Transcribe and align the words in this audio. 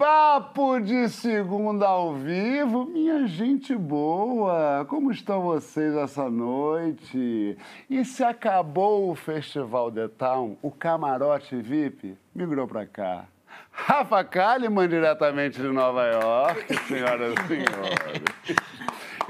Papo 0.00 0.80
de 0.80 1.10
segunda 1.10 1.86
ao 1.86 2.14
vivo, 2.14 2.86
minha 2.86 3.26
gente 3.26 3.76
boa, 3.76 4.82
como 4.88 5.12
estão 5.12 5.42
vocês 5.42 5.94
essa 5.94 6.30
noite? 6.30 7.58
E 7.90 8.02
se 8.02 8.24
acabou 8.24 9.10
o 9.10 9.14
Festival 9.14 9.92
The 9.92 10.08
Town, 10.08 10.56
o 10.62 10.70
camarote 10.70 11.54
VIP 11.54 12.16
migrou 12.34 12.66
para 12.66 12.86
cá. 12.86 13.26
Rafa 13.70 14.24
Kalimann, 14.24 14.88
diretamente 14.88 15.60
de 15.60 15.68
Nova 15.68 16.06
York, 16.06 16.78
senhoras 16.88 17.34
e 17.34 17.46
senhores. 17.46 18.56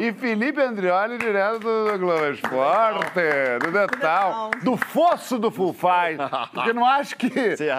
E 0.00 0.12
Felipe 0.14 0.58
Andrioli, 0.62 1.18
direto 1.18 1.58
do 1.58 1.98
Globo 1.98 2.30
Esporte, 2.30 3.20
do 3.62 3.70
Detal, 3.70 4.50
do 4.64 4.74
fosso 4.74 5.38
do 5.38 5.50
Full 5.50 5.74
Fight. 5.74 6.16
Porque 6.54 6.72
não 6.72 6.86
acho 6.86 7.14
que, 7.16 7.28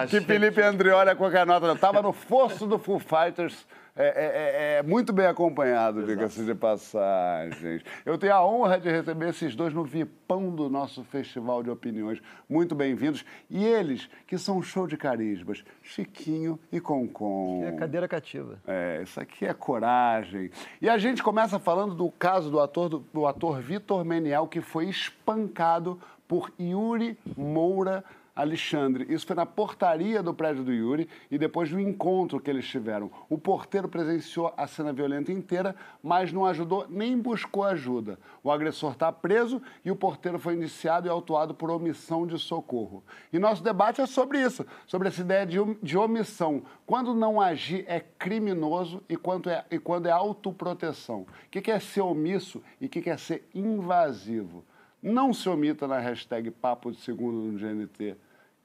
que 0.08 0.22
Felipe 0.22 0.62
Andrioli 0.62 1.09
é 1.09 1.16
qualquer 1.16 1.48
nota, 1.48 1.66
não. 1.66 1.76
Tava 1.76 2.00
no 2.00 2.14
fosso 2.14 2.68
do 2.68 2.78
Full 2.78 3.00
Fighters 3.00 3.66
é, 3.95 4.05
é, 4.05 4.12
é, 4.13 4.77
é, 4.77 4.84
muito 4.84 5.12
bem 5.12 5.26
acompanhado, 5.26 6.05
diga-se 6.05 6.45
de 6.45 6.55
passagem. 6.55 7.81
Eu 8.05 8.17
tenho 8.17 8.34
a 8.34 8.45
honra 8.45 8.80
de 8.80 8.90
receber 8.90 9.30
esses 9.30 9.54
dois 9.54 9.73
no 9.73 9.84
VIPão 9.84 10.50
do 10.50 10.70
nosso 10.70 11.04
Festival 11.04 11.62
de 11.62 11.70
Opiniões. 11.70 12.22
Muito 12.50 12.73
bem-vindos. 12.73 13.26
E 13.50 13.66
eles, 13.66 14.09
que 14.26 14.38
são 14.38 14.59
um 14.59 14.62
show 14.62 14.88
de 14.88 14.95
carismas, 14.95 15.64
Chiquinho 15.84 16.58
e 16.72 16.80
Concon. 16.80 17.66
É 17.66 17.73
cadeira 17.73 18.08
cativa. 18.08 18.59
É, 18.66 19.02
isso 19.04 19.20
aqui 19.20 19.45
é 19.45 19.54
coragem. 19.54 20.50
E 20.81 20.88
a 20.88 20.98
gente 20.98 21.22
começa 21.22 21.59
falando 21.59 21.94
do 21.94 22.09
caso 22.12 22.50
do 22.50 22.62
ator, 22.62 22.88
do, 22.88 23.00
do 23.14 23.28
ator 23.28 23.59
Vitor 23.59 24.05
Meniel, 24.05 24.48
que 24.48 24.62
foi 24.62 24.88
espancado 24.88 26.00
por 26.30 26.50
Yuri 26.58 27.17
Moura 27.36 28.05
Alexandre. 28.41 29.05
Isso 29.09 29.26
foi 29.26 29.36
na 29.36 29.45
portaria 29.45 30.22
do 30.22 30.34
prédio 30.34 30.64
do 30.64 30.73
Yuri 30.73 31.08
e 31.30 31.38
depois 31.38 31.70
do 31.70 31.80
encontro 31.80 32.39
que 32.39 32.50
eles 32.50 32.67
tiveram. 32.67 33.11
O 33.30 33.38
porteiro 33.38 33.88
presenciou 33.88 34.53
a 34.58 34.67
cena 34.67 34.92
violenta 34.92 35.31
inteira, 35.31 35.75
mas 36.02 36.34
não 36.34 36.45
ajudou 36.45 36.86
nem 36.89 37.17
buscou 37.17 37.64
ajuda. 37.64 38.19
O 38.44 38.52
agressor 38.52 38.94
está 38.94 39.12
preso 39.12 39.62
e 39.86 39.92
o 39.92 39.95
porteiro 39.95 40.39
foi 40.39 40.56
indiciado 40.56 41.08
e 41.08 41.09
autuado 41.09 41.53
por 41.53 41.69
omissão 41.69 42.25
de 42.25 42.38
socorro. 42.38 43.03
E 43.31 43.39
nosso 43.39 43.64
debate 43.64 44.02
é 44.02 44.06
sobre 44.06 44.42
isso, 44.42 44.66
sobre 44.86 45.08
essa 45.08 45.22
ideia 45.22 45.45
de, 45.45 45.58
de 45.81 45.97
omissão. 45.97 46.64
Quando 46.86 47.14
não 47.14 47.39
agir 47.39 47.86
é 47.88 48.00
criminoso 48.00 49.03
e, 49.08 49.16
quando 49.16 49.50
é, 49.50 49.66
e 49.69 49.80
quando 49.80 50.08
é 50.08 50.12
autoproteção. 50.12 51.22
O 51.22 51.50
que 51.50 51.72
é 51.72 51.80
ser 51.80 52.02
omisso 52.02 52.62
e 52.80 52.88
o 52.88 52.89
que 52.89 53.09
é 53.09 53.17
ser 53.17 53.47
invasivo? 53.53 54.64
Não 55.02 55.34
se 55.34 55.50
omita 55.50 55.88
na 55.88 55.97
hashtag 55.97 56.52
Papo 56.52 56.92
de 56.92 57.02
Segundo 57.02 57.38
no 57.38 57.58
GNT, 57.58 58.16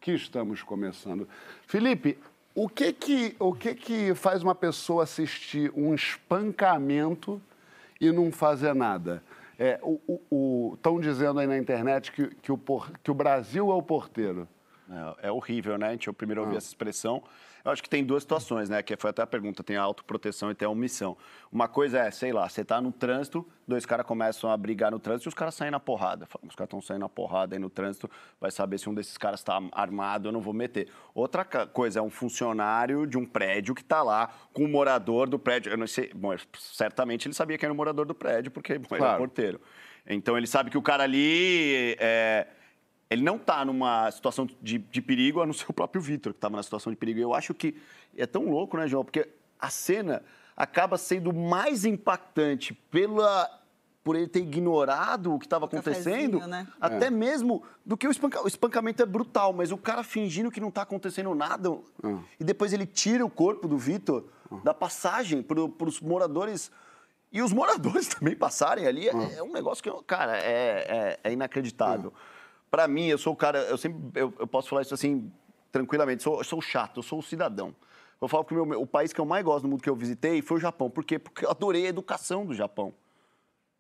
que 0.07 0.13
estamos 0.13 0.63
começando. 0.63 1.29
Felipe, 1.67 2.17
o 2.55 2.69
que 2.69 2.93
que, 2.93 3.35
o 3.41 3.53
que 3.53 3.75
que 3.75 4.15
faz 4.15 4.41
uma 4.41 4.55
pessoa 4.55 5.03
assistir 5.03 5.73
um 5.75 5.93
espancamento 5.93 7.43
e 8.01 8.13
não 8.13 8.31
fazer 8.31 8.73
nada? 8.73 9.21
É, 9.59 9.81
Estão 10.75 11.01
dizendo 11.01 11.41
aí 11.41 11.47
na 11.49 11.59
internet 11.59 12.13
que, 12.13 12.29
que, 12.37 12.53
o, 12.53 12.61
que 13.03 13.11
o 13.11 13.15
Brasil 13.15 13.69
é 13.69 13.75
o 13.75 13.83
porteiro. 13.83 14.47
É, 15.21 15.27
é 15.27 15.33
horrível, 15.33 15.77
né? 15.77 15.89
A 15.89 15.91
gente, 15.91 16.07
eu 16.07 16.15
primeiro 16.15 16.43
ouvi 16.43 16.55
ah. 16.55 16.59
essa 16.59 16.69
expressão. 16.69 17.21
Eu 17.67 17.73
acho 17.73 17.83
que 17.83 17.91
tem 17.91 18.05
duas 18.05 18.23
situações, 18.23 18.69
né? 18.69 18.81
Que 18.81 18.97
foi 18.97 19.11
até 19.11 19.23
a 19.23 19.27
pergunta, 19.27 19.61
tem 19.61 19.77
a 19.77 19.83
autoproteção 19.83 20.53
e 20.53 20.55
tem 20.55 20.67
a 20.67 20.71
omissão. 20.71 21.17
Uma 21.51 21.67
coisa 21.67 21.99
é, 21.99 22.11
sei 22.13 22.33
lá, 22.33 22.49
você 22.49 22.65
tá 22.65 22.81
no 22.81 22.93
trânsito, 22.93 23.45
dois 23.67 23.85
caras 23.85 24.07
começam 24.07 24.49
a 24.49 24.57
brigar 24.57 24.93
no 24.93 25.01
trânsito 25.01 25.29
e 25.29 25.31
os 25.31 25.35
caras 25.35 25.57
saem 25.57 25.73
na 25.73 25.81
porrada. 25.81 26.29
Os 26.45 26.55
caras 26.55 26.69
estão 26.69 26.81
saindo 26.81 27.01
na 27.01 27.09
porrada 27.09 27.57
aí 27.57 27.59
no 27.59 27.69
trânsito, 27.69 28.09
vai 28.41 28.53
saber 28.53 28.79
se 28.79 28.89
um 28.89 28.95
desses 28.95 29.19
caras 29.19 29.41
está 29.41 29.61
armado, 29.73 30.29
eu 30.29 30.33
não 30.33 30.41
vou 30.41 30.55
meter. 30.55 30.89
Outra 31.13 31.45
coisa 31.45 31.99
é 31.99 32.03
um 32.03 32.09
funcionário 32.09 33.05
de 33.05 33.19
um 33.19 33.27
prédio 33.27 33.75
que 33.75 33.83
está 33.83 34.01
lá 34.01 34.33
com 34.53 34.63
o 34.63 34.69
morador 34.69 35.29
do 35.29 35.37
prédio. 35.37 35.73
Eu 35.73 35.77
não 35.77 35.89
sei, 35.89 36.13
bom, 36.15 36.37
certamente 36.57 37.27
ele 37.27 37.35
sabia 37.35 37.59
quem 37.59 37.67
era 37.67 37.75
o 37.75 37.77
morador 37.77 38.07
do 38.07 38.15
prédio, 38.15 38.53
porque 38.53 38.79
bom, 38.79 38.87
claro. 38.87 39.05
ele 39.05 39.13
é 39.13 39.19
porteiro. 39.19 39.61
Então 40.07 40.39
ele 40.39 40.47
sabe 40.47 40.71
que 40.71 40.79
o 40.79 40.83
cara 40.83 41.03
ali 41.03 41.97
é, 41.99 42.47
ele 43.09 43.23
não 43.23 43.37
está 43.37 43.65
numa 43.65 44.11
situação 44.11 44.49
de, 44.61 44.79
de, 44.79 45.01
perigo, 45.01 45.41
a 45.41 45.47
não 45.47 45.53
ser 45.53 45.67
o 45.69 45.73
próprio 45.73 46.01
Vitor, 46.01 46.33
que 46.33 46.39
estava 46.39 46.57
na 46.57 46.63
situação 46.63 46.93
de 46.93 46.97
perigo. 46.97 47.21
Eu 47.21 47.35
acho 47.35 47.55
que 47.55 47.77
é 48.17 48.27
tão 48.27 48.47
louco, 48.47 48.77
né, 48.77 48.89
João? 48.89 49.05
Porque 49.05 49.29
a 49.59 49.71
cena 49.71 50.23
acaba 50.57 50.99
sendo 50.99 51.33
mais 51.33 51.85
impactante 51.85 52.75
pela 52.91 53.49
por 54.03 54.15
ele 54.15 54.29
ter 54.29 54.39
ignorado 54.39 55.35
o 55.35 55.39
que 55.39 55.47
estava 55.47 55.65
acontecendo, 55.65 56.39
né? 56.47 56.69
até 56.81 57.07
é. 57.07 57.11
mesmo 57.11 57.65
do 57.85 57.97
que 57.97 58.07
o, 58.07 58.11
espanca... 58.13 58.41
o 58.41 58.47
espancamento 58.47 59.03
é 59.03 59.07
brutal, 59.07 59.53
mas 59.53 59.73
o 59.73 59.77
cara 59.77 60.05
fingindo 60.05 60.49
que 60.49 60.61
não 60.61 60.69
está 60.69 60.83
acontecendo 60.83 61.35
nada 61.35 61.71
é. 62.05 62.17
e 62.39 62.45
depois 62.45 62.73
ele 62.73 62.87
tira 62.87 63.27
o 63.27 63.29
corpo 63.29 63.67
do 63.67 63.77
Vitor 63.77 64.25
é. 64.53 64.61
da 64.63 64.73
passagem 64.73 65.43
para 65.43 65.61
os 65.61 66.01
moradores 66.01 66.71
e 67.33 67.43
os 67.43 67.53
moradores 67.53 68.07
também 68.15 68.37
passarem 68.37 68.87
ali 68.87 69.09
é, 69.09 69.39
é 69.39 69.43
um 69.43 69.53
negócio 69.53 69.83
que, 69.83 69.91
cara, 70.05 70.39
é, 70.39 70.87
é, 70.89 71.21
é 71.25 71.33
inacreditável 71.33 72.13
para 72.77 72.87
mim, 72.87 73.07
eu 73.07 73.17
sou 73.17 73.33
o 73.33 73.37
cara, 73.37 73.59
eu 73.61 73.79
sempre 73.79 74.21
eu, 74.21 74.35
eu 74.39 74.47
posso 74.47 74.69
falar 74.69 74.83
isso 74.83 74.93
assim 74.93 75.33
tranquilamente, 75.73 76.23
sou, 76.23 76.37
eu 76.37 76.45
sou 76.45 76.61
chato, 76.61 76.99
eu 76.99 77.03
sou 77.03 77.21
o 77.21 77.23
cidadão. 77.23 77.75
Eu 78.21 78.29
falo 78.29 78.45
que 78.45 78.55
o, 78.55 78.67
meu, 78.67 78.83
o 78.83 78.87
país 78.87 79.15
que 79.15 79.21
eu 79.21 79.25
mais 79.25 79.43
gosto 79.43 79.63
do 79.63 79.69
mundo 79.69 79.83
que 79.83 79.89
eu 79.89 79.97
visitei 79.97 80.43
foi 80.43 80.59
o 80.59 80.61
Japão. 80.61 80.91
Por 80.91 81.03
quê? 81.03 81.19
Porque 81.19 81.47
eu 81.47 81.51
adorei 81.51 81.87
a 81.87 81.89
educação 81.89 82.45
do 82.45 82.53
Japão. 82.53 82.93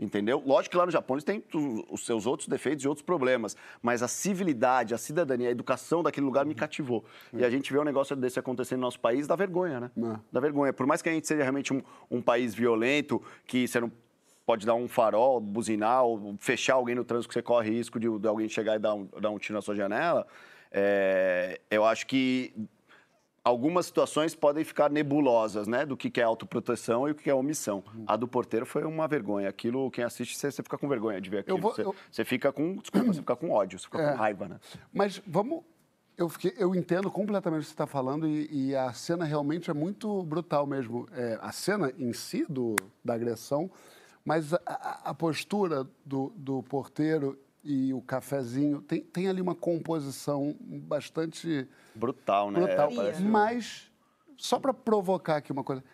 Entendeu? 0.00 0.42
Lógico 0.46 0.72
que 0.72 0.76
lá 0.78 0.86
no 0.86 0.92
Japão 0.92 1.16
eles 1.16 1.24
têm 1.24 1.44
os 1.90 2.06
seus 2.06 2.26
outros 2.26 2.48
defeitos 2.48 2.86
e 2.86 2.88
outros 2.88 3.04
problemas, 3.04 3.54
mas 3.82 4.02
a 4.02 4.08
civilidade, 4.08 4.94
a 4.94 4.98
cidadania, 4.98 5.48
a 5.48 5.50
educação 5.50 6.02
daquele 6.02 6.24
lugar 6.24 6.46
me 6.46 6.52
uhum. 6.52 6.56
cativou. 6.56 7.04
E 7.34 7.44
a 7.44 7.50
gente 7.50 7.70
vê 7.70 7.78
um 7.78 7.84
negócio 7.84 8.16
desse 8.16 8.38
acontecendo 8.38 8.78
no 8.78 8.86
nosso 8.86 9.00
país, 9.00 9.26
dá 9.26 9.36
vergonha, 9.36 9.78
né? 9.78 9.90
É. 9.94 10.20
Dá 10.32 10.40
vergonha. 10.40 10.72
Por 10.72 10.86
mais 10.86 11.02
que 11.02 11.10
a 11.10 11.12
gente 11.12 11.26
seja 11.26 11.42
realmente 11.42 11.74
um, 11.74 11.82
um 12.10 12.22
país 12.22 12.54
violento, 12.54 13.22
que 13.46 13.68
você 13.68 13.78
não 13.78 13.92
pode 14.46 14.64
dar 14.64 14.74
um 14.74 14.86
farol, 14.86 15.40
buzinar, 15.40 16.04
ou 16.04 16.36
fechar 16.38 16.74
alguém 16.74 16.94
no 16.94 17.04
trânsito 17.04 17.28
que 17.28 17.34
você 17.34 17.42
corre 17.42 17.70
risco 17.70 17.98
de, 17.98 18.08
de 18.08 18.28
alguém 18.28 18.48
chegar 18.48 18.76
e 18.76 18.78
dar 18.78 18.94
um, 18.94 19.08
dar 19.20 19.30
um 19.30 19.38
tiro 19.38 19.54
na 19.54 19.60
sua 19.60 19.74
janela. 19.74 20.24
É, 20.70 21.60
eu 21.68 21.84
acho 21.84 22.06
que 22.06 22.54
algumas 23.42 23.86
situações 23.86 24.34
podem 24.34 24.64
ficar 24.64 24.88
nebulosas, 24.88 25.66
né? 25.66 25.84
Do 25.84 25.96
que 25.96 26.20
é 26.20 26.22
autoproteção 26.22 27.08
e 27.08 27.10
o 27.10 27.14
que 27.14 27.28
é 27.28 27.34
omissão. 27.34 27.82
A 28.06 28.14
do 28.16 28.28
porteiro 28.28 28.64
foi 28.64 28.84
uma 28.84 29.08
vergonha. 29.08 29.48
Aquilo, 29.48 29.90
quem 29.90 30.04
assiste, 30.04 30.36
você, 30.36 30.50
você 30.50 30.62
fica 30.62 30.78
com 30.78 30.88
vergonha 30.88 31.20
de 31.20 31.28
ver 31.28 31.38
aquilo. 31.38 31.58
Vou, 31.58 31.72
você, 31.72 31.82
eu... 31.82 31.94
você, 32.10 32.24
fica 32.24 32.52
com, 32.52 32.76
desculpa, 32.76 33.06
você 33.06 33.20
fica 33.20 33.36
com 33.36 33.50
ódio, 33.50 33.78
você 33.80 33.84
fica 33.84 34.00
é, 34.00 34.12
com 34.12 34.16
raiva, 34.16 34.48
né? 34.48 34.60
Mas 34.92 35.20
vamos... 35.26 35.64
Eu, 36.16 36.30
fiquei, 36.30 36.54
eu 36.56 36.74
entendo 36.74 37.10
completamente 37.10 37.58
o 37.58 37.62
que 37.62 37.68
você 37.68 37.74
está 37.74 37.86
falando 37.86 38.26
e, 38.26 38.48
e, 38.50 38.74
a 38.74 38.90
cena 38.94 39.24
realmente 39.26 39.70
é 39.70 39.74
muito 39.74 40.22
brutal 40.22 40.66
mesmo. 40.66 41.06
É, 41.12 41.38
a 41.42 41.52
cena 41.52 41.92
em 41.98 42.12
si 42.14 42.46
do, 42.48 42.74
da 43.04 43.12
agressão 43.12 43.70
mas 44.26 44.52
a, 44.52 44.58
a 45.04 45.14
postura 45.14 45.88
do, 46.04 46.32
do, 46.34 46.60
porteiro 46.64 47.38
e 47.62 47.94
o 47.94 48.02
cafezinho 48.02 48.82
tem, 48.82 49.00
tem 49.00 49.28
ali 49.28 49.40
uma 49.40 49.54
composição 49.54 50.56
bastante. 50.60 51.68
Brutal, 51.94 52.50
né? 52.50 52.58
Brutal. 52.58 52.90
É, 53.02 53.20
Mas, 53.20 53.88
só 54.36 54.58
para 54.58 54.74
provocar 54.74 55.36
aqui 55.36 55.52
uma 55.52 55.62
coisa, 55.62 55.84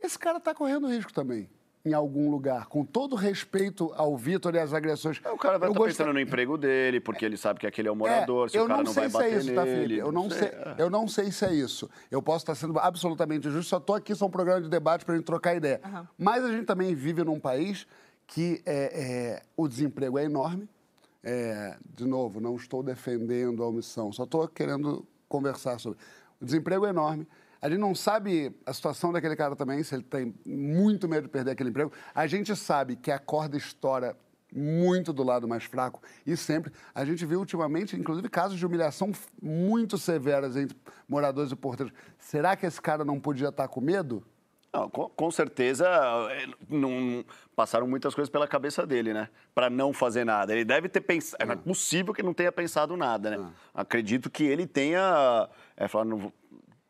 esse 0.00 0.16
cara 0.16 0.38
está 0.38 0.54
correndo 0.54 0.86
risco 0.86 1.12
também 1.12 1.50
em 1.84 1.92
algum 1.92 2.30
lugar, 2.30 2.66
com 2.66 2.84
todo 2.84 3.16
respeito 3.16 3.92
ao 3.96 4.16
Vitor 4.16 4.54
e 4.54 4.58
às 4.58 4.72
agressões. 4.72 5.20
É, 5.24 5.30
o 5.30 5.36
cara 5.36 5.58
vai 5.58 5.68
estar 5.68 5.80
tá 5.80 5.86
pensando 5.86 6.12
no 6.12 6.20
emprego 6.20 6.56
dele, 6.56 7.00
porque 7.00 7.24
ele 7.24 7.36
sabe 7.36 7.58
que 7.58 7.66
aquele 7.66 7.88
é 7.88 7.90
o 7.90 7.96
morador, 7.96 8.46
é, 8.46 8.50
se 8.50 8.58
o 8.58 8.66
cara 8.66 8.84
não, 8.84 8.92
vai 8.92 9.08
bater 9.08 9.28
se 9.28 9.34
é 9.34 9.38
isso, 9.38 9.54
tá, 9.54 9.64
Felipe? 9.64 10.00
Eu 10.00 10.12
não, 10.12 10.30
sei, 10.30 10.48
é. 10.48 10.74
eu 10.78 10.90
não 10.90 11.08
sei 11.08 11.32
se 11.32 11.44
é 11.44 11.52
isso. 11.52 11.90
Eu 12.10 12.22
posso 12.22 12.44
estar 12.44 12.54
sendo 12.54 12.78
absolutamente 12.78 13.50
justo, 13.50 13.68
só 13.68 13.78
estou 13.78 13.96
aqui, 13.96 14.14
só 14.14 14.26
um 14.26 14.30
programa 14.30 14.60
de 14.60 14.68
debate 14.68 15.04
para 15.04 15.14
a 15.14 15.16
gente 15.16 15.26
trocar 15.26 15.56
ideia. 15.56 15.80
Uhum. 15.84 16.06
Mas 16.16 16.44
a 16.44 16.52
gente 16.52 16.66
também 16.66 16.94
vive 16.94 17.24
num 17.24 17.40
país 17.40 17.86
que 18.28 18.62
é, 18.64 19.02
é 19.02 19.42
o 19.56 19.66
desemprego 19.66 20.18
é 20.18 20.24
enorme. 20.24 20.68
É, 21.24 21.76
de 21.94 22.04
novo, 22.04 22.40
não 22.40 22.56
estou 22.56 22.82
defendendo 22.82 23.62
a 23.62 23.68
omissão, 23.68 24.12
só 24.12 24.24
estou 24.24 24.46
querendo 24.48 25.06
conversar 25.28 25.78
sobre. 25.78 25.98
O 26.40 26.44
desemprego 26.44 26.84
é 26.86 26.90
enorme, 26.90 27.26
a 27.62 27.68
gente 27.68 27.78
não 27.78 27.94
sabe 27.94 28.52
a 28.66 28.72
situação 28.72 29.12
daquele 29.12 29.36
cara 29.36 29.54
também, 29.54 29.80
se 29.84 29.94
ele 29.94 30.02
tem 30.02 30.34
muito 30.44 31.08
medo 31.08 31.22
de 31.22 31.28
perder 31.28 31.52
aquele 31.52 31.70
emprego. 31.70 31.92
A 32.12 32.26
gente 32.26 32.56
sabe 32.56 32.96
que 32.96 33.08
a 33.08 33.20
corda 33.20 33.56
estoura 33.56 34.16
muito 34.52 35.12
do 35.12 35.22
lado 35.22 35.46
mais 35.46 35.62
fraco 35.62 36.02
e 36.26 36.36
sempre. 36.36 36.72
A 36.92 37.04
gente 37.04 37.24
viu 37.24 37.38
ultimamente, 37.38 37.96
inclusive, 37.96 38.28
casos 38.28 38.58
de 38.58 38.66
humilhação 38.66 39.12
muito 39.40 39.96
severas 39.96 40.56
entre 40.56 40.76
moradores 41.08 41.52
e 41.52 41.56
porteiros. 41.56 41.94
Será 42.18 42.56
que 42.56 42.66
esse 42.66 42.82
cara 42.82 43.04
não 43.04 43.20
podia 43.20 43.48
estar 43.48 43.68
com 43.68 43.80
medo? 43.80 44.24
Não, 44.72 44.90
com, 44.90 45.08
com, 45.10 45.30
certeza 45.30 45.86
é, 45.86 46.46
não, 46.68 47.24
passaram 47.54 47.86
muitas 47.86 48.12
coisas 48.12 48.30
pela 48.30 48.48
cabeça 48.48 48.84
dele, 48.84 49.12
né? 49.12 49.28
Para 49.54 49.70
não 49.70 49.92
fazer 49.92 50.24
nada. 50.24 50.52
Ele 50.52 50.64
deve 50.64 50.88
ter 50.88 51.02
pensado. 51.02 51.52
É 51.52 51.54
possível 51.54 52.12
que 52.12 52.22
não 52.22 52.34
tenha 52.34 52.50
pensado 52.50 52.96
nada, 52.96 53.30
né? 53.30 53.52
Ah. 53.72 53.82
Acredito 53.82 54.30
que 54.30 54.42
ele 54.42 54.66
tenha. 54.66 55.48
É, 55.76 55.86
falar, 55.86 56.06
não, 56.06 56.32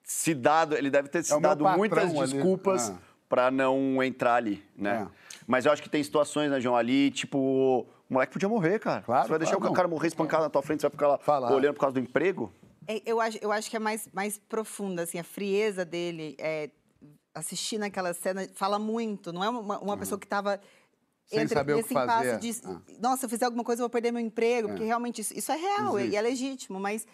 se 0.03 0.35
dado, 0.35 0.77
ele 0.77 0.91
deve 0.91 1.09
ter 1.09 1.23
se 1.25 1.33
é 1.33 1.41
dado 1.41 1.65
muitas 1.77 2.13
desculpas 2.13 2.91
ah. 2.91 2.99
para 3.29 3.51
não 3.51 4.03
entrar 4.03 4.35
ali, 4.35 4.63
né? 4.77 5.07
É. 5.09 5.23
Mas 5.47 5.67
eu 5.67 5.73
acho 5.73 5.83
que 5.83 5.89
tem 5.89 6.03
situações, 6.03 6.51
né, 6.51 6.61
João, 6.61 6.77
ali, 6.77 7.11
tipo, 7.11 7.39
o 7.39 7.87
moleque 8.09 8.33
podia 8.33 8.49
morrer, 8.49 8.79
cara. 8.79 9.03
Claro, 9.03 9.25
você 9.25 9.31
vai 9.31 9.39
deixar 9.39 9.57
claro, 9.57 9.73
o 9.73 9.77
cara 9.77 9.89
morrer 9.89 10.09
espancado 10.09 10.45
na 10.45 10.51
tua 10.51 10.63
frente, 10.63 10.81
você 10.81 10.87
vai 10.87 10.93
ficar 10.93 11.09
lá 11.09 11.19
Falar. 11.19 11.53
olhando 11.53 11.75
por 11.75 11.81
causa 11.81 11.95
do 11.95 12.01
emprego? 12.01 12.53
É, 12.87 13.01
eu, 13.07 13.21
acho, 13.21 13.39
eu 13.41 13.51
acho 13.53 13.71
que 13.71 13.77
é 13.77 13.79
mais, 13.79 14.09
mais 14.13 14.39
profunda, 14.39 15.03
assim, 15.03 15.19
a 15.19 15.25
frieza 15.25 15.85
dele 15.85 16.37
é 16.39 16.71
assistindo 17.35 17.83
aquela 17.85 18.13
cena, 18.13 18.47
fala 18.55 18.79
muito. 18.79 19.33
Não 19.33 19.43
é 19.43 19.49
uma, 19.49 19.79
uma 19.79 19.97
pessoa 19.97 20.19
que 20.19 20.27
estava 20.27 20.61
Sem 21.27 21.41
entre 21.41 21.55
saber 21.55 21.75
o 21.75 21.83
que 21.83 21.95
fazer. 21.95 22.35
impasse 22.35 22.61
de, 22.61 22.67
Ah. 22.69 22.81
nossa, 23.01 23.19
se 23.21 23.25
eu 23.27 23.31
fizer 23.31 23.45
alguma 23.47 23.65
coisa 23.65 23.81
eu 23.81 23.85
vou 23.85 23.91
perder 23.91 24.13
meu 24.13 24.21
emprego, 24.21 24.69
porque 24.69 24.83
É. 24.83 24.87
realmente 24.87 25.21
isso, 25.21 25.33
isso 25.37 25.51
é 25.51 25.57
real 25.57 25.99
e 25.99 26.03
Existe. 26.03 26.17
é 26.17 26.21
legítimo, 26.21 26.81
mas 26.81 27.07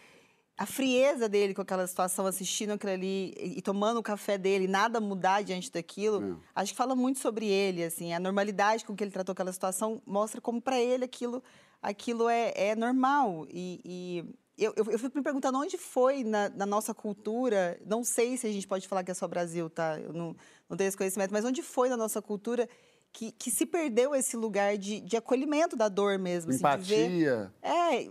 a 0.58 0.66
frieza 0.66 1.28
dele 1.28 1.54
com 1.54 1.62
aquela 1.62 1.86
situação, 1.86 2.26
assistindo 2.26 2.72
aquilo 2.72 2.92
ali 2.92 3.32
e, 3.38 3.62
tomando 3.62 3.98
o 3.98 4.02
café 4.02 4.36
dele, 4.36 4.66
nada 4.66 5.00
mudar 5.00 5.42
diante 5.42 5.70
daquilo, 5.70 6.20
É. 6.56 6.60
acho 6.60 6.72
que 6.72 6.76
fala 6.76 6.96
muito 6.96 7.20
sobre 7.20 7.46
ele, 7.46 7.84
assim, 7.84 8.12
a 8.12 8.18
normalidade 8.18 8.84
com 8.84 8.96
que 8.96 9.04
ele 9.04 9.12
tratou 9.12 9.32
aquela 9.32 9.52
situação 9.52 10.02
mostra 10.04 10.40
como 10.40 10.60
para 10.60 10.80
ele 10.80 11.04
aquilo, 11.04 11.40
aquilo 11.80 12.28
é, 12.28 12.52
é 12.56 12.74
normal 12.74 13.46
e, 13.50 13.80
e 13.84 14.64
eu, 14.64 14.72
eu, 14.76 14.84
eu 14.90 14.98
fico 14.98 15.16
me 15.16 15.22
perguntando 15.22 15.56
onde 15.58 15.78
foi 15.78 16.24
na, 16.24 16.48
na 16.48 16.66
nossa 16.66 16.92
cultura, 16.92 17.80
não 17.86 18.02
sei 18.02 18.36
se 18.36 18.44
a 18.48 18.52
gente 18.52 18.66
pode 18.66 18.88
falar 18.88 19.04
que 19.04 19.12
é 19.12 19.14
só 19.14 19.28
Brasil, 19.28 19.70
tá? 19.70 20.00
Eu 20.00 20.12
não, 20.12 20.34
não 20.68 20.76
tenho 20.76 20.88
esse 20.88 20.96
conhecimento, 20.96 21.30
mas 21.32 21.44
onde 21.44 21.62
foi 21.62 21.88
na 21.88 21.96
nossa 21.96 22.20
cultura 22.20 22.68
que, 23.12 23.30
que 23.30 23.50
se 23.52 23.64
perdeu 23.64 24.12
esse 24.14 24.36
lugar 24.36 24.76
de, 24.76 25.00
de 25.00 25.16
acolhimento 25.16 25.76
da 25.76 25.88
dor 25.88 26.18
mesmo, 26.18 26.50
assim, 26.50 26.58
de 26.58 26.84
ver 26.84 27.10
Empatia. 27.10 27.52
é. 27.62 28.10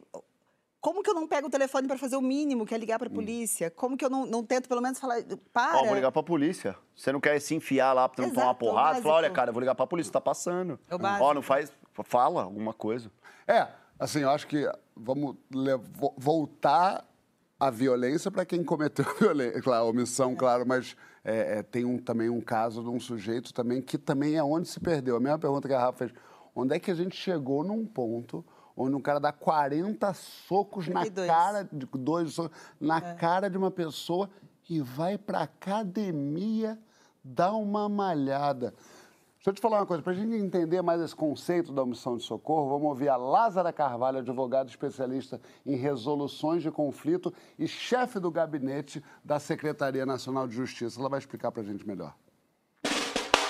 Como 0.79 1.01
que 1.01 1.09
eu 1.09 1.13
não 1.13 1.27
pego 1.27 1.47
o 1.47 1.49
telefone 1.49 1.87
para 1.87 1.97
fazer 1.97 2.15
o 2.15 2.21
mínimo, 2.21 2.65
que 2.65 2.73
é 2.73 2.77
ligar 2.77 2.95
Hum. 2.95 2.99
para 2.99 3.07
a 3.07 3.11
polícia? 3.11 3.71
Como 3.71 3.97
que 3.97 4.05
eu 4.05 4.09
não, 4.09 4.25
não 4.25 4.43
tento 4.43 4.69
pelo 4.69 4.81
menos 4.81 4.99
falar, 4.99 5.17
para? 5.51 5.79
Ó, 5.79 5.85
vou 5.85 5.95
ligar 5.95 6.11
pra 6.11 6.23
polícia. 6.23 6.75
Você 6.95 7.11
não 7.11 7.19
quer 7.19 7.39
se 7.39 7.55
enfiar 7.55 7.93
lá 7.93 8.07
pra 8.07 8.25
não 8.25 8.33
tomar 8.33 8.45
uma 8.47 8.51
é 8.51 8.55
porrada? 8.55 9.01
Fala, 9.01 9.15
olha, 9.15 9.29
cara, 9.31 9.49
eu 9.49 9.53
vou 9.53 9.59
ligar 9.59 9.75
pra 9.75 9.87
polícia, 9.87 10.11
tá 10.13 10.21
passando. 10.21 10.79
É. 10.89 10.95
Ó, 11.21 11.33
não 11.33 11.41
faz. 11.41 11.71
Fala 12.03 12.43
alguma 12.43 12.73
coisa. 12.73 13.11
É, 13.47 13.67
assim, 13.99 14.19
eu 14.19 14.29
acho 14.29 14.47
que 14.47 14.69
vamos 14.95 15.35
voltar 16.15 17.05
à 17.59 17.69
violência 17.71 18.29
para 18.29 18.45
quem 18.45 18.63
cometeu 18.63 19.05
a 19.09 19.13
violência. 19.13 19.61
Claro, 19.63 19.85
a 19.85 19.89
omissão, 19.89 20.35
claro, 20.35 20.65
mas 20.65 20.95
é, 21.25 21.59
é, 21.59 21.63
tem 21.63 21.83
um, 21.85 21.97
também 21.97 22.29
um 22.29 22.39
caso 22.39 22.83
de 22.83 22.89
um 22.89 22.99
sujeito 22.99 23.53
também 23.53 23.81
que 23.81 23.97
também 23.97 24.35
é 24.35 24.43
onde 24.43 24.67
se 24.67 24.79
perdeu. 24.79 25.15
A 25.15 25.19
mesma 25.19 25.39
pergunta 25.39 25.67
que 25.67 25.73
a 25.73 25.79
Rafa 25.79 25.97
fez. 25.97 26.13
Onde 26.55 26.75
é 26.75 26.79
que 26.79 26.89
a 26.89 26.95
gente 26.95 27.15
chegou 27.15 27.63
num 27.63 27.85
ponto 27.85 28.45
onde 28.77 28.95
um 28.95 29.01
cara 29.01 29.19
dá 29.19 29.31
40 29.31 30.13
socos 30.13 30.87
na 30.87 31.01
32. 31.01 31.27
cara, 31.27 31.63
de 31.71 31.85
dois 31.85 32.33
socos, 32.33 32.55
na 32.79 33.01
cara 33.15 33.49
de 33.49 33.57
uma 33.57 33.71
pessoa 33.71 34.29
e 34.69 34.79
vai 34.79 35.17
pra 35.17 35.41
academia 35.41 36.77
dar 37.23 37.53
uma 37.53 37.89
malhada? 37.89 38.73
Deixa 39.37 39.49
eu 39.49 39.53
te 39.53 39.61
falar 39.61 39.79
uma 39.79 39.85
coisa, 39.85 40.03
para 40.03 40.11
a 40.11 40.15
gente 40.15 40.35
entender 40.35 40.81
mais 40.81 40.99
esse 40.99 41.15
conceito 41.15 41.71
da 41.71 41.81
omissão 41.81 42.17
de 42.17 42.23
socorro, 42.23 42.69
vamos 42.69 42.87
ouvir 42.89 43.07
a 43.07 43.15
Lázara 43.15 43.71
Carvalho, 43.71 44.17
advogada 44.17 44.69
especialista 44.69 45.39
em 45.65 45.75
resoluções 45.75 46.61
de 46.61 46.69
conflito 46.69 47.33
e 47.57 47.65
chefe 47.67 48.19
do 48.19 48.29
gabinete 48.29 49.01
da 49.23 49.39
Secretaria 49.39 50.05
Nacional 50.05 50.47
de 50.47 50.55
Justiça. 50.55 50.99
Ela 50.99 51.07
vai 51.07 51.19
explicar 51.19 51.51
para 51.51 51.61
a 51.61 51.65
gente 51.65 51.87
melhor. 51.87 52.13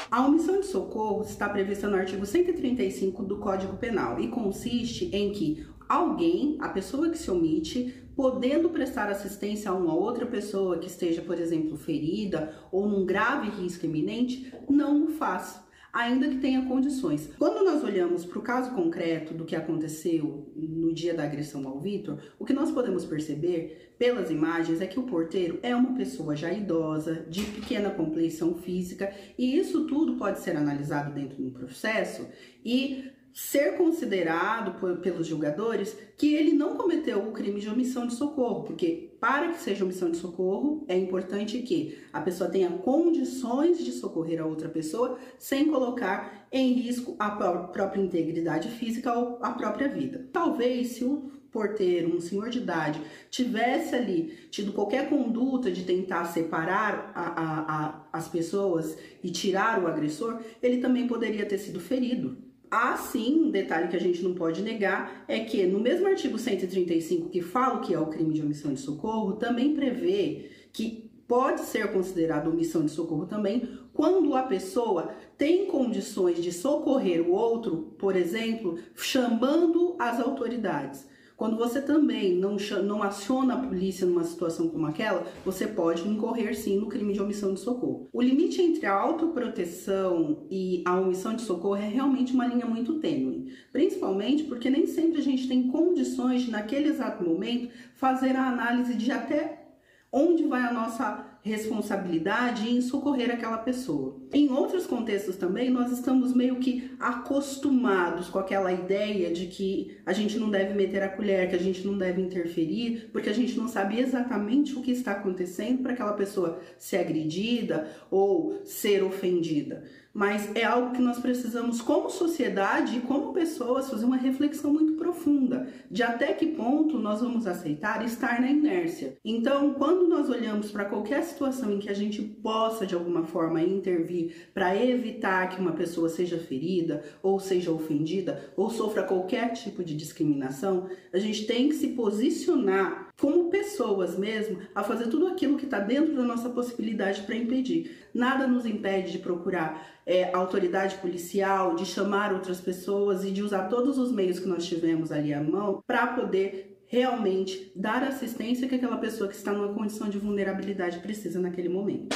A 0.09 0.25
omissão 0.25 0.61
de 0.61 0.67
socorro 0.67 1.21
está 1.23 1.49
prevista 1.49 1.85
no 1.85 1.97
artigo 1.97 2.25
135 2.25 3.23
do 3.23 3.39
Código 3.39 3.75
Penal 3.75 4.17
e 4.21 4.29
consiste 4.29 5.13
em 5.13 5.33
que 5.33 5.67
alguém, 5.87 6.55
a 6.61 6.69
pessoa 6.69 7.09
que 7.09 7.17
se 7.17 7.29
omite, 7.29 7.93
podendo 8.15 8.69
prestar 8.69 9.09
assistência 9.09 9.69
a 9.69 9.73
uma 9.73 9.93
outra 9.93 10.25
pessoa 10.25 10.77
que 10.77 10.87
esteja, 10.87 11.21
por 11.21 11.37
exemplo, 11.37 11.75
ferida 11.75 12.55
ou 12.71 12.87
num 12.87 13.05
grave 13.05 13.49
risco 13.49 13.85
iminente, 13.85 14.53
não 14.69 15.03
o 15.03 15.09
faz. 15.09 15.61
Ainda 15.97 16.29
que 16.29 16.37
tenha 16.37 16.63
condições. 16.63 17.27
Quando 17.39 17.65
nós 17.65 17.83
olhamos 17.83 18.23
para 18.23 18.37
o 18.37 18.41
caso 18.43 18.69
concreto 18.75 19.33
do 19.33 19.45
que 19.45 19.55
aconteceu 19.55 20.47
no 20.55 20.93
dia 20.93 21.11
da 21.11 21.23
agressão 21.23 21.67
ao 21.67 21.79
Vitor, 21.79 22.19
o 22.37 22.45
que 22.45 22.53
nós 22.53 22.69
podemos 22.69 23.03
perceber 23.03 23.95
pelas 23.97 24.29
imagens 24.29 24.79
é 24.79 24.85
que 24.85 24.99
o 24.99 25.07
porteiro 25.07 25.57
é 25.63 25.75
uma 25.75 25.95
pessoa 25.95 26.35
já 26.35 26.53
idosa, 26.53 27.25
de 27.27 27.41
pequena 27.45 27.89
compleição 27.89 28.53
física, 28.53 29.11
e 29.39 29.57
isso 29.57 29.87
tudo 29.87 30.17
pode 30.17 30.39
ser 30.39 30.55
analisado 30.55 31.11
dentro 31.15 31.41
do 31.41 31.49
processo 31.49 32.27
e 32.63 33.05
ser 33.39 33.77
considerado 33.77 34.79
por- 34.79 34.97
pelos 34.97 35.27
julgadores 35.27 35.95
que 36.17 36.33
ele 36.33 36.53
não 36.53 36.75
cometeu 36.75 37.19
o 37.19 37.31
crime 37.31 37.59
de 37.59 37.69
omissão 37.69 38.07
de 38.07 38.15
socorro, 38.15 38.63
porque 38.63 39.15
para 39.19 39.49
que 39.49 39.59
seja 39.59 39.83
omissão 39.85 40.09
de 40.09 40.17
socorro 40.17 40.83
é 40.87 40.97
importante 40.97 41.59
que 41.61 41.99
a 42.11 42.19
pessoa 42.19 42.49
tenha 42.49 42.71
condições 42.71 43.77
de 43.77 43.91
socorrer 43.91 44.41
a 44.41 44.45
outra 44.47 44.67
pessoa 44.67 45.19
sem 45.37 45.67
colocar 45.67 46.47
em 46.51 46.73
risco 46.73 47.15
a 47.19 47.29
pró- 47.29 47.67
própria 47.67 48.01
integridade 48.01 48.69
física 48.69 49.13
ou 49.13 49.37
a 49.39 49.51
própria 49.51 49.87
vida. 49.87 50.27
Talvez 50.33 50.93
se 50.93 51.03
o 51.05 51.29
porteiro, 51.51 52.15
um 52.15 52.19
senhor 52.19 52.49
de 52.49 52.57
idade, 52.57 52.99
tivesse 53.29 53.93
ali 53.93 54.33
tido 54.49 54.73
qualquer 54.73 55.09
conduta 55.09 55.71
de 55.71 55.83
tentar 55.83 56.25
separar 56.25 57.11
a- 57.13 57.21
a- 57.21 57.85
a- 57.85 58.07
as 58.13 58.27
pessoas 58.27 58.97
e 59.23 59.29
tirar 59.29 59.83
o 59.83 59.85
agressor, 59.87 60.39
ele 60.61 60.77
também 60.81 61.05
poderia 61.07 61.45
ter 61.45 61.59
sido 61.59 61.79
ferido. 61.79 62.46
Há 62.69 62.97
sim 62.97 63.45
um 63.45 63.49
detalhe 63.49 63.87
que 63.87 63.95
a 63.95 63.99
gente 63.99 64.21
não 64.21 64.33
pode 64.33 64.61
negar, 64.61 65.23
é 65.27 65.39
que 65.39 65.65
no 65.65 65.79
mesmo 65.79 66.07
artigo 66.07 66.37
135 66.37 67.29
que 67.29 67.41
fala 67.41 67.75
o 67.75 67.81
que 67.81 67.93
é 67.93 67.99
o 67.99 68.07
crime 68.07 68.33
de 68.33 68.41
omissão 68.41 68.73
de 68.73 68.79
socorro, 68.79 69.33
também 69.33 69.73
prevê 69.73 70.49
que 70.73 71.09
pode 71.27 71.61
ser 71.61 71.91
considerado 71.91 72.49
omissão 72.49 72.85
de 72.85 72.91
socorro 72.91 73.25
também 73.25 73.67
quando 73.93 74.35
a 74.35 74.43
pessoa 74.43 75.11
tem 75.37 75.65
condições 75.65 76.41
de 76.41 76.51
socorrer 76.51 77.21
o 77.21 77.31
outro, 77.31 77.95
por 77.97 78.15
exemplo, 78.15 78.77
chamando 78.95 79.95
as 79.99 80.19
autoridades. 80.19 81.07
Quando 81.37 81.55
você 81.55 81.79
também 81.79 82.35
não, 82.35 82.57
não 82.83 83.03
aciona 83.03 83.53
a 83.53 83.67
polícia 83.67 84.07
numa 84.07 84.23
situação 84.23 84.69
como 84.69 84.87
aquela, 84.87 85.23
você 85.45 85.67
pode 85.67 86.07
incorrer 86.07 86.57
sim 86.57 86.79
no 86.79 86.87
crime 86.87 87.13
de 87.13 87.21
omissão 87.21 87.53
de 87.53 87.59
socorro. 87.59 88.09
O 88.11 88.23
limite 88.23 88.59
entre 88.59 88.87
a 88.87 88.95
autoproteção 88.95 90.47
e 90.49 90.81
a 90.83 90.99
omissão 90.99 91.35
de 91.35 91.43
socorro 91.43 91.75
é 91.75 91.87
realmente 91.87 92.33
uma 92.33 92.47
linha 92.47 92.65
muito 92.65 92.95
tênue, 92.95 93.53
principalmente 93.71 94.45
porque 94.45 94.67
nem 94.67 94.87
sempre 94.87 95.19
a 95.19 95.23
gente 95.23 95.47
tem 95.47 95.67
condições 95.67 96.41
de, 96.41 96.49
naquele 96.49 96.89
exato 96.89 97.23
momento, 97.23 97.71
fazer 97.93 98.35
a 98.35 98.47
análise 98.47 98.95
de 98.95 99.11
até 99.11 99.67
onde 100.11 100.43
vai 100.43 100.61
a 100.61 100.73
nossa 100.73 101.36
responsabilidade 101.47 102.69
em 102.69 102.81
socorrer 102.81 103.31
aquela 103.31 103.57
pessoa. 103.57 104.17
Em 104.31 104.51
outros 104.51 104.85
contextos 104.85 105.35
também, 105.35 105.69
nós 105.69 105.91
estamos 105.91 106.35
meio 106.35 106.57
que 106.57 106.91
acostumados 106.99 108.29
com 108.29 108.37
aquela 108.37 108.71
ideia 108.71 109.31
de 109.31 109.47
que 109.47 109.97
a 110.05 110.13
gente 110.13 110.37
não 110.37 110.49
deve 110.49 110.73
meter 110.73 111.01
a 111.01 111.09
colher, 111.09 111.49
que 111.49 111.55
a 111.55 111.59
gente 111.59 111.85
não 111.85 111.97
deve 111.97 112.21
interferir, 112.21 113.09
porque 113.11 113.29
a 113.29 113.33
gente 113.33 113.57
não 113.57 113.67
sabe 113.67 113.99
exatamente 113.99 114.75
o 114.77 114.81
que 114.81 114.91
está 114.91 115.13
acontecendo 115.13 115.81
para 115.81 115.93
aquela 115.93 116.13
pessoa 116.13 116.59
ser 116.77 116.97
agredida 116.97 117.89
ou 118.11 118.61
ser 118.63 119.03
ofendida. 119.03 119.83
Mas 120.17 120.49
é 120.55 120.63
algo 120.63 120.95
que 120.95 120.99
nós 120.99 121.19
precisamos, 121.19 121.79
como 121.79 122.09
sociedade 122.09 122.97
e 122.97 123.01
como 123.01 123.33
pessoas, 123.33 123.87
fazer 123.87 124.03
uma 124.03 124.17
reflexão 124.17 124.73
muito 124.73 124.93
profunda 124.93 125.67
de 125.91 126.01
até 126.01 126.33
que 126.33 126.47
ponto 126.47 126.97
nós 126.97 127.21
vamos 127.21 127.45
aceitar 127.45 128.03
estar 128.03 128.41
na 128.41 128.49
inércia. 128.49 129.15
Então, 129.23 129.75
quando 129.75 130.07
nós 130.07 130.27
olhamos 130.27 130.71
para 130.71 130.85
qualquer 130.85 131.21
situação 131.21 131.71
em 131.71 131.77
que 131.77 131.87
a 131.87 131.93
gente 131.93 132.19
possa 132.23 132.83
de 132.83 132.95
alguma 132.95 133.25
forma 133.25 133.61
intervir 133.61 134.49
para 134.55 134.75
evitar 134.75 135.49
que 135.49 135.61
uma 135.61 135.73
pessoa 135.73 136.09
seja 136.09 136.39
ferida 136.39 137.03
ou 137.21 137.39
seja 137.39 137.71
ofendida 137.71 138.43
ou 138.57 138.71
sofra 138.71 139.03
qualquer 139.03 139.53
tipo 139.53 139.83
de 139.83 139.95
discriminação, 139.95 140.89
a 141.13 141.19
gente 141.19 141.45
tem 141.45 141.69
que 141.69 141.75
se 141.75 141.89
posicionar 141.89 143.07
como 143.19 143.49
pessoas 143.49 144.17
mesmo 144.17 144.59
a 144.73 144.83
fazer 144.83 145.07
tudo 145.07 145.27
aquilo 145.27 145.57
que 145.57 145.65
está 145.65 145.79
dentro 145.79 146.15
da 146.15 146.23
nossa 146.23 146.49
possibilidade 146.49 147.21
para 147.21 147.35
impedir. 147.35 148.07
Nada 148.13 148.47
nos 148.47 148.65
impede 148.65 149.11
de 149.11 149.19
procurar 149.19 149.97
é, 150.07 150.33
autoridade 150.33 150.95
policial, 150.99 151.75
de 151.75 151.85
chamar 151.85 152.33
outras 152.33 152.61
pessoas 152.61 153.25
e 153.25 153.31
de 153.31 153.43
usar 153.43 153.67
todos 153.67 153.97
os 153.97 154.09
meios 154.09 154.39
que 154.39 154.47
nós 154.47 154.65
tivemos 154.65 155.11
ali 155.11 155.33
à 155.33 155.43
mão 155.43 155.83
para 155.85 156.07
poder 156.15 156.81
realmente 156.87 157.73
dar 157.75 158.01
a 158.01 158.07
assistência 158.07 158.69
que 158.69 158.75
aquela 158.75 158.97
pessoa 158.97 159.29
que 159.29 159.35
está 159.35 159.51
numa 159.51 159.73
condição 159.73 160.09
de 160.09 160.17
vulnerabilidade 160.17 160.99
precisa 160.99 161.41
naquele 161.41 161.67
momento. 161.67 162.15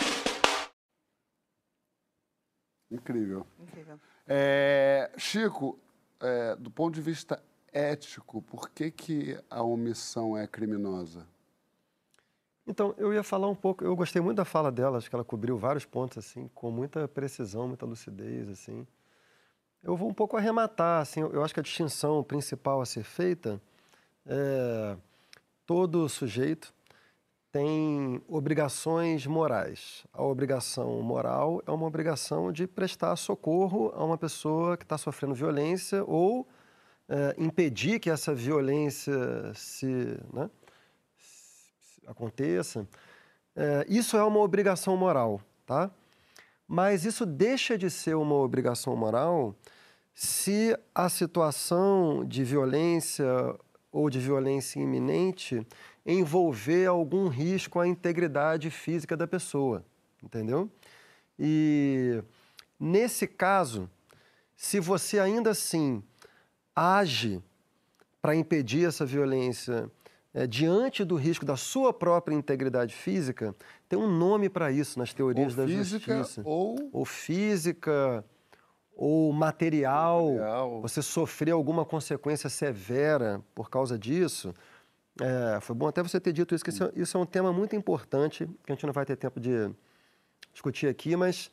Incrível. 2.90 3.46
Incrível. 3.60 4.00
É, 4.26 5.12
Chico, 5.18 5.78
é, 6.22 6.56
do 6.56 6.72
ponto 6.72 6.96
de 6.96 7.02
vista 7.02 7.44
ético, 7.74 8.42
por 8.42 8.70
que, 8.70 8.90
que 8.90 9.38
a 9.50 9.62
omissão 9.64 10.38
é 10.38 10.48
criminosa? 10.48 11.28
Então, 12.72 12.96
eu 12.98 13.14
ia 13.14 13.22
falar 13.22 13.50
um 13.50 13.56
pouco, 13.56 13.84
eu 13.84 13.94
gostei 13.98 14.22
muito 14.22 14.38
da 14.38 14.46
fala 14.46 14.72
dela, 14.72 14.98
acho 14.98 15.10
que 15.10 15.16
ela 15.16 15.26
cobriu 15.26 15.58
vários 15.58 15.84
pontos, 15.84 16.18
assim, 16.18 16.50
com 16.56 16.72
muita 16.72 17.06
precisão, 17.06 17.68
muita 17.68 17.86
lucidez, 17.86 18.48
assim. 18.50 18.88
Eu 19.84 19.98
vou 19.98 20.10
um 20.10 20.14
pouco 20.14 20.38
arrematar, 20.38 21.02
assim, 21.02 21.20
eu 21.20 21.44
acho 21.44 21.54
que 21.54 21.60
a 21.60 21.64
distinção 21.64 22.24
principal 22.24 22.80
a 22.80 22.86
ser 22.86 23.04
feita 23.04 23.62
é 24.26 24.96
todo 25.66 26.08
sujeito 26.08 26.74
tem 27.52 28.22
obrigações 28.30 29.28
morais. 29.28 30.06
A 30.14 30.24
obrigação 30.24 31.02
moral 31.02 31.62
é 31.68 31.72
uma 31.72 31.86
obrigação 31.86 32.54
de 32.54 32.66
prestar 32.66 33.18
socorro 33.18 33.92
a 33.94 34.06
uma 34.06 34.18
pessoa 34.18 34.78
que 34.78 34.86
está 34.86 34.98
sofrendo 34.98 35.36
violência 35.36 36.06
ou 36.06 36.48
é, 37.10 37.36
impedir 37.38 38.00
que 38.00 38.10
essa 38.10 38.34
violência 38.34 39.14
se, 39.54 40.18
né, 40.32 40.50
aconteça. 42.08 42.88
É, 43.56 43.86
isso 43.88 44.18
é 44.18 44.24
uma 44.24 44.40
obrigação 44.40 44.96
moral, 44.96 45.42
tá? 45.66 45.92
Mas 46.68 47.06
isso 47.06 47.26
deixa 47.26 47.78
de 47.78 47.90
ser 47.90 48.16
uma 48.16 48.36
obrigação 48.36 48.96
moral 48.96 49.56
se 50.14 50.78
a 50.94 51.10
situação 51.10 52.24
de 52.26 52.44
violência 52.44 53.26
ou 53.92 54.10
de 54.10 54.20
violência 54.20 54.80
iminente 54.80 55.66
envolver 56.06 56.86
algum 56.86 57.28
risco 57.28 57.80
à 57.80 57.88
integridade 57.88 58.70
física 58.70 59.18
da 59.18 59.28
pessoa, 59.28 59.84
entendeu? 60.24 60.70
E 61.38 62.24
nesse 62.80 63.28
caso, 63.28 63.90
se 64.56 64.80
você 64.80 65.20
ainda 65.20 65.52
assim 65.52 66.02
age 66.76 67.42
para 68.22 68.36
impedir 68.36 68.88
essa 68.88 69.06
violência 69.06 69.92
é, 70.34 70.48
diante 70.48 71.04
do 71.04 71.16
risco 71.16 71.46
da 71.46 71.58
sua 71.58 71.92
própria 71.92 72.34
integridade 72.34 72.94
física, 72.94 73.56
tem 73.90 74.00
um 74.00 74.10
nome 74.10 74.50
para 74.50 74.72
isso 74.72 74.98
nas 74.98 75.14
teorias 75.14 75.58
ou 75.58 75.66
da 75.66 75.72
física, 75.72 76.18
justiça. 76.18 76.42
Ou... 76.46 76.90
ou 76.92 77.06
física, 77.06 78.24
ou 78.96 79.34
material, 79.34 80.34
material, 80.34 80.82
você 80.82 81.02
sofrer 81.02 81.52
alguma 81.52 81.84
consequência 81.84 82.50
severa 82.50 83.42
por 83.56 83.70
causa 83.70 83.98
disso. 83.98 84.54
É, 85.20 85.60
foi 85.60 85.76
bom 85.76 85.88
até 85.88 86.02
você 86.02 86.20
ter 86.20 86.32
dito 86.32 86.56
isso, 86.56 86.64
que 86.64 86.70
isso 86.70 86.84
é, 86.84 86.92
isso 86.96 87.18
é 87.18 87.20
um 87.20 87.26
tema 87.26 87.52
muito 87.52 87.76
importante, 87.76 88.48
que 88.64 88.72
a 88.72 88.76
gente 88.76 88.86
não 88.86 88.94
vai 88.94 89.06
ter 89.06 89.16
tempo 89.16 89.40
de 89.40 89.70
discutir 90.54 90.88
aqui, 90.88 91.16
mas 91.16 91.52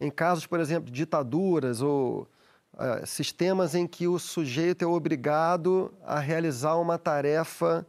em 0.00 0.10
casos, 0.10 0.46
por 0.46 0.60
exemplo, 0.60 0.90
de 0.90 0.92
ditaduras 0.92 1.80
ou 1.80 2.28
uh, 2.74 3.06
sistemas 3.06 3.74
em 3.74 3.86
que 3.86 4.06
o 4.06 4.18
sujeito 4.18 4.82
é 4.82 4.86
obrigado 4.86 5.92
a 6.04 6.18
realizar 6.18 6.76
uma 6.76 6.98
tarefa 6.98 7.86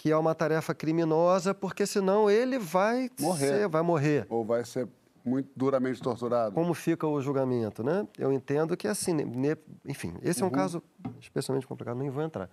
que 0.00 0.10
é 0.10 0.16
uma 0.16 0.34
tarefa 0.34 0.74
criminosa, 0.74 1.52
porque 1.52 1.84
senão 1.84 2.30
ele 2.30 2.58
vai 2.58 3.10
morrer. 3.20 3.46
Ser, 3.48 3.68
vai 3.68 3.82
morrer. 3.82 4.26
Ou 4.30 4.42
vai 4.42 4.64
ser 4.64 4.88
muito 5.22 5.50
duramente 5.54 6.00
torturado. 6.00 6.54
Como 6.54 6.72
fica 6.72 7.06
o 7.06 7.20
julgamento, 7.20 7.84
né? 7.84 8.08
Eu 8.16 8.32
entendo 8.32 8.78
que 8.78 8.88
assim, 8.88 9.12
ne, 9.12 9.54
enfim, 9.84 10.14
esse 10.22 10.40
é 10.40 10.44
um 10.44 10.48
Uhum. 10.48 10.54
caso 10.54 10.82
especialmente 11.20 11.66
complicado, 11.66 11.98
nem 11.98 12.08
vou 12.08 12.22
entrar. 12.22 12.48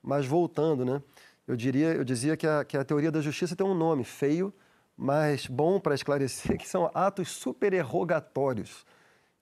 Mas 0.00 0.26
voltando, 0.26 0.84
né? 0.84 1.02
Eu 1.44 1.56
diria, 1.56 1.88
eu 1.88 2.04
dizia 2.04 2.36
que 2.36 2.46
a, 2.46 2.64
que 2.64 2.76
a 2.76 2.84
teoria 2.84 3.10
da 3.10 3.20
justiça 3.20 3.56
tem 3.56 3.66
um 3.66 3.74
nome 3.74 4.04
feio, 4.04 4.54
mas 4.96 5.48
bom 5.48 5.80
para 5.80 5.92
esclarecer, 5.92 6.54
que 6.56 6.68
são 6.68 6.88
atos 6.94 7.30
supererrogatórios, 7.30 8.86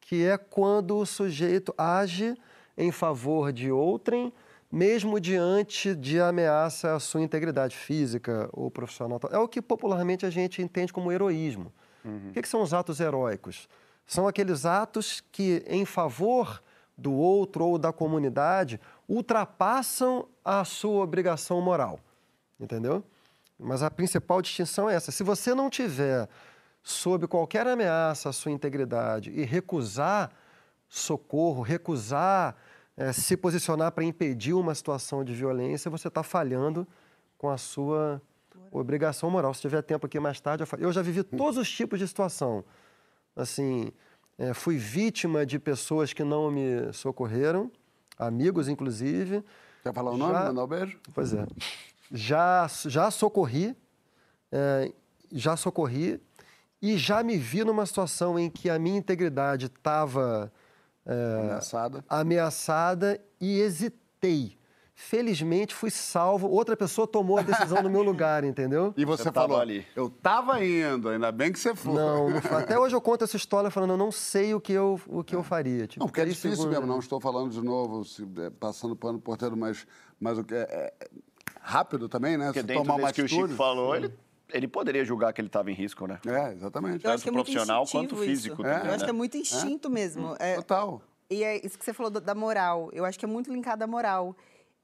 que 0.00 0.24
é 0.24 0.38
quando 0.38 0.96
o 0.96 1.04
sujeito 1.04 1.74
age 1.76 2.34
em 2.74 2.90
favor 2.90 3.52
de 3.52 3.70
outrem, 3.70 4.32
mesmo 4.74 5.20
diante 5.20 5.94
de 5.94 6.20
ameaça 6.20 6.96
à 6.96 6.98
sua 6.98 7.22
integridade 7.22 7.76
física 7.76 8.50
ou 8.52 8.68
profissional. 8.68 9.20
É 9.30 9.38
o 9.38 9.46
que 9.46 9.62
popularmente 9.62 10.26
a 10.26 10.30
gente 10.30 10.60
entende 10.60 10.92
como 10.92 11.12
heroísmo. 11.12 11.72
O 12.04 12.32
que, 12.32 12.42
que 12.42 12.48
são 12.48 12.60
os 12.60 12.74
atos 12.74 12.98
heróicos? 12.98 13.68
São 14.04 14.26
aqueles 14.26 14.66
atos 14.66 15.22
que, 15.30 15.62
em 15.68 15.84
favor 15.84 16.60
do 16.98 17.12
outro 17.12 17.64
ou 17.64 17.78
da 17.78 17.92
comunidade, 17.92 18.80
ultrapassam 19.08 20.26
a 20.44 20.64
sua 20.64 21.04
obrigação 21.04 21.60
moral. 21.60 22.00
Entendeu? 22.58 23.04
Mas 23.56 23.80
a 23.80 23.90
principal 23.90 24.42
distinção 24.42 24.90
é 24.90 24.96
essa. 24.96 25.12
Se 25.12 25.22
você 25.22 25.54
não 25.54 25.70
tiver 25.70 26.28
sob 26.82 27.28
qualquer 27.28 27.68
ameaça 27.68 28.28
à 28.28 28.32
sua 28.32 28.50
integridade 28.50 29.30
e 29.30 29.44
recusar 29.44 30.32
socorro, 30.88 31.62
recusar 31.62 32.56
eh, 32.96 33.12
se 33.12 33.36
posicionar 33.36 33.92
para 33.92 34.04
impedir 34.04 34.52
uma 34.54 34.74
situação 34.74 35.24
de 35.24 35.32
violência, 35.34 35.90
você 35.90 36.08
está 36.08 36.22
falhando 36.22 36.86
com 37.38 37.48
a 37.50 37.58
sua 37.58 38.20
obrigação 38.70 39.30
moral. 39.30 39.52
Se 39.54 39.60
tiver 39.62 39.82
tempo 39.82 40.06
aqui 40.06 40.18
mais 40.20 40.40
tarde, 40.40 40.62
eu, 40.62 40.66
falo. 40.66 40.82
eu 40.82 40.92
já 40.92 41.02
vivi 41.02 41.22
todos 41.22 41.56
os 41.58 41.70
tipos 41.70 41.98
de 41.98 42.06
situação. 42.08 42.64
Assim, 43.36 43.90
eh, 44.38 44.54
fui 44.54 44.76
vítima 44.76 45.44
de 45.44 45.58
pessoas 45.58 46.12
que 46.12 46.22
não 46.24 46.50
me 46.50 46.92
socorreram, 46.92 47.70
amigos 48.18 48.68
inclusive. 48.68 49.44
Quer 49.82 49.92
falar 49.92 50.12
o 50.12 50.16
nome? 50.16 50.32
Já- 50.32 50.44
Mandar 50.44 50.64
um 50.64 50.66
beijo? 50.66 50.98
Pois 51.12 51.34
é. 51.34 51.46
Já, 52.12 52.68
já 52.86 53.10
socorri, 53.10 53.76
é, 54.52 54.92
já 55.32 55.56
socorri 55.56 56.20
e 56.80 56.96
já 56.96 57.22
me 57.22 57.36
vi 57.36 57.64
numa 57.64 57.84
situação 57.86 58.38
em 58.38 58.48
que 58.48 58.70
a 58.70 58.78
minha 58.78 58.96
integridade 58.96 59.66
estava 59.66 60.52
Ameaçada. 61.12 62.04
ameaçada 62.08 63.20
e 63.40 63.60
hesitei. 63.60 64.56
Felizmente 64.96 65.74
fui 65.74 65.90
salvo, 65.90 66.48
outra 66.48 66.76
pessoa 66.76 67.04
tomou 67.04 67.36
a 67.36 67.42
decisão 67.42 67.82
no 67.82 67.90
meu 67.90 68.02
lugar, 68.04 68.44
entendeu? 68.44 68.94
E 68.96 69.04
você 69.04 69.24
Você 69.24 69.32
falou, 69.32 69.58
ali. 69.58 69.84
eu 69.96 70.08
tava 70.08 70.64
indo, 70.64 71.08
ainda 71.08 71.32
bem 71.32 71.50
que 71.50 71.58
você 71.58 71.74
foi. 71.74 71.94
Não, 71.94 72.30
não 72.30 72.40
fa- 72.42 72.60
até 72.60 72.78
hoje 72.78 72.94
eu 72.94 73.00
conto 73.00 73.24
essa 73.24 73.36
história 73.36 73.70
falando, 73.72 73.90
eu 73.90 73.96
não 73.96 74.12
sei 74.12 74.54
o 74.54 74.60
que 74.60 74.72
eu, 74.72 75.00
o 75.08 75.24
que 75.24 75.34
eu 75.34 75.42
faria. 75.42 75.88
Tipo, 75.88 75.98
Não, 76.00 76.06
porque 76.06 76.20
é 76.20 76.24
difícil 76.24 76.50
segundos. 76.52 76.70
mesmo, 76.72 76.86
não 76.86 77.00
estou 77.00 77.20
falando 77.20 77.50
de 77.50 77.60
novo, 77.60 78.04
se, 78.04 78.22
é, 78.38 78.50
passando 78.50 78.94
pano 78.94 79.18
por 79.18 79.24
porteiro, 79.24 79.56
mas, 79.56 79.84
mas 80.20 80.38
o 80.38 80.44
que 80.44 80.54
é, 80.54 80.60
é 80.60 80.92
rápido 81.60 82.08
também, 82.08 82.36
né? 82.38 82.46
Porque 82.46 82.60
Se 82.60 82.66
dentro 82.66 82.82
tomar 82.84 82.94
uma 82.94 83.02
desse 83.08 83.14
que 83.14 83.22
o 83.22 83.28
Chico 83.28 83.40
atitude- 83.42 83.58
falou, 83.58 83.96
ele, 83.96 84.14
ele 84.52 84.68
poderia 84.68 85.04
julgar 85.04 85.32
que 85.32 85.40
ele 85.40 85.48
estava 85.48 85.70
em 85.70 85.74
risco, 85.74 86.06
né? 86.06 86.20
É, 86.26 86.52
exatamente. 86.52 87.00
Que 87.00 87.28
é 87.28 87.32
profissional 87.32 87.84
quanto 87.86 88.16
físico 88.16 88.54
Isso. 88.54 88.62
também, 88.62 88.86
eu 88.86 88.90
acho 88.92 88.98
né? 89.00 89.04
que 89.04 89.10
é 89.10 89.12
muito 89.12 89.36
instinto 89.36 89.88
mesmo. 89.90 90.36
É, 90.38 90.56
Total. 90.56 91.02
E 91.30 91.42
é 91.42 91.64
isso 91.64 91.78
que 91.78 91.84
você 91.84 91.92
falou 91.92 92.10
da 92.10 92.34
moral. 92.34 92.90
Eu 92.92 93.04
acho 93.04 93.18
que 93.18 93.24
é 93.24 93.28
muito 93.28 93.52
linkado 93.52 93.82
à 93.82 93.86
moral. 93.86 94.36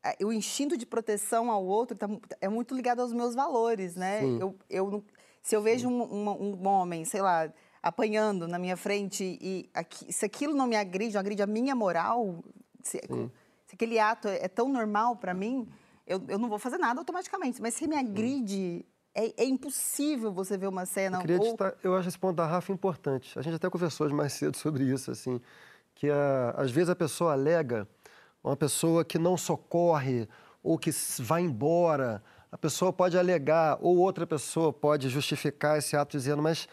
É, 0.03 0.17
O 0.25 0.33
instinto 0.33 0.77
de 0.77 0.87
proteção 0.87 1.51
ao 1.51 1.65
outro 1.65 1.97
tá 1.97 2.09
é 2.41 2.49
muito 2.49 2.75
ligado 2.75 3.01
aos 3.01 3.13
meus 3.13 3.35
valores, 3.35 3.95
né? 3.95 4.21
Sim. 4.21 4.39
Eu, 4.41 4.57
eu 4.71 5.05
se 5.43 5.55
eu 5.55 5.63
vejo 5.63 5.89
um, 5.89 6.03
uma- 6.03 6.33
um 6.37 6.67
homem, 6.67 7.05
sei 7.05 7.21
lá, 7.23 7.53
apanhando 7.83 8.47
na 8.49 8.59
minha 8.59 8.77
frente 8.77 9.39
e 9.41 9.69
aqui- 9.75 10.13
se 10.13 10.25
aquilo 10.25 10.55
não 10.55 10.67
me 10.67 10.77
agride, 10.77 11.15
não 11.15 11.21
agride 11.21 11.43
a 11.43 11.47
minha 11.47 11.75
moral, 11.75 12.43
se, 12.83 12.99
se 13.67 13.75
aquele 13.75 13.99
ato 13.99 14.29
é, 14.29 14.45
é 14.45 14.49
tão 14.49 14.69
normal 14.69 15.17
para 15.17 15.33
mim, 15.35 15.69
eu, 16.07 16.21
eu 16.29 16.39
não 16.39 16.49
vou 16.49 16.59
fazer 16.59 16.79
nada 16.79 17.01
automaticamente. 17.01 17.61
Mas 17.61 17.75
se 17.75 17.87
me 17.87 17.97
agride, 17.97 18.85
é, 19.15 19.43
é 19.43 19.45
impossível 19.45 20.33
você 20.33 20.57
ver 20.57 20.69
uma 20.69 20.87
cena. 20.87 21.19
Eu, 21.19 21.21
queria 21.23 21.37
ou- 21.39 21.43
destacar- 21.45 21.75
eu 21.83 21.95
acho 21.97 22.09
esse 22.09 22.19
ponto 22.19 22.37
da 22.37 22.47
Rafa 22.47 22.73
importante. 22.73 23.39
A 23.39 23.43
gente 23.43 23.55
até 23.57 23.69
conversou 23.69 24.07
hoje 24.07 24.15
mais 24.15 24.33
cedo 24.33 24.57
sobre 24.57 24.85
isso, 24.85 25.11
assim, 25.11 25.41
que 25.95 26.09
a- 26.11 26.55
às 26.57 26.71
vezes 26.71 26.89
a 26.91 26.97
pessoa 26.97 27.33
alega, 27.33 27.87
uma 28.43 28.57
pessoa 28.57 29.05
que 29.05 29.19
não 29.19 29.37
socorre 29.37 30.29
ou 30.63 30.79
que 30.79 30.91
vai 31.21 31.43
embora, 31.43 32.23
a 32.53 32.59
pessoa 32.59 32.93
pode 32.93 33.17
alegar, 33.19 33.79
ou 33.81 33.99
outra 33.99 34.27
pessoa 34.27 34.73
pode 34.73 35.09
justificar 35.09 35.79
esse 35.79 35.97
ato 35.97 36.17
dizendo, 36.17 36.43
mas 36.43 36.69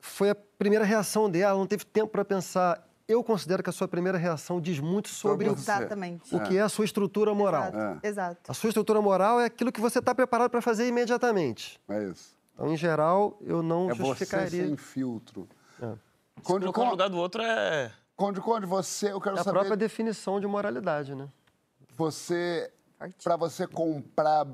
foi 0.00 0.30
a 0.30 0.34
primeira 0.34 0.84
reação 0.84 1.30
dela, 1.30 1.58
não 1.58 1.66
teve 1.66 1.84
tempo 1.84 2.10
para 2.10 2.24
pensar. 2.24 2.88
Eu 3.12 3.22
considero 3.22 3.62
que 3.62 3.68
a 3.68 3.72
sua 3.72 3.86
primeira 3.86 4.16
reação 4.16 4.58
diz 4.60 4.80
muito 4.80 5.08
sobre 5.08 5.46
o, 5.48 5.54
você. 5.54 5.70
Exatamente. 5.70 6.34
o 6.34 6.40
que 6.40 6.56
é 6.56 6.62
a 6.62 6.68
sua 6.68 6.84
estrutura 6.86 7.34
moral. 7.34 7.68
Exato. 7.68 8.06
É. 8.06 8.08
Exato. 8.08 8.40
A 8.50 8.54
sua 8.54 8.68
estrutura 8.68 9.02
moral 9.02 9.38
é 9.38 9.44
aquilo 9.44 9.70
que 9.70 9.80
você 9.80 9.98
está 9.98 10.14
preparado 10.14 10.50
para 10.50 10.62
fazer 10.62 10.88
imediatamente. 10.88 11.78
É 11.88 12.04
isso. 12.04 12.34
Então, 12.54 12.72
em 12.72 12.76
geral, 12.76 13.36
eu 13.42 13.62
não 13.62 13.90
É 13.90 13.94
você 13.94 14.04
justificaria. 14.06 14.66
sem 14.66 14.76
filtro. 14.76 15.46
É. 15.80 15.84
Conde, 15.86 16.00
Colocar 16.42 16.66
no 16.66 16.72
Conde, 16.72 16.90
lugar 16.90 17.10
do 17.10 17.18
outro 17.18 17.42
é. 17.42 17.92
Conde, 18.16 18.40
Conde, 18.40 18.66
você, 18.66 19.12
eu 19.12 19.20
quero 19.20 19.36
É 19.36 19.40
a 19.40 19.44
saber, 19.44 19.58
própria 19.58 19.76
definição 19.76 20.40
de 20.40 20.46
moralidade, 20.46 21.14
né? 21.14 21.28
você, 21.94 22.72
para 23.22 23.36
você 23.36 23.66
comprar 23.66 24.46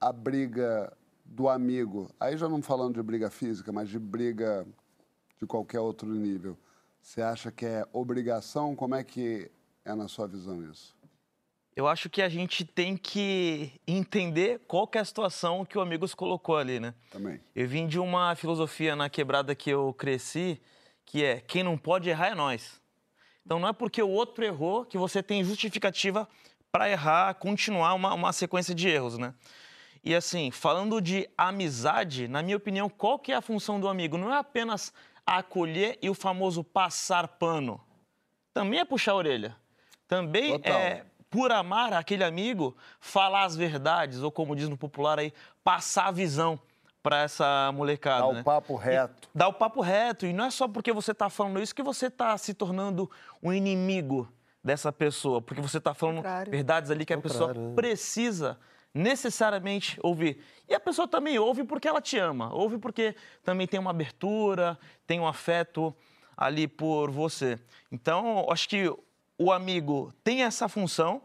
a 0.00 0.12
briga 0.12 0.92
do 1.24 1.48
amigo, 1.48 2.08
aí 2.20 2.36
já 2.36 2.48
não 2.48 2.62
falando 2.62 2.94
de 2.94 3.02
briga 3.02 3.28
física, 3.30 3.72
mas 3.72 3.88
de 3.88 3.98
briga 3.98 4.64
de 5.40 5.46
qualquer 5.46 5.80
outro 5.80 6.08
nível, 6.08 6.56
você 7.06 7.22
acha 7.22 7.52
que 7.52 7.64
é 7.64 7.86
obrigação? 7.92 8.74
Como 8.74 8.96
é 8.96 9.04
que 9.04 9.48
é 9.84 9.94
na 9.94 10.08
sua 10.08 10.26
visão 10.26 10.68
isso? 10.68 10.92
Eu 11.76 11.86
acho 11.86 12.10
que 12.10 12.20
a 12.20 12.28
gente 12.28 12.64
tem 12.64 12.96
que 12.96 13.70
entender 13.86 14.60
qual 14.66 14.88
que 14.88 14.98
é 14.98 15.00
a 15.00 15.04
situação 15.04 15.64
que 15.64 15.78
o 15.78 15.80
amigo 15.80 16.08
se 16.08 16.16
colocou 16.16 16.56
ali, 16.56 16.80
né? 16.80 16.94
Também. 17.12 17.40
Eu 17.54 17.68
vim 17.68 17.86
de 17.86 18.00
uma 18.00 18.34
filosofia 18.34 18.96
na 18.96 19.08
quebrada 19.08 19.54
que 19.54 19.70
eu 19.70 19.94
cresci, 19.94 20.60
que 21.04 21.22
é 21.22 21.40
quem 21.40 21.62
não 21.62 21.78
pode 21.78 22.08
errar 22.10 22.30
é 22.30 22.34
nós. 22.34 22.80
Então 23.44 23.60
não 23.60 23.68
é 23.68 23.72
porque 23.72 24.02
o 24.02 24.10
outro 24.10 24.44
errou 24.44 24.84
que 24.84 24.98
você 24.98 25.22
tem 25.22 25.44
justificativa 25.44 26.28
para 26.72 26.90
errar, 26.90 27.34
continuar 27.34 27.94
uma, 27.94 28.14
uma 28.14 28.32
sequência 28.32 28.74
de 28.74 28.88
erros, 28.88 29.16
né? 29.16 29.32
E 30.02 30.12
assim, 30.12 30.50
falando 30.50 31.00
de 31.00 31.28
amizade, 31.38 32.26
na 32.26 32.42
minha 32.42 32.56
opinião, 32.56 32.88
qual 32.88 33.16
que 33.16 33.30
é 33.30 33.36
a 33.36 33.40
função 33.40 33.78
do 33.78 33.86
amigo? 33.86 34.18
Não 34.18 34.34
é 34.34 34.38
apenas 34.38 34.92
acolher 35.26 35.98
e 36.00 36.08
o 36.08 36.14
famoso 36.14 36.62
passar 36.62 37.26
pano. 37.26 37.80
Também 38.54 38.80
é 38.80 38.84
puxar 38.84 39.12
a 39.12 39.16
orelha. 39.16 39.56
Também 40.06 40.52
Total. 40.52 40.72
é, 40.72 41.04
por 41.28 41.50
amar 41.50 41.92
aquele 41.92 42.22
amigo, 42.22 42.76
falar 43.00 43.44
as 43.44 43.56
verdades, 43.56 44.22
ou 44.22 44.30
como 44.30 44.54
diz 44.54 44.68
no 44.68 44.76
popular 44.76 45.18
aí, 45.18 45.32
passar 45.64 46.06
a 46.06 46.10
visão 46.12 46.58
para 47.02 47.22
essa 47.22 47.70
molecada. 47.72 48.26
Dá 48.26 48.32
né? 48.32 48.40
o 48.40 48.44
papo 48.44 48.74
reto. 48.76 49.28
Dá 49.34 49.48
o 49.48 49.52
papo 49.52 49.80
reto. 49.80 50.26
E 50.26 50.32
não 50.32 50.46
é 50.46 50.50
só 50.50 50.66
porque 50.66 50.92
você 50.92 51.12
está 51.12 51.28
falando 51.28 51.60
isso 51.60 51.74
que 51.74 51.82
você 51.82 52.06
está 52.06 52.36
se 52.38 52.54
tornando 52.54 53.10
um 53.42 53.52
inimigo 53.52 54.28
dessa 54.62 54.92
pessoa. 54.92 55.40
Porque 55.42 55.60
você 55.60 55.78
está 55.78 55.94
falando 55.94 56.16
Contrário. 56.16 56.50
verdades 56.50 56.90
ali 56.90 57.04
que 57.04 57.12
a 57.12 57.18
pessoa 57.18 57.54
precisa 57.74 58.58
necessariamente 58.96 59.98
ouvir. 60.02 60.38
E 60.68 60.74
a 60.74 60.80
pessoa 60.80 61.06
também 61.06 61.38
ouve 61.38 61.62
porque 61.64 61.86
ela 61.86 62.00
te 62.00 62.18
ama, 62.18 62.52
ouve 62.52 62.78
porque 62.78 63.14
também 63.44 63.66
tem 63.66 63.78
uma 63.78 63.90
abertura, 63.90 64.78
tem 65.06 65.20
um 65.20 65.26
afeto 65.26 65.94
ali 66.36 66.66
por 66.66 67.10
você. 67.10 67.58
Então, 67.92 68.46
acho 68.50 68.68
que 68.68 68.92
o 69.38 69.52
amigo 69.52 70.12
tem 70.24 70.42
essa 70.42 70.68
função 70.68 71.22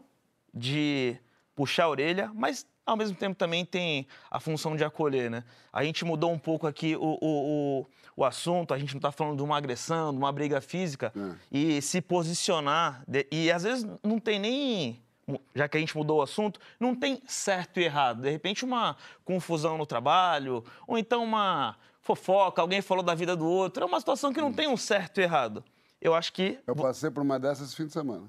de 0.52 1.16
puxar 1.54 1.84
a 1.84 1.88
orelha, 1.88 2.30
mas 2.34 2.66
ao 2.84 2.96
mesmo 2.96 3.16
tempo 3.16 3.36
também 3.36 3.64
tem 3.64 4.06
a 4.30 4.38
função 4.40 4.76
de 4.76 4.84
acolher, 4.84 5.30
né? 5.30 5.44
A 5.72 5.84
gente 5.84 6.04
mudou 6.04 6.30
um 6.32 6.38
pouco 6.38 6.66
aqui 6.66 6.96
o, 6.96 7.00
o, 7.00 7.18
o, 7.22 7.86
o 8.16 8.24
assunto, 8.24 8.74
a 8.74 8.78
gente 8.78 8.92
não 8.94 8.98
está 8.98 9.12
falando 9.12 9.36
de 9.36 9.42
uma 9.42 9.56
agressão, 9.56 10.12
de 10.12 10.18
uma 10.18 10.32
briga 10.32 10.60
física, 10.60 11.12
É. 11.16 11.36
e 11.50 11.80
se 11.82 12.00
posicionar, 12.02 13.02
e 13.30 13.50
às 13.50 13.62
vezes 13.62 13.86
não 14.02 14.18
tem 14.18 14.38
nem, 14.38 15.02
já 15.54 15.68
que 15.68 15.76
a 15.76 15.80
gente 15.80 15.96
mudou 15.96 16.18
o 16.18 16.22
assunto, 16.22 16.60
não 16.80 16.94
tem 16.94 17.22
certo 17.26 17.78
e 17.80 17.84
errado. 17.84 18.22
De 18.22 18.30
repente 18.30 18.64
uma 18.64 18.96
confusão 19.24 19.78
no 19.78 19.86
trabalho, 19.86 20.64
ou 20.86 20.98
então 20.98 21.22
uma 21.22 21.76
fofoca, 22.00 22.60
alguém 22.60 22.82
falou 22.82 23.02
da 23.04 23.14
vida 23.14 23.36
do 23.36 23.46
outro, 23.46 23.84
é 23.84 23.86
uma 23.86 24.00
situação 24.00 24.32
que 24.32 24.40
não 24.40 24.52
tem 24.52 24.66
um 24.68 24.76
certo 24.76 25.18
e 25.18 25.22
errado. 25.22 25.64
Eu 26.00 26.14
acho 26.14 26.32
que 26.32 26.58
Eu 26.66 26.74
passei 26.74 27.10
por 27.10 27.22
uma 27.22 27.38
dessas 27.38 27.68
esse 27.68 27.76
fim 27.76 27.86
de 27.86 27.92
semana. 27.92 28.26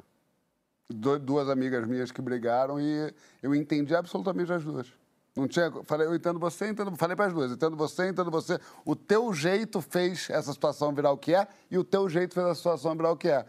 Du- 0.89 1.17
duas 1.17 1.49
amigas 1.49 1.87
minhas 1.87 2.11
que 2.11 2.21
brigaram 2.21 2.79
e 2.79 3.13
eu 3.41 3.55
entendi 3.55 3.95
absolutamente 3.95 4.51
as 4.53 4.63
duas. 4.63 4.87
Não 5.35 5.47
tinha. 5.47 5.71
Falei, 5.85 6.05
eu 6.05 6.13
entendo 6.13 6.37
você, 6.37 6.69
entendo. 6.69 6.95
Falei 6.95 7.15
para 7.15 7.25
as 7.25 7.33
duas, 7.33 7.51
entendo 7.51 7.75
você, 7.75 8.07
entendo 8.09 8.29
você. 8.29 8.59
O 8.85 8.95
teu 8.95 9.33
jeito 9.33 9.81
fez 9.81 10.29
essa 10.29 10.53
situação 10.53 10.93
virar 10.93 11.09
o 11.11 11.17
que 11.17 11.33
é 11.33 11.47
e 11.71 11.77
o 11.79 11.83
teu 11.83 12.07
jeito 12.07 12.35
fez 12.35 12.45
a 12.45 12.53
situação 12.53 12.95
virar 12.95 13.09
o 13.11 13.17
que 13.17 13.29
é. 13.29 13.43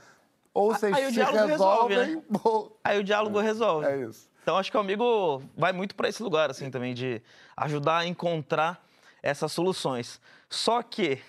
Ou 0.55 0.73
vocês 0.73 0.95
aí 0.95 1.07
se 1.07 1.13
diálogo 1.13 1.47
resolve, 1.47 1.95
resolvem, 1.95 2.17
né? 2.17 2.23
ou... 2.45 2.81
Aí 2.85 2.99
o 3.01 3.05
diálogo 3.05 3.41
resolve. 3.41 3.87
É 3.87 3.97
isso. 4.03 4.31
Então 4.41 4.57
acho 4.57 4.71
que 4.71 4.77
o 4.77 4.81
amigo 4.81 5.43
vai 5.57 5.73
muito 5.73 5.95
para 5.97 6.09
esse 6.09 6.23
lugar, 6.23 6.51
assim, 6.51 6.71
também, 6.71 6.95
de 6.95 7.21
ajudar 7.57 7.99
a 7.99 8.07
encontrar 8.07 8.87
essas 9.23 9.51
soluções. 9.51 10.21
Só 10.49 10.83
que 10.83 11.21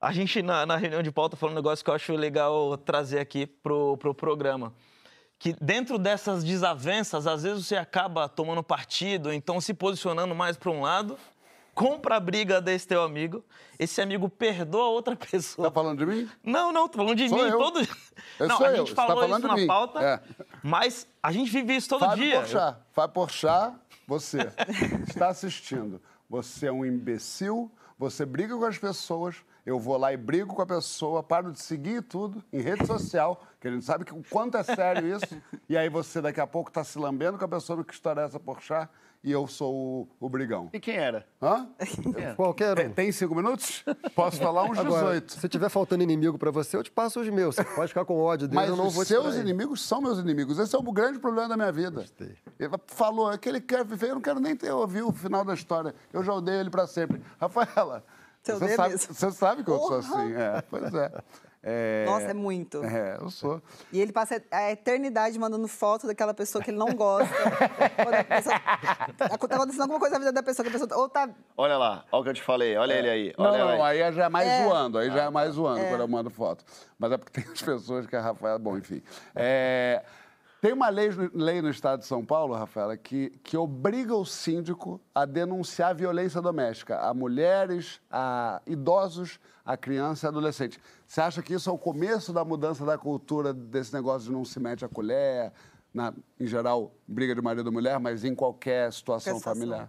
a 0.00 0.12
gente, 0.12 0.40
na, 0.42 0.64
na 0.64 0.76
reunião 0.76 1.02
de 1.02 1.10
pauta, 1.10 1.36
falou 1.36 1.52
um 1.52 1.56
negócio 1.56 1.84
que 1.84 1.90
eu 1.90 1.94
acho 1.94 2.12
legal 2.14 2.78
trazer 2.78 3.18
aqui 3.18 3.46
pro, 3.46 3.96
pro 3.98 4.14
programa. 4.14 4.72
Que 5.38 5.54
dentro 5.60 5.98
dessas 5.98 6.42
desavenças, 6.44 7.26
às 7.26 7.42
vezes 7.42 7.66
você 7.66 7.76
acaba 7.76 8.28
tomando 8.28 8.62
partido, 8.62 9.32
então 9.32 9.60
se 9.60 9.74
posicionando 9.74 10.34
mais 10.34 10.56
para 10.56 10.70
um 10.70 10.80
lado, 10.80 11.18
compra 11.76 12.16
a 12.16 12.20
briga 12.20 12.58
desse 12.58 12.88
teu 12.88 13.02
amigo, 13.02 13.44
esse 13.78 14.00
amigo 14.00 14.30
perdoa 14.30 14.86
outra 14.88 15.14
pessoa. 15.30 15.68
Tá 15.68 15.74
falando 15.74 15.98
de 15.98 16.06
mim? 16.06 16.30
Não, 16.42 16.72
não, 16.72 16.88
tô 16.88 16.96
falando 16.96 17.14
de 17.14 17.28
Sou 17.28 17.38
mim. 17.38 17.44
eu. 17.50 17.58
Todo... 17.58 17.80
Eu 18.40 18.48
não, 18.48 18.56
sou 18.56 18.66
a 18.66 18.70
eu, 18.70 18.76
gente 18.78 18.88
você 18.88 18.94
tá 18.94 19.06
falou 19.06 19.22
falando 19.22 19.40
isso 19.40 19.48
na 19.48 19.54
mim. 19.54 19.66
pauta, 19.66 20.00
É. 20.02 20.20
mas 20.62 21.06
a 21.22 21.30
gente 21.30 21.50
vive 21.52 21.76
isso 21.76 21.88
todo 21.90 22.00
Fábio 22.00 22.24
dia. 22.24 22.40
Porchat. 22.40 22.78
Fábio 22.92 23.14
Porchat, 23.14 23.76
você 24.08 24.38
está 25.06 25.28
assistindo. 25.28 26.00
Você 26.28 26.66
é 26.66 26.72
um 26.72 26.84
imbecil, 26.84 27.70
você 27.98 28.24
briga 28.24 28.56
com 28.56 28.64
as 28.64 28.78
pessoas, 28.78 29.36
eu 29.64 29.78
vou 29.78 29.96
lá 29.98 30.12
e 30.12 30.16
brigo 30.16 30.54
com 30.54 30.62
a 30.62 30.66
pessoa, 30.66 31.22
paro 31.22 31.52
de 31.52 31.60
seguir 31.60 32.02
tudo 32.02 32.42
em 32.52 32.60
rede 32.60 32.86
social, 32.86 33.44
que 33.60 33.68
a 33.68 33.70
gente 33.70 33.84
sabe 33.84 34.04
o 34.10 34.24
quanto 34.30 34.56
é 34.56 34.62
sério 34.62 35.14
isso, 35.14 35.40
e 35.68 35.76
aí 35.76 35.88
você 35.88 36.22
daqui 36.22 36.40
a 36.40 36.46
pouco 36.46 36.70
está 36.70 36.82
se 36.82 36.98
lambendo 36.98 37.36
com 37.38 37.44
a 37.44 37.48
pessoa 37.48 37.84
que 37.84 37.92
história 37.92 38.22
é 38.22 38.24
essa 38.24 38.40
Porchat, 38.40 38.88
e 39.26 39.32
eu 39.32 39.44
sou 39.48 39.74
o, 39.74 40.08
o 40.20 40.28
brigão. 40.28 40.70
E 40.72 40.78
quem 40.78 40.96
era? 40.96 41.26
Hã? 41.42 41.68
Qualquer 42.36 42.76
Tem, 42.76 42.86
um. 42.86 42.92
tem 42.92 43.10
cinco 43.10 43.34
minutos? 43.34 43.84
Posso 44.14 44.38
falar 44.38 44.62
uns 44.62 44.78
Agora, 44.78 45.20
18. 45.20 45.32
se 45.40 45.48
tiver 45.48 45.68
faltando 45.68 46.04
inimigo 46.04 46.38
pra 46.38 46.52
você, 46.52 46.76
eu 46.76 46.82
te 46.84 46.92
passo 46.92 47.18
os 47.20 47.28
meus. 47.28 47.56
Você 47.56 47.64
pode 47.64 47.88
ficar 47.88 48.04
com 48.04 48.16
ódio 48.20 48.46
dele, 48.46 48.60
Mas 48.60 48.70
eu 48.70 48.76
não 48.76 48.86
os 48.86 48.94
vou 48.94 49.04
te 49.04 49.08
seus 49.08 49.34
inimigos 49.34 49.84
são 49.84 50.00
meus 50.00 50.20
inimigos. 50.20 50.60
Esse 50.60 50.76
é 50.76 50.78
o 50.78 50.82
grande 50.92 51.18
problema 51.18 51.48
da 51.48 51.56
minha 51.56 51.72
vida. 51.72 52.02
Gostei. 52.02 52.36
Ele 52.56 52.70
falou, 52.86 53.32
é 53.32 53.36
que 53.36 53.48
ele 53.48 53.60
quer 53.60 53.84
viver, 53.84 54.10
eu 54.10 54.14
não 54.14 54.22
quero 54.22 54.38
nem 54.38 54.54
ter 54.54 54.70
ouvido 54.70 55.08
o 55.08 55.12
final 55.12 55.44
da 55.44 55.54
história. 55.54 55.92
Eu 56.12 56.22
já 56.22 56.32
odeio 56.32 56.60
ele 56.60 56.70
para 56.70 56.86
sempre. 56.86 57.20
Rafaela, 57.40 58.04
Você 58.44 58.76
sabe, 58.76 58.96
você 58.96 59.30
sabe 59.32 59.64
que 59.64 59.70
eu 59.70 59.78
sou 59.78 59.96
assim. 59.96 60.32
É, 60.34 60.62
pois 60.70 60.94
é. 60.94 61.10
É, 61.68 62.04
Nossa, 62.06 62.26
é 62.26 62.32
muito. 62.34 62.84
É, 62.84 63.16
eu 63.20 63.28
sou. 63.28 63.60
E 63.92 64.00
ele 64.00 64.12
passa 64.12 64.40
a 64.52 64.70
eternidade 64.70 65.36
mandando 65.36 65.66
foto 65.66 66.06
daquela 66.06 66.32
pessoa 66.32 66.62
que 66.62 66.70
ele 66.70 66.78
não 66.78 66.94
gosta. 66.94 67.34
Quando 67.96 68.14
a 68.14 68.22
pessoa- 68.24 68.60
tá 69.16 69.24
acontecendo 69.56 69.80
alguma 69.82 69.98
coisa 69.98 70.12
na 70.14 70.18
vida 70.20 70.32
da 70.32 70.44
pessoa, 70.44 70.62
que 70.62 70.68
a 70.76 70.78
pessoa 70.78 71.00
ou 71.00 71.08
tá 71.08 71.28
Olha 71.56 71.76
lá, 71.76 72.04
olha 72.12 72.20
o 72.20 72.22
que 72.22 72.30
eu 72.30 72.34
te 72.34 72.42
falei, 72.42 72.76
olha 72.76 72.92
ele 72.94 73.10
aí. 73.10 73.34
Não, 73.36 73.46
Olha 73.46 73.58
não, 73.58 73.72
ele 73.72 73.82
aí. 73.82 74.02
aí 74.04 74.12
já 74.12 74.26
é 74.26 74.28
mais 74.28 74.48
É. 74.48 74.62
zoando, 74.64 74.98
aí 74.98 75.10
já 75.10 75.24
é 75.24 75.30
mais 75.30 75.54
zoando 75.54 75.84
quando 75.88 76.00
eu 76.02 76.08
mando 76.08 76.30
foto. 76.30 76.64
Mas 76.96 77.10
é 77.10 77.16
porque 77.16 77.32
tem 77.42 77.52
as 77.52 77.60
pessoas 77.60 78.06
que 78.06 78.14
a 78.14 78.20
Rafaela. 78.20 78.60
Bom, 78.60 78.78
enfim. 78.78 79.02
É, 79.34 80.04
tem 80.66 80.72
uma 80.72 80.88
lei, 80.88 81.10
lei 81.32 81.62
no 81.62 81.70
estado 81.70 82.00
de 82.00 82.06
São 82.06 82.24
Paulo, 82.24 82.52
Rafaela, 82.52 82.96
que, 82.96 83.30
que 83.44 83.56
obriga 83.56 84.16
o 84.16 84.24
síndico 84.26 85.00
a 85.14 85.24
denunciar 85.24 85.94
violência 85.94 86.42
doméstica 86.42 86.98
a 86.98 87.14
mulheres, 87.14 88.00
a 88.10 88.60
idosos, 88.66 89.38
a 89.64 89.76
criança 89.76 90.26
e 90.26 90.28
adolescente. 90.28 90.80
Você 91.06 91.20
acha 91.20 91.40
que 91.40 91.54
isso 91.54 91.70
é 91.70 91.72
o 91.72 91.78
começo 91.78 92.32
da 92.32 92.44
mudança 92.44 92.84
da 92.84 92.98
cultura 92.98 93.54
desse 93.54 93.94
negócio 93.94 94.26
de 94.26 94.32
não 94.32 94.44
se 94.44 94.58
mete 94.58 94.84
a 94.84 94.88
colher? 94.88 95.52
Na, 95.94 96.12
em 96.40 96.46
geral, 96.48 96.92
briga 97.06 97.32
de 97.32 97.40
marido 97.40 97.70
e 97.70 97.72
mulher, 97.72 98.00
mas 98.00 98.24
em 98.24 98.34
qualquer 98.34 98.92
situação 98.92 99.38
familiar. 99.38 99.88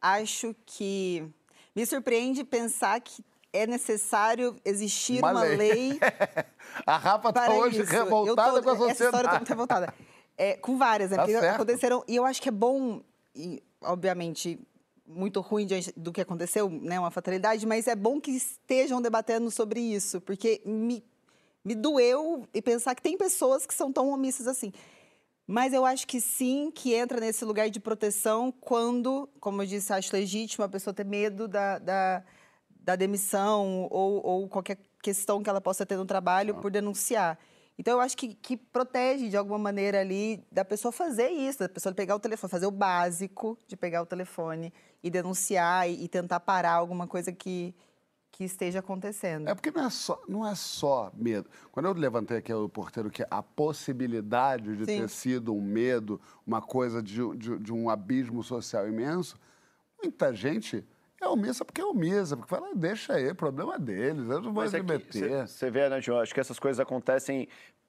Acho 0.00 0.56
que 0.64 1.30
me 1.76 1.84
surpreende 1.84 2.44
pensar 2.44 2.98
que 3.02 3.22
é 3.52 3.66
necessário 3.68 4.56
existir 4.64 5.18
Uma 5.20 5.30
uma, 5.30 5.42
lei. 5.42 5.56
lei. 5.56 6.00
A 6.84 6.96
Rafa 6.96 7.28
está 7.28 7.52
hoje 7.52 7.84
revoltada 7.84 8.60
tô- 8.60 8.62
com 8.64 8.70
a 8.70 8.72
Essa 8.90 9.04
história 9.04 9.10
sociedade. 9.10 9.36
muito 9.36 9.48
revoltada. 9.48 9.94
É, 10.36 10.56
com 10.56 10.76
várias, 10.76 11.10
né? 11.10 11.16
Tá 11.16 11.22
Porque 11.22 11.38
certo. 11.38 11.54
aconteceram. 11.54 12.04
E 12.08 12.16
eu 12.16 12.24
acho 12.24 12.42
que 12.42 12.48
é 12.48 12.52
bom, 12.52 13.02
e, 13.34 13.62
obviamente, 13.82 14.58
muito 15.06 15.40
ruim 15.40 15.66
diante 15.66 15.92
do 15.96 16.12
que 16.12 16.20
aconteceu, 16.20 16.68
né? 16.68 16.98
Uma 16.98 17.10
fatalidade, 17.10 17.66
mas 17.66 17.86
é 17.86 17.94
bom 17.94 18.20
que 18.20 18.30
estejam 18.30 19.00
debatendo 19.00 19.50
sobre 19.50 19.80
isso, 19.80 20.20
porque 20.20 20.60
me, 20.64 21.04
me 21.64 21.74
doeu 21.74 22.46
e 22.52 22.60
pensar 22.60 22.94
que 22.94 23.02
tem 23.02 23.16
pessoas 23.16 23.66
que 23.66 23.74
são 23.74 23.92
tão 23.92 24.10
omissas 24.10 24.46
assim. 24.46 24.72
Mas 25.46 25.74
eu 25.74 25.84
acho 25.84 26.06
que 26.06 26.20
sim, 26.20 26.70
que 26.74 26.94
entra 26.94 27.20
nesse 27.20 27.44
lugar 27.44 27.68
de 27.68 27.78
proteção 27.78 28.50
quando, 28.50 29.28
como 29.38 29.60
eu 29.60 29.66
disse, 29.66 29.92
acho 29.92 30.14
legítimo 30.14 30.64
a 30.64 30.68
pessoa 30.68 30.94
ter 30.94 31.04
medo 31.04 31.46
da, 31.46 31.78
da, 31.78 32.24
da 32.80 32.96
demissão 32.96 33.86
ou, 33.90 34.24
ou 34.24 34.48
qualquer 34.48 34.78
questão 35.02 35.42
que 35.42 35.50
ela 35.50 35.60
possa 35.60 35.84
ter 35.84 35.98
no 35.98 36.06
trabalho 36.06 36.54
por 36.54 36.70
denunciar. 36.70 37.38
Então, 37.78 37.94
eu 37.94 38.00
acho 38.00 38.16
que, 38.16 38.34
que 38.34 38.56
protege, 38.56 39.28
de 39.28 39.36
alguma 39.36 39.58
maneira, 39.58 40.00
ali, 40.00 40.44
da 40.50 40.64
pessoa 40.64 40.92
fazer 40.92 41.28
isso, 41.30 41.58
da 41.58 41.68
pessoa 41.68 41.92
pegar 41.92 42.14
o 42.14 42.20
telefone, 42.20 42.50
fazer 42.50 42.66
o 42.66 42.70
básico 42.70 43.58
de 43.66 43.76
pegar 43.76 44.02
o 44.02 44.06
telefone 44.06 44.72
e 45.02 45.10
denunciar 45.10 45.88
e, 45.88 46.04
e 46.04 46.08
tentar 46.08 46.40
parar 46.40 46.74
alguma 46.74 47.08
coisa 47.08 47.32
que, 47.32 47.74
que 48.30 48.44
esteja 48.44 48.78
acontecendo. 48.78 49.48
É 49.48 49.54
porque 49.54 49.72
não 49.72 49.86
é, 49.86 49.90
só, 49.90 50.22
não 50.28 50.46
é 50.46 50.54
só 50.54 51.10
medo. 51.14 51.50
Quando 51.72 51.86
eu 51.86 51.92
levantei 51.94 52.36
aqui 52.36 52.52
o 52.52 52.68
porteiro 52.68 53.10
que 53.10 53.24
a 53.28 53.42
possibilidade 53.42 54.76
de 54.76 54.84
Sim. 54.84 55.00
ter 55.00 55.08
sido 55.08 55.52
um 55.52 55.60
medo, 55.60 56.20
uma 56.46 56.62
coisa 56.62 57.02
de, 57.02 57.20
de, 57.36 57.58
de 57.58 57.72
um 57.72 57.90
abismo 57.90 58.42
social 58.44 58.88
imenso, 58.88 59.36
muita 60.00 60.32
gente 60.32 60.84
é 61.24 61.28
omissa 61.28 61.64
porque 61.64 61.80
é 61.80 61.84
omissa, 61.84 62.36
porque 62.36 62.48
fala, 62.48 62.74
deixa 62.74 63.14
aí, 63.14 63.32
problema 63.34 63.78
deles, 63.78 64.28
eu 64.28 64.40
não 64.40 64.52
vou 64.52 64.64
me 64.64 64.78
é 64.78 64.82
meter. 64.82 65.46
Você 65.46 65.70
vê, 65.70 65.88
né, 65.88 66.00
João? 66.00 66.20
Acho 66.20 66.32
que 66.32 66.40
essas 66.40 66.58
coisas 66.58 66.78
acontecem 66.78 67.48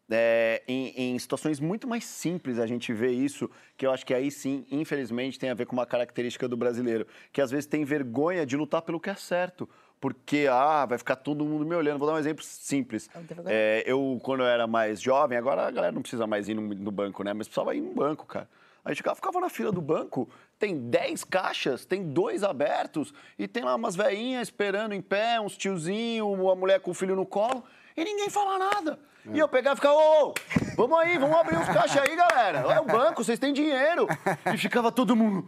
é, 0.10 0.62
em, 0.67 1.13
em 1.13 1.19
situações 1.19 1.60
muito 1.60 1.88
mais 1.88 2.06
simples. 2.06 2.60
A 2.60 2.67
gente 2.67 2.93
vê 2.93 3.12
isso, 3.12 3.50
que 3.78 3.86
eu 3.86 3.91
acho 3.91 4.06
que 4.06 4.13
aí 4.13 4.32
sim, 4.32 4.65
infelizmente, 4.71 5.39
tem 5.39 5.50
a 5.50 5.54
ver 5.54 5.65
com 5.65 5.74
uma 5.74 5.86
característica 5.86 6.48
do 6.48 6.58
brasileiro, 6.58 7.06
que 7.32 7.41
às 7.41 7.52
vezes 7.52 7.65
tem 7.65 7.84
vergonha 7.84 8.45
de 8.45 8.56
lutar 8.56 8.82
pelo 8.82 9.00
que 9.00 9.10
é 9.10 9.15
certo. 9.15 9.69
Porque, 10.00 10.45
ah, 10.52 10.86
vai 10.86 10.98
ficar 10.98 11.15
todo 11.15 11.45
mundo 11.45 11.65
me 11.65 11.74
olhando. 11.74 11.98
Vou 11.98 12.08
dar 12.08 12.15
um 12.15 12.19
exemplo 12.19 12.43
simples. 12.43 13.10
Vergonha? 13.15 13.48
É, 13.50 13.84
eu, 13.88 14.19
quando 14.21 14.41
eu 14.41 14.45
era 14.45 14.67
mais 14.67 15.02
jovem, 15.02 15.38
agora 15.38 15.65
a 15.65 15.71
galera 15.71 15.93
não 15.93 16.02
precisa 16.02 16.28
mais 16.28 16.48
ir 16.50 16.54
no, 16.54 16.62
no 16.62 16.91
banco, 16.91 17.24
né? 17.24 17.34
Mas 17.34 17.48
precisava 17.48 17.74
ir 17.74 17.82
no 17.82 17.93
banco, 17.93 18.26
cara. 18.26 18.48
A 18.86 18.89
gente 18.93 19.04
ficava, 19.04 19.39
na 19.41 19.50
fila 19.50 19.71
do 19.71 19.82
banco, 19.82 20.30
tem 20.60 20.78
10 20.89 21.24
caixas, 21.24 21.86
tem 21.86 22.04
dois 22.04 22.43
abertos, 22.43 23.12
e 23.38 23.48
tem 23.48 23.63
lá 23.63 23.74
umas 23.74 23.95
velhinhas 23.95 24.48
esperando 24.48 24.93
em 24.93 25.02
pé, 25.02 25.41
uns 25.41 25.58
tiozinhos, 25.58 26.28
uma 26.28 26.56
mulher 26.56 26.80
com 26.80 26.91
o 26.91 26.93
filho 26.93 27.15
no 27.15 27.26
colo, 27.26 27.63
e 27.98 28.04
ninguém 28.04 28.30
fala 28.30 28.60
nada. 28.60 29.00
E 29.34 29.39
eu 29.39 29.48
pegava 29.50 29.74
e 29.74 29.78
ficava, 29.78 29.95
ô, 29.95 30.28
ô, 30.28 30.34
vamos 30.78 31.00
aí, 31.00 31.17
vamos 31.17 31.36
abrir 31.36 31.58
os 31.58 31.67
caixas 31.67 31.98
aí, 31.98 32.15
galera. 32.15 32.60
É 32.60 32.80
o 32.80 32.86
banco, 32.86 33.24
vocês 33.24 33.39
têm 33.39 33.52
dinheiro. 33.52 34.08
E 34.54 34.58
ficava 34.58 34.91
todo 34.91 35.15
mundo. 35.15 35.48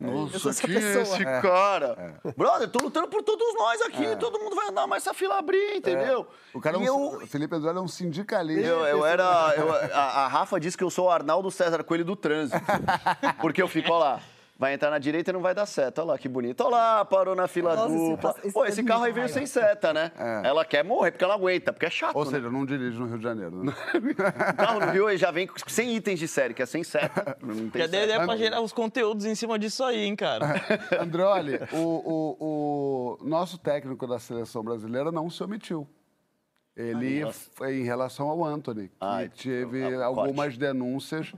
Sou 0.00 0.10
Nossa, 0.10 0.50
essa 0.50 0.66
quem 0.66 0.76
é 0.76 0.80
pessoa." 0.80 1.02
esse 1.16 1.24
cara? 1.40 2.20
Brother, 2.36 2.68
tô 2.68 2.82
lutando 2.84 3.08
por 3.08 3.22
todos 3.22 3.54
nós 3.54 3.80
aqui, 3.82 4.16
todo 4.16 4.38
mundo 4.40 4.54
vai 4.56 4.68
andar 4.68 4.86
mais 4.86 5.02
essa 5.04 5.14
fila 5.14 5.38
abrir, 5.38 5.76
entendeu? 5.76 6.26
O 6.52 6.60
cara 6.60 6.76
é 6.76 6.80
um, 6.80 6.84
eu, 6.84 7.26
Felipe 7.26 7.54
Eduardo 7.54 7.78
é 7.78 7.82
um 7.82 7.88
sindicalista. 7.88 8.66
eu, 8.66 8.80
eu 8.86 9.06
era. 9.06 9.54
eu- 9.56 9.72
a, 9.94 10.24
a 10.24 10.28
Rafa 10.28 10.58
disse 10.58 10.76
que 10.76 10.84
eu 10.84 10.90
sou 10.90 11.06
o 11.06 11.10
Arnaldo 11.10 11.50
César 11.50 11.82
Coelho 11.84 12.04
do 12.04 12.16
trânsito. 12.16 12.60
Porque 13.40 13.62
eu 13.62 13.68
fico, 13.68 13.92
ó 13.92 13.98
lá. 13.98 14.20
Vai 14.56 14.74
entrar 14.74 14.90
na 14.90 14.98
direita 14.98 15.30
e 15.30 15.32
não 15.32 15.40
vai 15.40 15.54
dar 15.54 15.66
seta. 15.66 16.02
Olha 16.02 16.12
lá 16.12 16.18
que 16.18 16.28
bonito. 16.28 16.60
Olha 16.62 16.70
lá, 16.70 17.04
parou 17.04 17.34
na 17.34 17.48
fila 17.48 17.74
Nossa, 17.74 17.88
dupla. 17.94 18.34
esse 18.42 18.52
Pô, 18.52 18.64
é 18.64 18.68
esse 18.68 18.82
muito 18.82 18.88
carro 18.88 19.04
aí 19.04 19.12
veio 19.12 19.28
sem 19.28 19.46
seta, 19.46 19.92
né? 19.92 20.12
É. 20.16 20.48
Ela 20.48 20.64
quer 20.64 20.84
morrer 20.84 21.10
porque 21.10 21.24
ela 21.24 21.34
aguenta, 21.34 21.72
porque 21.72 21.86
é 21.86 21.90
chato. 21.90 22.16
Ou 22.16 22.24
né? 22.24 22.30
seja, 22.30 22.50
não 22.50 22.64
dirige 22.64 22.98
no 22.98 23.06
Rio 23.06 23.18
de 23.18 23.24
Janeiro. 23.24 23.64
Né? 23.64 23.72
O 23.72 24.54
carro 24.56 24.80
no 24.80 24.92
Rio 24.92 25.16
já 25.16 25.30
vem 25.30 25.48
sem 25.66 25.96
itens 25.96 26.18
de 26.18 26.28
série, 26.28 26.54
que 26.54 26.62
é 26.62 26.66
sem 26.66 26.84
seta. 26.84 27.36
Não 27.42 27.68
tem 27.68 27.82
Já 27.82 27.86
deu 27.88 28.00
seta. 28.00 28.04
ideia 28.04 28.24
pra 28.24 28.36
gerar 28.36 28.60
os 28.60 28.72
conteúdos 28.72 29.24
em 29.24 29.34
cima 29.34 29.58
disso 29.58 29.82
aí, 29.82 30.04
hein, 30.04 30.14
cara? 30.14 30.46
Andreoli, 31.00 31.58
o, 31.72 31.76
o, 31.76 33.18
o 33.20 33.24
nosso 33.24 33.58
técnico 33.58 34.06
da 34.06 34.18
seleção 34.18 34.62
brasileira 34.62 35.10
não 35.10 35.28
se 35.28 35.42
omitiu. 35.42 35.88
Ele, 36.76 37.24
foi 37.54 37.78
em 37.78 37.84
relação 37.84 38.28
ao 38.28 38.44
Anthony, 38.44 38.88
que 38.88 38.94
Ai, 39.00 39.28
teve 39.28 39.94
o 39.94 40.02
algumas 40.02 40.58
denúncias 40.58 41.32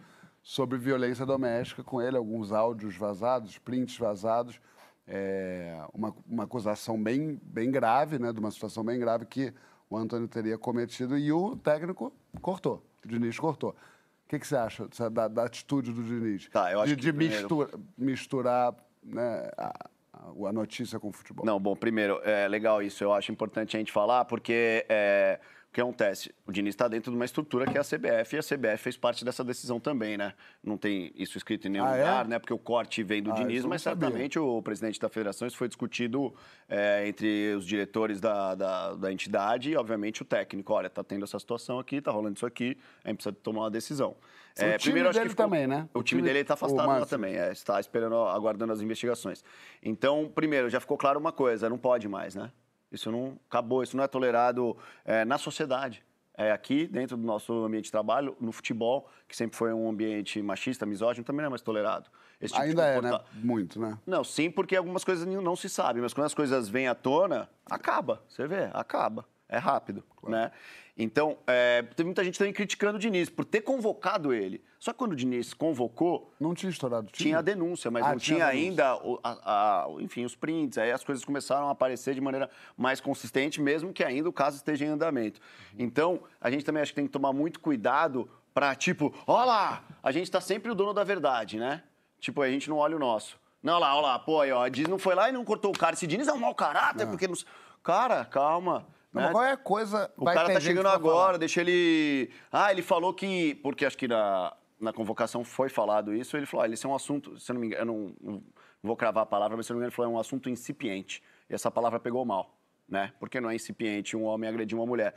sobre 0.49 0.79
violência 0.79 1.27
doméstica 1.27 1.83
com 1.83 2.01
ele, 2.01 2.17
alguns 2.17 2.53
áudios 2.53 2.97
vazados, 2.97 3.59
prints 3.59 3.99
vazados, 3.99 4.61
é, 5.05 5.77
uma, 5.93 6.15
uma 6.25 6.45
acusação 6.45 7.03
bem, 7.03 7.41
bem 7.43 7.69
grave, 7.69 8.17
né, 8.17 8.33
de 8.33 8.39
uma 8.39 8.53
situação 8.53 8.85
bem 8.85 8.97
grave 8.97 9.27
que 9.27 9.53
o 9.91 9.97
Anthony 9.97 10.29
teria 10.29 10.57
cometido 10.57 11.19
e 11.19 11.33
o 11.33 11.57
técnico 11.57 12.13
cortou, 12.41 12.81
o 13.05 13.09
Diniz 13.09 13.37
cortou. 13.41 13.71
O 13.71 14.29
que, 14.29 14.39
que 14.39 14.47
você 14.47 14.55
acha 14.57 14.89
da, 15.11 15.27
da 15.27 15.45
atitude 15.47 15.93
do 15.93 16.05
Diniz? 16.05 16.49
Tá, 16.49 16.71
eu 16.71 16.81
acho 16.81 16.91
de, 16.91 16.95
que 16.97 17.03
de 17.03 17.13
primeiro- 17.13 17.35
mistura- 17.43 17.71
misturar 17.99 18.75
né, 19.03 19.51
a, 19.57 19.67
a- 20.13 20.49
a 20.49 20.53
notícia 20.53 21.01
com 21.01 21.09
o 21.09 21.13
futebol. 21.13 21.45
Não, 21.45 21.59
bom, 21.59 21.75
primeiro, 21.75 22.21
é 22.23 22.47
legal 22.47 22.81
isso, 22.81 23.03
eu 23.03 23.13
acho 23.13 23.33
importante 23.33 23.77
a 23.77 23.81
gente 23.81 23.91
falar, 23.91 24.25
porque 24.27 24.87
é, 24.89 25.41
o 25.71 25.75
que 25.77 25.81
acontece? 25.81 26.35
O 26.47 26.53
Diniz 26.53 26.75
está 26.75 26.89
dentro 26.89 27.11
de 27.11 27.17
uma 27.17 27.25
estrutura 27.27 27.67
que 27.67 27.77
é 27.77 27.81
a 27.81 27.85
CBF, 27.85 28.35
e 28.37 28.39
a 28.39 28.43
CBF 28.43 28.79
fez 28.79 28.97
parte 28.97 29.25
dessa 29.25 29.45
decisão 29.45 29.79
também, 29.79 30.17
né? 30.17 30.33
Não 30.65 30.79
tem 30.79 31.13
isso 31.15 31.37
escrito 31.37 31.67
em 31.67 31.71
nenhum 31.71 31.85
Ah, 31.85 31.97
é? 31.97 31.99
lugar, 32.01 32.29
né? 32.29 32.39
Porque 32.39 32.55
o 32.55 32.59
corte 32.59 33.03
vem 33.03 33.23
do 33.23 33.31
Ah, 33.31 33.35
Diniz, 33.35 33.63
mas 33.67 33.83
sabia. 33.83 34.07
certamente 34.07 34.39
o 34.39 34.63
presidente 34.63 34.99
da 34.99 35.09
federação, 35.11 35.47
isso 35.47 35.57
foi 35.59 35.69
discutido 35.69 36.35
é, 36.69 37.07
entre 37.07 37.55
os 37.55 37.67
diretores 37.67 38.21
da, 38.21 38.55
da, 38.55 38.95
da 38.95 39.13
entidade 39.13 39.71
e, 39.71 39.77
obviamente, 39.77 40.23
o 40.23 40.25
técnico. 40.25 40.73
Olha, 40.73 40.89
tá 40.89 41.05
tendo 41.05 41.25
essa 41.25 41.39
situação 41.39 41.79
aqui, 41.79 42.01
tá 42.01 42.11
rolando 42.11 42.37
isso 42.37 42.47
aqui, 42.47 42.79
a 43.05 43.09
gente 43.09 43.19
precisa 43.19 43.35
tomar 43.43 43.63
uma 43.65 43.71
decisão. 43.71 44.17
É, 44.59 44.77
O 44.77 44.79
time 44.79 45.03
que 45.03 45.13
dele 45.13 45.29
ficou- 45.29 45.45
também, 45.45 45.67
né? 45.67 45.87
O, 45.93 45.99
O 45.99 46.03
time 46.03 46.21
time- 46.21 46.23
dele 46.23 46.39
está 46.41 46.55
afastado 46.55 46.87
lá 46.89 47.05
também, 47.05 47.37
é, 47.37 47.53
está 47.53 47.79
esperando, 47.79 48.15
aguardando 48.17 48.73
as 48.73 48.81
investigações. 48.81 49.45
Então, 49.83 50.33
primeiro, 50.35 50.71
já 50.71 50.81
ficou 50.81 50.97
claro 50.97 51.21
uma 51.21 51.33
coisa, 51.33 51.69
não 51.69 51.77
pode 51.77 52.09
mais, 52.09 52.35
né? 52.35 52.51
Isso 52.97 53.11
não 53.13 53.39
acabou, 53.49 53.83
isso 53.83 53.97
não 53.97 54.03
é 54.03 54.09
tolerado 54.09 54.77
é, 55.05 55.25
na 55.25 55.39
sociedade. 55.39 56.05
É 56.39 56.53
aqui, 56.53 56.87
dentro 56.87 57.17
do 57.17 57.27
nosso 57.27 57.65
ambiente 57.65 57.85
de 57.85 57.91
trabalho, 57.91 58.37
no 58.39 58.53
futebol, 58.53 59.09
que 59.27 59.35
sempre 59.35 59.57
foi 59.57 59.73
um 59.73 59.89
ambiente 59.89 60.43
machista, 60.43 60.85
misógino, 60.85 61.25
também 61.25 61.41
não 61.41 61.47
é 61.47 61.51
mais 61.51 61.63
tolerado. 61.63 62.11
Tipo 62.39 62.55
de 62.55 62.61
Ainda 62.61 62.85
é, 62.85 63.01
né? 63.01 63.21
Muito, 63.33 63.81
né? 63.81 63.99
Não, 64.07 64.23
sim, 64.23 64.51
porque 64.51 64.77
algumas 64.77 65.03
coisas 65.03 65.27
não 65.27 65.57
se 65.57 65.71
sabem, 65.71 66.03
mas 66.03 66.13
quando 66.13 66.27
as 66.27 66.35
coisas 66.35 66.69
vêm 66.69 66.89
à 66.89 66.95
tona, 66.95 67.49
acaba. 67.65 68.23
Você 68.29 68.47
vê, 68.47 68.69
acaba. 68.75 69.25
É 69.49 69.57
rápido, 69.57 70.03
né? 70.25 70.51
Então, 70.99 71.37
é, 71.47 71.83
teve 71.83 72.07
muita 72.07 72.25
gente 72.25 72.39
também 72.39 72.55
criticando 72.55 72.97
o 72.97 72.99
Diniz 72.99 73.29
por 73.29 73.45
ter 73.45 73.61
convocado 73.61 74.33
ele. 74.33 74.63
Só 74.79 74.93
que 74.93 74.99
quando 74.99 75.13
o 75.13 75.17
Diniz 75.17 75.53
convocou, 75.53 76.33
Não 76.41 76.55
tinha 76.55 76.71
estourado 76.71 77.09
o 77.09 77.11
time? 77.11 77.29
tinha 77.29 77.39
a 77.39 77.43
denúncia, 77.43 77.91
mas 77.91 78.03
Ah, 78.07 78.11
não 78.13 78.19
tinha 78.19 78.37
tinha, 78.37 78.47
ainda, 78.47 78.97
o- 79.05 79.21
a- 79.23 79.85
a- 79.85 79.89
enfim, 80.01 80.25
os 80.25 80.35
prints. 80.35 80.79
Aí 80.79 80.91
as 80.91 81.05
coisas 81.05 81.23
começaram 81.23 81.69
a 81.69 81.73
aparecer 81.73 82.15
de 82.15 82.21
maneira 82.21 82.49
mais 82.79 82.99
consistente, 82.99 83.61
mesmo 83.61 83.93
que 83.93 84.03
ainda 84.03 84.27
o 84.29 84.33
caso 84.33 84.57
esteja 84.57 84.87
em 84.87 84.89
andamento. 84.89 85.39
Então, 85.79 86.21
a 86.41 86.51
gente 86.51 86.65
também 86.65 86.81
acho 86.83 86.93
que 86.93 86.97
tem 86.97 87.07
que 87.07 87.13
tomar 87.13 87.33
muito 87.35 87.61
cuidado 87.61 88.27
para, 88.55 88.75
tipo, 88.75 89.15
olha 89.27 89.45
lá, 89.45 89.85
a 90.03 90.11
gente 90.11 90.31
tá 90.31 90.41
sempre 90.41 90.71
o 90.71 90.75
dono 90.75 90.95
da 90.95 91.05
verdade, 91.05 91.59
né? 91.59 91.83
Tipo, 92.19 92.41
a 92.41 92.49
gente 92.49 92.71
não 92.71 92.79
olha 92.79 92.97
o 92.97 92.99
nosso. 92.99 93.39
Não, 93.63 93.75
olha 93.75 93.81
lá, 93.81 93.95
olha 93.97 94.07
lá, 94.07 94.19
pô, 94.19 94.41
aí, 94.41 94.51
ó, 94.51 94.63
a 94.63 94.69
Diz 94.71 94.89
não 94.89 94.99
foi 94.99 95.15
lá 95.15 95.29
e 95.29 95.33
não 95.33 95.45
cortou 95.45 95.73
o 95.75 95.79
cara. 95.79 95.93
Esse 95.93 96.07
Diniz 96.07 96.27
é 96.27 96.33
um 96.33 96.39
mau 96.39 96.55
caráter, 96.55 97.07
porque 97.07 97.29
não... 97.29 97.35
Cara, 97.83 98.25
calma. 98.25 98.87
Né? 99.17 99.23
mas 99.23 99.33
qualquer 99.33 99.57
coisa. 99.59 100.11
O 100.17 100.25
vai 100.25 100.35
cara 100.35 100.53
tá 100.53 100.61
chegando 100.61 100.89
agora, 100.89 101.27
falar. 101.27 101.39
deixa 101.39 101.61
ele. 101.63 102.31
Ah, 102.53 102.71
ele 102.71 102.83
falou 102.83 103.15
que. 103.15 103.55
Porque 103.57 103.87
acho 103.87 103.97
que 103.97 104.07
na, 104.07 104.55
na 104.79 104.93
convocação 104.93 105.43
foi 105.43 105.71
falado 105.71 106.15
isso. 106.15 106.37
Ele 106.37 106.45
falou: 106.45 106.65
ah, 106.65 106.69
esse 106.69 106.85
é 106.85 106.89
um 106.89 106.95
assunto. 106.95 107.39
Se 107.41 107.51
eu 107.51 107.55
não 107.55 107.61
me 107.61 107.67
engano, 107.69 107.83
eu 107.83 107.87
não, 107.87 108.15
não 108.21 108.43
vou 108.83 108.97
cravar 108.97 109.23
a 109.23 109.27
palavra, 109.27 109.57
mas 109.57 109.67
se 109.67 109.73
eu 109.73 109.75
não 109.75 109.79
me 109.79 109.85
engano, 109.85 109.91
ele 109.91 109.97
falou: 109.97 110.13
é 110.13 110.15
um 110.15 110.21
assunto 110.21 110.51
incipiente. 110.51 111.23
E 111.49 111.55
essa 111.55 111.71
palavra 111.71 111.99
pegou 111.99 112.25
mal. 112.25 112.56
Né? 112.89 113.13
Porque 113.19 113.41
não 113.41 113.51
é 113.51 113.55
incipiente 113.57 114.17
um 114.17 114.23
homem 114.23 114.49
agredir 114.49 114.79
uma 114.79 114.87
mulher. 114.87 115.13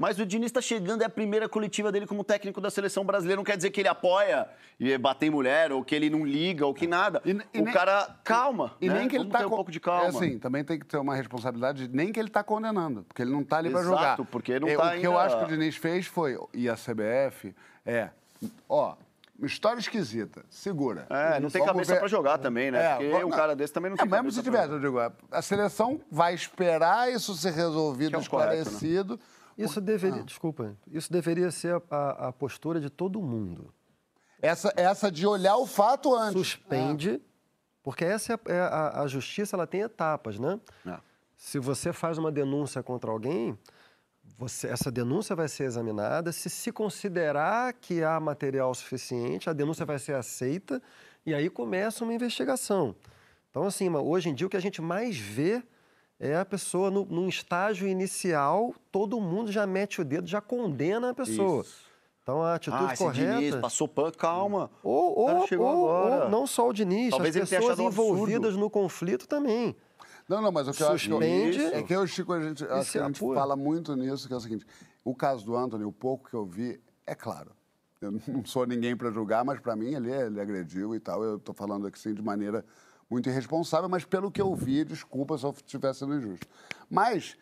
Mas 0.00 0.20
o 0.20 0.24
Diniz 0.24 0.46
está 0.46 0.60
chegando, 0.60 1.02
é 1.02 1.06
a 1.06 1.10
primeira 1.10 1.48
coletiva 1.48 1.90
dele 1.90 2.06
como 2.06 2.22
técnico 2.22 2.60
da 2.60 2.70
seleção 2.70 3.04
brasileira. 3.04 3.36
Não 3.38 3.44
quer 3.44 3.56
dizer 3.56 3.70
que 3.70 3.80
ele 3.80 3.88
apoia 3.88 4.48
e 4.78 4.96
bater 4.96 5.26
em 5.26 5.30
mulher, 5.30 5.72
ou 5.72 5.82
que 5.82 5.96
ele 5.96 6.08
não 6.08 6.24
liga, 6.24 6.64
ou 6.64 6.72
que 6.72 6.86
nada. 6.86 7.20
E- 7.24 7.30
e 7.30 7.60
o 7.60 7.64
nem- 7.64 7.74
cara, 7.74 8.16
calma. 8.22 8.76
E 8.80 8.88
né? 8.88 9.00
nem 9.00 9.08
que 9.08 9.16
ele 9.16 9.24
Vamos 9.24 9.32
tá 9.32 9.38
ter 9.40 9.46
um 9.46 9.50
co- 9.50 9.56
pouco 9.56 9.72
de 9.72 9.80
calma. 9.80 10.04
É 10.04 10.08
assim, 10.10 10.38
também 10.38 10.62
tem 10.62 10.78
que 10.78 10.86
ter 10.86 10.96
uma 10.96 11.16
responsabilidade, 11.16 11.88
nem 11.92 12.12
que 12.12 12.20
ele 12.20 12.30
tá 12.30 12.44
condenando, 12.44 13.02
porque 13.02 13.22
ele 13.22 13.32
não 13.32 13.42
tá 13.42 13.58
ali 13.58 13.70
para 13.70 13.80
Exato, 13.80 13.96
jogar. 14.22 14.30
porque 14.30 14.60
não 14.60 14.68
É, 14.68 14.76
tá 14.76 14.94
O 14.94 15.00
que 15.00 15.06
eu 15.06 15.18
acho 15.18 15.38
que 15.38 15.44
o 15.44 15.48
Diniz 15.48 15.74
fez 15.76 16.06
foi, 16.06 16.38
e 16.54 16.68
a 16.68 16.76
CBF, 16.76 17.52
é, 17.84 18.10
ó, 18.68 18.94
história 19.46 19.78
esquisita, 19.80 20.44
segura. 20.50 21.06
É, 21.10 21.38
não 21.40 21.48
tem 21.50 21.60
Vamos 21.60 21.66
cabeça 21.74 21.92
ver- 21.94 21.98
pra 22.00 22.08
jogar 22.08 22.38
também, 22.38 22.70
né? 22.70 22.82
É, 22.84 22.90
Porque 22.96 23.10
vamos- 23.10 23.26
um 23.26 23.30
cara 23.36 23.54
desse 23.54 23.72
também 23.72 23.90
não 23.90 23.94
é, 23.96 23.98
tem 23.98 24.06
mesmo 24.08 24.18
cabeça 24.22 24.36
se 24.36 24.42
tivesse, 24.42 24.72
eu 24.72 24.80
digo, 24.80 24.98
a 25.30 25.42
seleção 25.42 26.00
vai 26.10 26.34
esperar 26.34 27.12
isso 27.12 27.34
ser 27.34 27.52
resolvido, 27.52 28.16
é 28.16 28.18
o 28.18 28.28
correto, 28.28 28.52
né? 28.54 28.60
esclarecido. 28.60 29.20
Isso 29.56 29.80
deveria, 29.80 30.22
desculpa, 30.22 30.76
isso 30.90 31.12
deveria 31.12 31.50
ser 31.50 31.80
a, 31.90 32.28
a- 32.28 32.32
postura 32.32 32.80
de 32.80 32.88
todo 32.90 33.20
mundo. 33.20 33.72
Essa, 34.40 34.72
essa 34.76 35.10
de 35.10 35.26
olhar 35.26 35.56
o 35.56 35.66
fato 35.66 36.14
antes. 36.14 36.34
Suspende, 36.34 37.20
porque 37.82 38.04
essa 38.04 38.34
é 38.34 38.36
a, 38.36 38.54
é 38.54 38.60
a- 38.60 39.00
a 39.02 39.06
justiça, 39.08 39.56
ela 39.56 39.66
tem 39.66 39.80
etapas, 39.80 40.38
né? 40.38 40.60
É. 40.86 40.96
Se 41.36 41.58
você 41.58 41.92
faz 41.92 42.18
uma 42.18 42.30
denúncia 42.30 42.82
contra 42.84 43.10
alguém, 43.10 43.58
você- 44.36 44.68
essa 44.68 44.90
denúncia 44.90 45.34
vai 45.34 45.48
ser 45.48 45.64
examinada. 45.64 46.32
Se 46.32 46.50
se 46.50 46.70
considerar 46.72 47.72
que 47.72 48.02
há 48.02 48.18
material 48.20 48.74
suficiente, 48.74 49.48
a 49.48 49.52
denúncia 49.52 49.86
vai 49.86 49.98
ser 49.98 50.14
aceita 50.14 50.82
e 51.24 51.34
aí 51.34 51.48
começa 51.48 52.04
uma 52.04 52.12
investigação. 52.14 52.94
Então, 53.50 53.64
assim, 53.64 53.88
hoje 53.94 54.28
em 54.28 54.34
dia 54.34 54.46
o 54.46 54.50
que 54.50 54.56
a 54.56 54.60
gente 54.60 54.80
mais 54.82 55.16
vê 55.16 55.62
é 56.20 56.36
a 56.36 56.44
pessoa 56.44 56.90
no, 56.90 57.04
num 57.04 57.28
estágio 57.28 57.86
inicial, 57.88 58.74
todo 58.90 59.20
mundo 59.20 59.50
já 59.52 59.66
mete 59.66 60.00
o 60.00 60.04
dedo, 60.04 60.26
já 60.26 60.40
condena 60.40 61.10
a 61.10 61.14
pessoa. 61.14 61.62
Isso. 61.62 61.86
Então, 62.22 62.42
a 62.42 62.56
atitude 62.56 62.84
Ah, 62.86 62.92
esse 62.92 63.02
correta... 63.02 63.36
Diniz 63.38 63.54
passou 63.56 63.88
pano, 63.88 64.12
calma. 64.12 64.70
Ou, 64.82 65.18
ou, 65.18 65.46
ou- 65.58 65.68
ou 65.88 66.28
não 66.28 66.46
só 66.46 66.68
o 66.68 66.72
Diniz, 66.74 67.10
Talvez 67.10 67.34
as 67.36 67.48
pessoas 67.48 67.78
um 67.78 67.86
absurdo. 67.86 68.12
envolvidas 68.12 68.54
no 68.54 68.68
conflito 68.68 69.26
também. 69.26 69.74
Não, 70.28 70.42
não, 70.42 70.52
mas 70.52 70.68
o 70.68 70.72
que 70.72 70.82
eu 70.82 70.88
acho 70.90 71.06
que 71.08 71.12
eu- 71.12 71.18
Suspende. 71.20 71.58
é 71.74 71.82
que 71.82 71.92
eu 71.94 72.06
Chico, 72.06 72.32
a 72.32 72.40
gente, 72.42 72.64
que 72.64 72.70
a 72.70 72.82
gente 72.82 73.18
fala 73.18 73.56
muito 73.56 73.96
nisso, 73.96 74.28
que 74.28 74.34
é 74.34 74.36
o 74.36 74.40
seguinte, 74.40 74.66
o 75.04 75.14
caso 75.14 75.44
do 75.44 75.56
Anthony, 75.56 75.84
o 75.84 75.92
pouco 75.92 76.28
que 76.28 76.34
eu 76.34 76.44
vi, 76.44 76.78
é 77.06 77.14
claro, 77.14 77.52
eu 78.00 78.12
não 78.28 78.44
sou 78.44 78.66
ninguém 78.66 78.94
para 78.94 79.10
julgar, 79.10 79.42
mas 79.44 79.58
para 79.58 79.74
mim 79.74 79.94
ele, 79.94 80.10
ele 80.12 80.38
agrediu 80.40 80.94
e 80.94 81.00
tal, 81.00 81.24
eu 81.24 81.36
estou 81.36 81.54
falando 81.54 81.86
aqui 81.86 81.98
sim 81.98 82.12
de 82.12 82.20
maneira 82.22 82.62
muito 83.08 83.28
irresponsável, 83.30 83.88
mas 83.88 84.04
pelo 84.04 84.30
que 84.30 84.40
eu 84.40 84.54
vi, 84.54 84.84
desculpa 84.84 85.38
se 85.38 85.44
eu 85.46 85.50
estiver 85.50 85.94
sendo 85.94 86.14
injusto. 86.16 86.46
Mas 86.90 87.34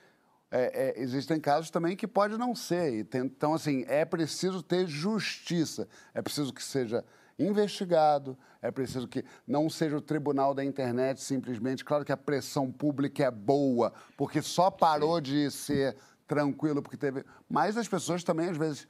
é, 0.48 0.94
é, 0.96 1.02
existem 1.02 1.40
casos 1.40 1.70
também 1.70 1.96
que 1.96 2.06
pode 2.06 2.38
não 2.38 2.54
ser, 2.54 3.04
tem- 3.06 3.22
então 3.22 3.52
assim, 3.52 3.84
é 3.88 4.04
preciso 4.04 4.62
ter 4.62 4.86
justiça, 4.86 5.88
é 6.14 6.22
preciso 6.22 6.54
que 6.54 6.62
seja 6.62 7.04
investigado, 7.38 8.36
é 8.62 8.70
preciso 8.70 9.06
que 9.06 9.24
não 9.46 9.68
seja 9.68 9.96
o 9.96 10.00
tribunal 10.00 10.54
da 10.54 10.64
internet 10.64 11.20
simplesmente. 11.20 11.84
Claro 11.84 12.04
que 12.04 12.12
a 12.12 12.16
pressão 12.16 12.70
pública 12.70 13.24
é 13.24 13.30
boa, 13.30 13.92
porque 14.16 14.40
só 14.42 14.70
parou 14.70 15.20
de 15.20 15.50
ser 15.50 15.96
tranquilo 16.26 16.82
porque 16.82 16.96
teve. 16.96 17.24
Mas 17.48 17.76
as 17.76 17.86
pessoas 17.86 18.24
também, 18.24 18.48
às 18.48 18.56
vezes, 18.56 18.88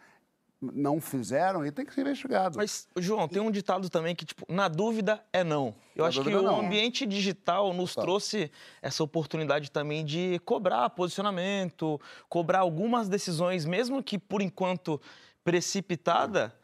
não 0.60 1.00
fizeram 1.00 1.66
e 1.66 1.70
tem 1.70 1.84
que 1.84 1.92
ser 1.92 2.00
investigado. 2.00 2.56
Mas, 2.56 2.88
João, 2.96 3.28
tem 3.28 3.42
um 3.42 3.50
ditado 3.50 3.90
também 3.90 4.14
que, 4.14 4.24
tipo, 4.24 4.50
na 4.50 4.68
dúvida 4.68 5.22
é 5.32 5.44
não. 5.44 5.74
Eu 5.94 6.04
Na 6.04 6.08
acho 6.08 6.22
que 6.22 6.30
dúvida, 6.30 6.50
o 6.50 6.56
não. 6.56 6.64
ambiente 6.64 7.04
digital 7.04 7.74
nos 7.74 7.94
trouxe 7.94 8.50
essa 8.80 9.04
oportunidade 9.04 9.70
também 9.70 10.04
de 10.04 10.40
cobrar 10.44 10.88
posicionamento, 10.90 12.00
cobrar 12.28 12.60
algumas 12.60 13.08
decisões, 13.08 13.66
mesmo 13.66 14.02
que 14.02 14.18
por 14.18 14.40
enquanto 14.40 15.00
precipitada. 15.44 16.54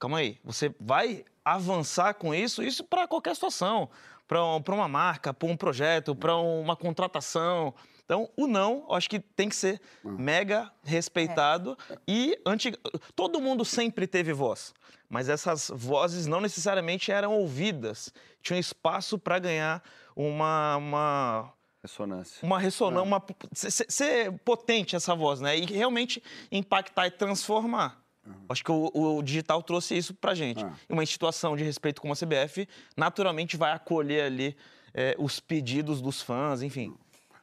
Calma 0.00 0.16
aí, 0.16 0.38
você 0.42 0.74
vai 0.80 1.26
avançar 1.44 2.14
com 2.14 2.34
isso, 2.34 2.62
isso 2.62 2.82
para 2.82 3.06
qualquer 3.06 3.34
situação, 3.34 3.90
para 4.26 4.74
uma 4.74 4.88
marca, 4.88 5.34
para 5.34 5.46
um 5.46 5.54
projeto, 5.54 6.16
para 6.16 6.34
uma 6.36 6.74
contratação. 6.74 7.74
Então, 8.02 8.30
o 8.34 8.46
não, 8.46 8.86
eu 8.88 8.94
acho 8.94 9.10
que 9.10 9.20
tem 9.20 9.50
que 9.50 9.54
ser 9.54 9.78
mega 10.02 10.72
respeitado 10.82 11.76
e 12.08 12.40
antiga... 12.46 12.78
todo 13.14 13.42
mundo 13.42 13.62
sempre 13.62 14.06
teve 14.06 14.32
voz, 14.32 14.72
mas 15.06 15.28
essas 15.28 15.70
vozes 15.72 16.26
não 16.26 16.40
necessariamente 16.40 17.12
eram 17.12 17.34
ouvidas, 17.34 18.10
tinham 18.40 18.58
espaço 18.58 19.18
para 19.18 19.38
ganhar 19.38 19.82
uma, 20.16 20.76
uma 20.76 21.52
Ressonância. 21.82 22.38
uma 22.42 22.58
ressonância, 22.58 23.04
uma 23.04 23.24
ser, 23.52 23.70
ser 23.70 24.32
potente 24.38 24.96
essa 24.96 25.14
voz, 25.14 25.40
né? 25.40 25.58
E 25.58 25.66
realmente 25.66 26.22
impactar 26.50 27.06
e 27.06 27.10
transformar. 27.10 28.00
Acho 28.48 28.64
que 28.64 28.70
o, 28.70 28.90
o 28.92 29.22
digital 29.22 29.62
trouxe 29.62 29.96
isso 29.96 30.14
pra 30.14 30.34
gente. 30.34 30.64
E 30.88 30.92
uma 30.92 31.02
instituição 31.02 31.56
de 31.56 31.64
respeito 31.64 32.00
como 32.00 32.12
a 32.12 32.16
CBF, 32.16 32.68
naturalmente 32.96 33.56
vai 33.56 33.72
acolher 33.72 34.24
ali 34.24 34.56
é, 34.92 35.14
os 35.18 35.40
pedidos 35.40 36.00
dos 36.00 36.20
fãs, 36.20 36.62
enfim. 36.62 36.94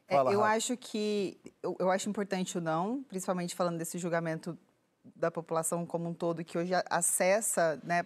É, 0.07 0.15
Fala, 0.15 0.31
eu 0.31 0.39
Rafa. 0.39 0.55
acho 0.55 0.77
que 0.77 1.37
eu, 1.61 1.75
eu 1.79 1.91
acho 1.91 2.09
importante 2.09 2.57
o 2.57 2.61
não, 2.61 3.03
principalmente 3.03 3.55
falando 3.55 3.77
desse 3.77 3.97
julgamento 3.97 4.57
da 5.15 5.31
população 5.31 5.85
como 5.85 6.09
um 6.09 6.13
todo 6.13 6.43
que 6.43 6.57
hoje 6.57 6.73
acessa, 6.89 7.79
né, 7.83 8.05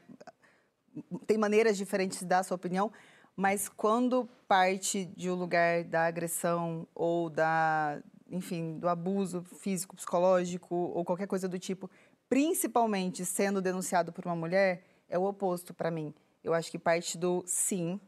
tem 1.25 1.38
maneiras 1.38 1.77
diferentes 1.77 2.19
de 2.19 2.25
dar 2.25 2.39
a 2.39 2.43
sua 2.43 2.55
opinião, 2.55 2.91
mas 3.36 3.69
quando 3.69 4.27
parte 4.47 5.05
de 5.05 5.29
um 5.29 5.36
lugar 5.36 5.84
da 5.84 6.05
agressão 6.05 6.88
ou 6.93 7.29
da, 7.29 8.01
enfim, 8.29 8.77
do 8.77 8.88
abuso 8.88 9.43
físico, 9.43 9.95
psicológico 9.95 10.75
ou 10.75 11.05
qualquer 11.05 11.27
coisa 11.27 11.47
do 11.47 11.57
tipo, 11.57 11.89
principalmente 12.32 13.26
sendo 13.26 13.62
denunciado 13.62 14.13
por 14.13 14.26
uma 14.26 14.36
mulher, 14.38 14.84
é 15.10 15.20
o 15.20 15.24
oposto 15.26 15.74
para 15.74 15.91
mim. 15.91 16.13
Eu 16.41 16.54
acho 16.54 16.72
que 16.72 16.80
parte 16.80 17.17
do 17.17 17.44
sim 17.46 18.00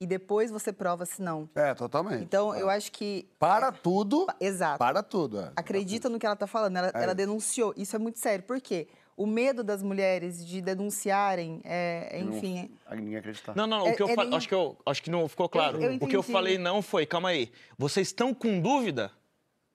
e 0.00 0.06
depois 0.08 0.50
você 0.50 0.72
prova 0.72 1.06
se 1.06 1.22
não. 1.22 1.48
É, 1.54 1.72
totalmente. 1.72 2.20
Então, 2.24 2.52
eu 2.56 2.68
acho 2.68 2.90
que. 2.90 3.30
Para 3.38 3.70
tudo. 3.70 4.26
Exato. 4.40 4.76
Para 4.78 5.04
tudo. 5.04 5.40
é. 5.40 5.52
Acredita 5.54 6.08
no 6.08 6.18
que 6.18 6.26
ela 6.26 6.34
está 6.34 6.48
falando. 6.48 6.76
Ela, 6.78 6.90
ela 6.94 7.14
denunciou. 7.14 7.72
Isso 7.76 7.94
é 7.94 7.98
muito 8.00 8.18
sério. 8.18 8.44
Por 8.44 8.60
quê? 8.60 8.88
O 9.16 9.24
medo 9.24 9.62
das 9.62 9.80
mulheres 9.84 10.44
de 10.44 10.60
denunciarem, 10.60 11.60
é, 11.62 12.18
enfim. 12.20 12.68
Não, 12.90 12.96
ninguém 12.96 13.16
acreditar. 13.18 13.54
Não, 13.54 13.68
não, 13.68 13.78
não. 13.78 13.86
É- 13.86 13.92
o 13.92 13.96
que 13.96 14.02
eu 14.02 14.08
é 14.08 14.14
fa- 14.16 14.24
nem- 14.24 14.34
acho, 14.36 14.48
que 14.48 14.54
eu, 14.54 14.76
acho 14.84 15.00
que 15.00 15.10
não 15.10 15.28
ficou 15.28 15.48
claro. 15.48 15.80
eu 15.80 15.94
o 15.94 16.08
que 16.08 16.16
eu 16.16 16.22
falei 16.24 16.58
não 16.58 16.82
foi, 16.82 17.06
calma 17.06 17.28
aí. 17.28 17.52
Vocês 17.78 18.08
estão 18.08 18.34
com 18.34 18.60
dúvida? 18.60 19.12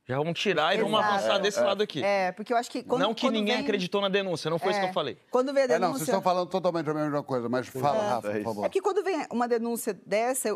Já 0.09 0.17
vamos 0.17 0.39
tirar 0.39 0.73
e 0.73 0.81
vamos 0.81 0.97
Exato. 0.99 1.13
avançar 1.13 1.37
desse 1.37 1.59
lado 1.59 1.83
aqui. 1.83 2.03
É, 2.03 2.31
porque 2.31 2.51
eu 2.51 2.57
acho 2.57 2.71
que. 2.71 2.81
Quando, 2.81 3.01
não 3.03 3.13
que 3.13 3.27
quando 3.27 3.33
ninguém 3.35 3.57
vem- 3.57 3.63
acreditou 3.63 4.01
na 4.01 4.09
denúncia, 4.09 4.49
não 4.49 4.57
foi 4.57 4.71
isso 4.71 4.79
que 4.79 4.87
é, 4.87 4.89
eu 4.89 4.93
falei. 4.93 5.15
Quando 5.29 5.53
vem 5.53 5.61
a 5.61 5.65
É, 5.65 5.69
não, 5.77 5.89
vocês 5.89 5.99
denúncia. 5.99 6.03
estão 6.05 6.21
falando 6.23 6.49
totalmente 6.49 6.89
a 6.89 6.93
mesma 6.95 7.21
coisa, 7.21 7.47
mas 7.47 7.67
fala, 7.67 8.15
Rafa, 8.15 8.31
por 8.31 8.43
favor. 8.43 8.65
É 8.65 8.69
que 8.69 8.81
quando 8.81 9.03
vem 9.03 9.23
uma 9.31 9.47
denúncia 9.47 9.93
dessa, 9.93 10.49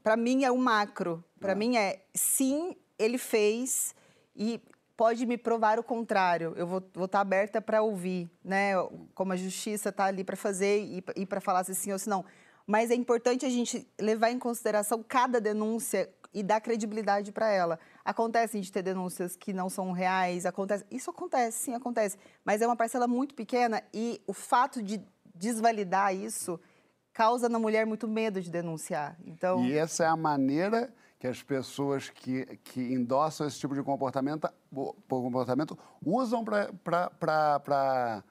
para 0.00 0.16
mim 0.16 0.44
é 0.44 0.50
o 0.52 0.56
macro. 0.56 1.24
Para 1.40 1.56
mim 1.56 1.76
é 1.76 2.02
sim, 2.14 2.76
ele 2.96 3.18
fez 3.18 3.96
e 4.36 4.60
pode 4.96 5.26
me 5.26 5.36
provar 5.36 5.80
o 5.80 5.82
contrário. 5.82 6.54
Eu 6.56 6.68
vou 6.68 6.78
estar 7.04 7.20
aberta 7.20 7.60
para 7.60 7.82
ouvir, 7.82 8.30
né? 8.44 8.74
Como 9.12 9.32
a 9.32 9.36
justiça 9.36 9.88
está 9.88 10.04
ali 10.04 10.22
para 10.22 10.36
fazer 10.36 10.82
e, 10.84 11.04
e 11.16 11.26
para 11.26 11.40
falar 11.40 11.64
se 11.64 11.74
sim 11.74 11.90
ou 11.92 11.98
se 11.98 12.08
não. 12.08 12.24
Mas 12.64 12.92
é 12.92 12.94
importante 12.94 13.44
a 13.44 13.50
gente 13.50 13.86
levar 14.00 14.30
em 14.30 14.38
consideração 14.38 15.04
cada 15.06 15.40
denúncia 15.40 16.08
e 16.32 16.42
dar 16.44 16.60
credibilidade 16.60 17.32
para 17.32 17.48
ela. 17.50 17.78
Acontece 18.06 18.60
de 18.60 18.70
ter 18.70 18.82
denúncias 18.82 19.34
que 19.34 19.52
não 19.52 19.68
são 19.68 19.90
reais, 19.90 20.46
acontece. 20.46 20.84
Isso 20.90 21.10
acontece, 21.10 21.58
sim, 21.58 21.74
acontece. 21.74 22.16
Mas 22.44 22.62
é 22.62 22.66
uma 22.66 22.76
parcela 22.76 23.08
muito 23.08 23.34
pequena 23.34 23.82
e 23.92 24.22
o 24.28 24.32
fato 24.32 24.80
de 24.80 25.00
desvalidar 25.34 26.14
isso 26.14 26.60
causa 27.12 27.48
na 27.48 27.58
mulher 27.58 27.84
muito 27.84 28.06
medo 28.06 28.40
de 28.40 28.48
denunciar. 28.48 29.16
Então, 29.24 29.64
E 29.64 29.76
essa 29.76 30.04
é 30.04 30.06
a 30.06 30.16
maneira 30.16 30.94
que 31.18 31.26
as 31.26 31.42
pessoas 31.42 32.08
que, 32.08 32.44
que 32.62 32.80
endossam 32.80 33.44
esse 33.44 33.58
tipo 33.58 33.74
de 33.74 33.82
comportamento, 33.82 34.48
comportamento 35.08 35.76
usam 36.04 36.44
para 36.44 38.22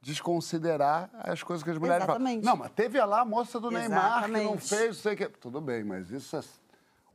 desconsiderar 0.00 1.10
as 1.12 1.42
coisas 1.42 1.64
que 1.64 1.70
as 1.70 1.78
mulheres 1.78 2.04
Exatamente. 2.04 2.44
falam. 2.44 2.56
Não, 2.56 2.64
mas 2.64 2.72
teve 2.72 3.04
lá 3.04 3.22
a 3.22 3.24
moça 3.24 3.58
do 3.58 3.70
Neymar 3.70 4.26
que 4.26 4.30
não 4.30 4.38
Exatamente. 4.40 4.68
fez, 4.68 4.96
sei 4.98 5.14
o 5.14 5.16
que. 5.16 5.28
Tudo 5.28 5.60
bem, 5.60 5.82
mas 5.82 6.10
isso 6.10 6.36
é 6.36 6.42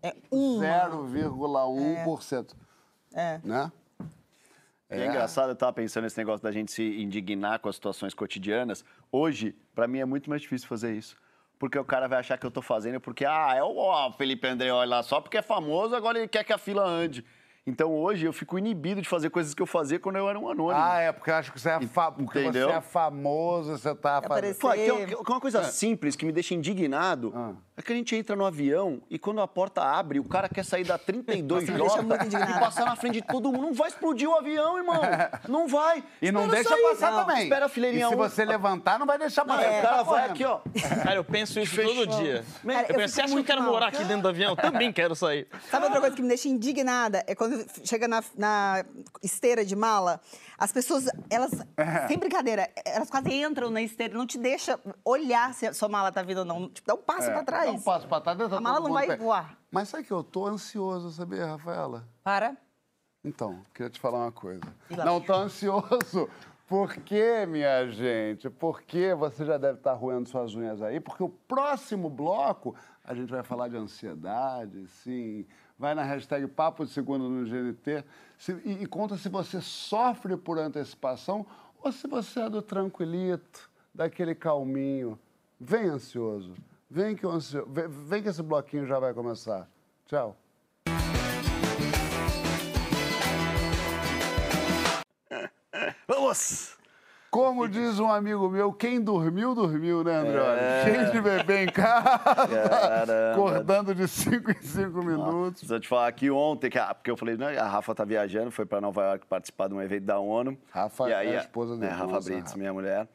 é 0.01 0.15
uma. 0.31 0.63
0,1%. 0.63 2.55
É. 3.13 3.39
Né? 3.43 3.71
E 4.91 4.95
é 4.95 5.05
engraçado, 5.05 5.49
eu 5.49 5.55
tava 5.55 5.73
pensando 5.73 6.03
nesse 6.03 6.17
negócio 6.17 6.41
da 6.41 6.51
gente 6.51 6.71
se 6.71 6.83
indignar 7.01 7.59
com 7.59 7.69
as 7.69 7.75
situações 7.75 8.13
cotidianas. 8.13 8.83
Hoje, 9.11 9.55
pra 9.75 9.87
mim, 9.87 9.99
é 9.99 10.05
muito 10.05 10.29
mais 10.29 10.41
difícil 10.41 10.67
fazer 10.67 10.95
isso. 10.95 11.15
Porque 11.59 11.77
o 11.77 11.85
cara 11.85 12.07
vai 12.07 12.19
achar 12.19 12.37
que 12.37 12.45
eu 12.45 12.49
tô 12.49 12.61
fazendo 12.61 12.99
porque, 12.99 13.25
ah, 13.25 13.53
é 13.53 13.61
o 13.61 14.11
Felipe 14.13 14.47
Andreoli 14.47 14.89
lá, 14.89 15.03
só 15.03 15.19
porque 15.19 15.37
é 15.37 15.41
famoso, 15.41 15.95
agora 15.95 16.17
ele 16.17 16.27
quer 16.27 16.43
que 16.43 16.53
a 16.53 16.57
fila 16.57 16.87
ande. 16.87 17.23
Então 17.69 17.93
hoje 17.93 18.25
eu 18.25 18.33
fico 18.33 18.57
inibido 18.57 19.01
de 19.01 19.07
fazer 19.07 19.29
coisas 19.29 19.53
que 19.53 19.61
eu 19.61 19.65
fazia 19.67 19.99
quando 19.99 20.15
eu 20.17 20.27
era 20.29 20.37
um 20.39 20.49
anônimo. 20.49 20.71
Ah, 20.81 20.99
é, 20.99 21.11
porque 21.11 21.29
eu 21.29 21.35
acho 21.35 21.51
que 21.51 21.59
você 21.59 21.69
é, 21.69 21.81
fa... 21.87 22.11
porque 22.11 22.43
você 22.43 22.59
é 22.69 22.81
famoso, 22.81 23.77
você 23.77 23.93
tá 23.95 24.21
fazendo. 24.21 24.55
Pô, 24.55 24.71
que 24.71 24.79
é 24.81 24.93
uma- 24.93 25.05
que 25.05 25.13
é 25.13 25.17
uma 25.33 25.39
coisa 25.41 25.63
simples 25.65 26.15
que 26.15 26.25
me 26.25 26.31
deixa 26.31 26.53
indignado 26.53 27.31
Ah. 27.35 27.51
é 27.77 27.81
que 27.81 27.93
a 27.93 27.95
gente 27.95 28.15
entra 28.15 28.35
no 28.35 28.45
avião 28.45 29.01
e 29.09 29.17
quando 29.19 29.39
a 29.41 29.47
porta 29.47 29.81
abre, 29.81 30.19
o 30.19 30.23
cara 30.23 30.49
quer 30.49 30.65
sair 30.65 30.83
da 30.83 30.97
32 30.97 31.69
Nossa, 31.69 32.01
me 32.01 32.09
deixa 32.09 32.25
J 32.29 32.51
e 32.57 32.59
passar 32.59 32.85
na 32.85 32.95
frente 32.95 33.15
de 33.15 33.21
todo 33.27 33.51
mundo. 33.51 33.61
Não 33.61 33.73
vai 33.73 33.87
explodir 33.89 34.27
o 34.29 34.35
avião, 34.35 34.77
irmão. 34.77 34.99
Não 35.47 35.67
vai. 35.67 36.03
E 36.21 36.31
não 36.31 36.45
Espera 36.45 36.63
deixa 36.63 36.69
sair. 36.75 36.89
passar 36.89 37.11
Não. 37.11 37.25
também. 37.25 37.43
Espera 37.43 37.65
a 37.65 37.69
fileirinha 37.69 38.05
E 38.05 38.09
se 38.09 38.15
um. 38.15 38.17
você 38.17 38.45
levantar, 38.45 38.99
não 38.99 39.05
vai 39.05 39.17
deixar 39.17 39.45
Não, 39.45 39.55
passar. 39.55 39.69
o 39.69 39.81
cara 39.81 39.97
Tá 39.97 40.03
vai 40.03 40.25
aqui, 40.29 40.45
ó. 40.45 40.59
Cara, 41.03 41.15
eu 41.15 41.23
penso 41.23 41.59
isso 41.59 41.75
Fechou. 41.75 41.93
todo 42.05 42.17
dia. 42.21 42.43
Cara, 42.65 42.81
eu 42.87 42.89
eu 42.89 42.95
penso, 42.95 43.15
você 43.15 43.21
acha 43.21 43.33
que 43.33 43.39
eu 43.39 43.43
quero 43.43 43.61
mal. 43.61 43.71
morar 43.71 43.87
aqui 43.87 44.03
dentro 44.03 44.23
do 44.23 44.27
avião? 44.29 44.55
Também 44.55 44.91
quero 44.91 45.15
sair. 45.15 45.47
Sabe 45.69 45.85
outra 45.85 45.99
coisa 46.01 46.15
que 46.15 46.21
me 46.21 46.27
deixa 46.27 46.47
indignada? 46.47 47.23
É 47.27 47.35
quando 47.35 47.58
chega 47.83 48.07
na, 48.07 48.23
na 48.37 48.85
esteira 49.23 49.63
de 49.65 49.75
mala, 49.75 50.19
as 50.57 50.71
pessoas, 50.71 51.05
elas, 51.29 51.51
sem 52.07 52.17
brincadeira, 52.17 52.69
elas 52.85 53.09
quase 53.09 53.33
entram 53.33 53.69
na 53.69 53.81
esteira, 53.81 54.13
não 54.17 54.25
te 54.27 54.37
deixa 54.37 54.79
olhar 55.05 55.53
se 55.53 55.67
a 55.67 55.73
sua 55.73 55.89
mala 55.89 56.11
tá 56.11 56.21
vindo 56.21 56.39
ou 56.39 56.45
não. 56.45 56.69
Tipo, 56.69 56.87
dá 56.87 56.93
um 56.95 57.01
passo 57.03 57.29
É, 57.29 57.33
pra 57.33 57.43
trás. 57.43 57.65
Dá 57.65 57.71
um 57.71 57.81
passo 57.81 58.07
pra 58.07 58.21
trás. 58.21 58.39
A 58.53 58.61
mala 58.61 58.79
não 58.79 58.93
vai 58.93 59.07
pé. 59.07 59.17
voar. 59.17 59.57
Mas 59.71 59.89
sabe 59.89 60.03
que 60.03 60.11
eu 60.11 60.23
tô 60.23 60.45
ansioso, 60.47 61.11
sabia, 61.11 61.45
Rafaela? 61.45 62.07
Para. 62.23 62.55
Então, 63.23 63.63
queria 63.73 63.89
te 63.89 63.99
falar 63.99 64.19
uma 64.19 64.31
coisa. 64.31 64.63
Não 64.89 65.19
tô 65.19 65.33
ansioso. 65.33 66.29
Por 66.67 66.95
quê, 66.97 67.45
minha 67.47 67.87
gente? 67.89 68.47
Porque 68.49 69.13
você 69.15 69.43
já 69.43 69.57
deve 69.57 69.79
estar 69.79 69.93
roendo 69.93 70.29
suas 70.29 70.53
unhas 70.53 70.81
aí, 70.83 70.99
porque 70.99 71.23
o 71.23 71.29
próximo 71.29 72.09
bloco 72.11 72.75
a 73.03 73.15
gente 73.15 73.29
vai 73.31 73.41
falar 73.41 73.69
de 73.69 73.75
ansiedade, 73.75 74.85
sim. 74.87 75.47
Vai 75.79 75.95
na 75.95 76.03
hashtag 76.03 76.45
Papo 76.45 76.85
de 76.85 76.91
Segunda 76.91 77.23
no 77.23 77.45
GNT 77.45 78.03
e, 78.65 78.83
e 78.83 78.85
conta 78.85 79.15
se 79.15 79.29
você 79.29 79.61
sofre 79.61 80.35
por 80.35 80.59
antecipação 80.59 81.45
ou 81.81 81.89
se 81.89 82.05
você 82.05 82.41
é 82.41 82.49
do 82.49 82.61
tranquilito, 82.61 83.69
daquele 83.95 84.35
calminho. 84.35 85.17
Vem 85.57 85.85
ansioso. 85.85 86.53
Vem 86.89 87.15
que, 87.15 87.25
ansio... 87.25 87.65
vem, 87.65 87.87
vem 87.87 88.21
que 88.21 88.27
esse 88.27 88.43
bloquinho 88.43 88.85
já 88.85 88.99
vai 88.99 89.13
começar. 89.13 89.69
Tchau. 90.05 90.35
Vamos! 96.05 96.78
Como 97.31 97.67
diz 97.67 97.99
um 97.99 98.11
amigo 98.11 98.49
meu, 98.49 98.73
quem 98.73 98.99
dormiu, 98.99 99.53
dormiu, 99.53 100.03
né, 100.03 100.15
André? 100.17 100.41
É. 100.41 100.83
Cheio 100.83 101.11
de 101.11 101.21
bebê 101.21 101.63
em 101.63 101.67
casa, 101.67 102.17
Caramba. 102.19 103.31
acordando 103.33 103.93
de 103.93 104.07
5 104.07 104.49
em 104.49 104.61
5 104.61 105.03
minutos. 105.03 105.59
Preciso 105.59 105.79
te 105.79 105.87
falar 105.87 106.11
que 106.11 106.31
ontem, 106.31 106.71
que 106.71 106.79
a- 106.79 106.93
porque 106.93 107.11
eu 107.11 107.15
falei, 107.17 107.37
né, 107.37 107.55
a 107.59 107.67
Rafa 107.67 107.93
tá 107.93 108.03
viajando, 108.03 108.49
foi 108.49 108.65
para 108.65 108.81
Nova 108.81 109.03
York 109.03 109.27
participar 109.27 109.67
de 109.67 109.75
um 109.75 109.81
evento 109.81 110.05
da 110.05 110.17
ONU. 110.19 110.57
Rafa 110.71 111.07
E 111.09 111.13
aí, 111.13 111.27
é 111.29 111.37
a 111.37 111.41
esposa 111.41 111.75
dele, 111.75 111.91
É, 111.91 111.95
Rafa 111.95 112.13
nossa, 112.13 112.29
Brits, 112.29 112.45
Rafa. 112.47 112.57
minha 112.57 112.73
mulher. 112.73 113.07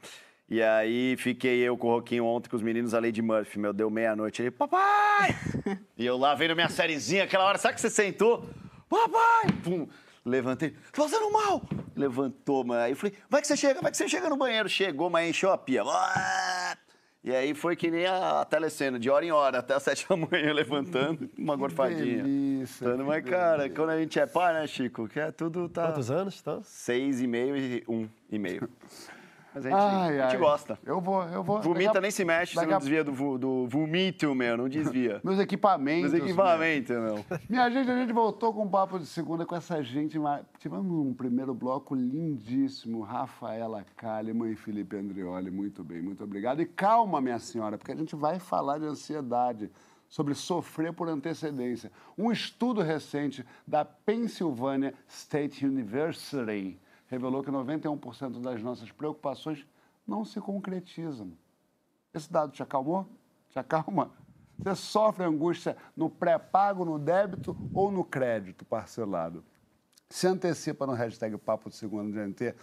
E 0.49 0.63
aí 0.63 1.17
fiquei 1.17 1.59
eu 1.61 1.77
com 1.77 1.89
o 1.89 1.91
Roquinho 1.91 2.25
ontem 2.27 2.49
com 2.49 2.55
os 2.57 2.63
meninos, 2.63 2.95
a 2.95 3.01
Lady 3.01 3.21
Murphy, 3.23 3.59
meu, 3.59 3.73
deu 3.73 3.91
meia-noite. 3.91 4.43
Ele, 4.43 4.51
papai! 4.53 5.35
e 5.99 6.07
eu 6.07 6.17
lá 6.17 6.35
vendo 6.37 6.55
minha 6.55 6.69
sériezinha, 6.69 7.25
aquela 7.25 7.45
hora, 7.47 7.59
sabe 7.59 7.75
que 7.75 7.81
você 7.81 7.91
sentou? 7.91 8.45
Papai! 8.89 9.51
Pum! 9.65 9.89
Levantei, 10.25 10.75
tô 10.93 11.03
fazendo 11.03 11.31
mal! 11.31 11.63
Levantou, 11.95 12.65
mano. 12.65 12.81
Aí 12.83 12.93
eu 12.93 12.97
falei, 12.97 13.15
vai 13.29 13.41
que 13.43 13.47
você 13.47 13.57
chega, 13.57 13.81
vai 13.83 13.91
que 13.91 13.97
você 13.97 14.09
chega 14.09 14.29
no 14.29 14.37
banheiro. 14.37 14.69
Chegou, 14.69 15.11
mas 15.11 15.29
encheu 15.29 15.53
a 15.53 15.59
pia. 15.59 15.83
E 17.23 17.35
aí 17.35 17.55
foi 17.55 17.75
que 17.77 17.91
nem 17.91 18.07
a, 18.07 18.41
a 18.41 18.45
telecena, 18.45 18.99
de 18.99 19.09
hora 19.09 19.25
em 19.25 19.31
hora, 19.33 19.59
até 19.59 19.75
as 19.75 19.83
sete 19.83 20.07
da 20.09 20.17
manhã 20.17 20.53
levantando, 20.53 21.31
uma 21.39 21.57
gorfadinha. 21.57 22.23
delícia, 22.23 22.87
Dando, 22.87 23.05
mas, 23.05 23.25
cara, 23.25 23.63
delícia. 23.63 23.77
quando 23.77 23.91
a 23.91 23.99
gente 23.99 24.19
é 24.19 24.27
pai, 24.27 24.53
né, 24.55 24.67
Chico? 24.67 25.09
Que 25.09 25.21
é 25.21 25.31
tudo 25.31 25.69
tá. 25.69 25.87
Quantos 25.89 26.11
anos? 26.11 26.39
Então? 26.41 26.63
Seis 26.65 27.21
e 27.23 27.27
meio 27.27 27.57
e 27.57 27.85
um 27.89 28.09
e 28.31 28.39
meio. 28.39 28.69
Mas 29.55 29.65
a 29.67 29.71
gente, 29.71 29.79
Ai, 29.79 30.19
a 30.19 30.23
gente 30.25 30.33
ai. 30.33 30.39
gosta. 30.39 30.79
Eu 30.85 31.01
vou, 31.01 31.23
eu 31.25 31.45
vou. 31.45 31.63
Vomita 31.63 31.99
a- 31.99 32.01
nem 32.01 32.11
se 32.11 32.25
mexe, 32.25 32.55
você 32.55 32.67
não 32.67 32.75
a- 32.77 32.79
desvia 32.79 33.05
do, 33.05 33.39
do 33.39 33.67
vomito, 33.69 34.35
meu, 34.35 34.57
não 34.57 34.69
desvia. 34.69 35.21
Meus 35.25 35.39
equipamentos. 35.39 36.13
Mas 36.13 36.21
equipamento, 36.23 36.93
meu. 36.93 37.25
Minha 37.49 37.71
gente, 37.71 37.91
a 37.91 37.97
gente 37.97 38.13
voltou 38.13 38.53
com 38.53 38.65
um 38.65 38.69
papo 38.69 38.99
de 38.99 39.07
segunda 39.07 39.47
com 39.47 39.55
essa 39.55 39.81
gente. 39.83 40.19
Tivemos 40.59 40.91
um 40.91 41.15
primeiro 41.15 41.55
bloco 41.55 41.95
lindíssimo. 41.95 43.03
Rafaela 43.03 43.85
Kalimann 43.97 44.51
e 44.53 44.57
Felipe 44.57 44.97
Andreoli. 44.97 45.51
Muito 45.51 45.85
bem, 45.85 46.03
muito 46.03 46.25
obrigado. 46.25 46.61
E 46.61 46.67
calma, 46.67 47.21
minha 47.21 47.39
senhora, 47.39 47.79
porque 47.79 47.93
a 47.93 47.97
gente 47.97 48.17
vai 48.17 48.39
falar 48.41 48.79
de 48.79 48.87
ansiedade, 48.87 49.71
sobre 50.09 50.35
sofrer 50.35 50.93
por 50.93 51.09
antecedência. 51.09 51.91
Um 52.17 52.31
estudo 52.31 52.83
recente 52.83 53.45
da 53.67 53.85
Pennsylvania 53.85 54.95
State 55.09 55.65
University 55.67 56.79
revelou 57.07 57.43
que 57.43 57.51
91% 57.51 58.41
das 58.41 58.63
nossas 58.63 58.91
preocupações 58.91 59.67
não 60.07 60.25
se 60.25 60.41
concretizam. 60.41 61.33
Esse 62.13 62.31
dado 62.33 62.53
te 62.53 62.63
acalmou? 62.63 63.07
Te 63.51 63.59
acalma? 63.59 64.11
Você 64.59 64.75
sofre 64.77 65.25
angústia 65.25 65.77
no 65.97 66.09
pré-pago, 66.09 66.85
no 66.85 66.99
débito 66.99 67.57
ou 67.75 67.91
no 67.91 68.05
crédito 68.05 68.65
parcelado? 68.65 69.45
Se 70.09 70.27
antecipa 70.27 70.87
no 70.87 70.93
hashtag 70.93 71.37
Papo 71.39 71.69
de 71.69 71.77
Segunda 71.77 72.13
GNT. 72.13 72.55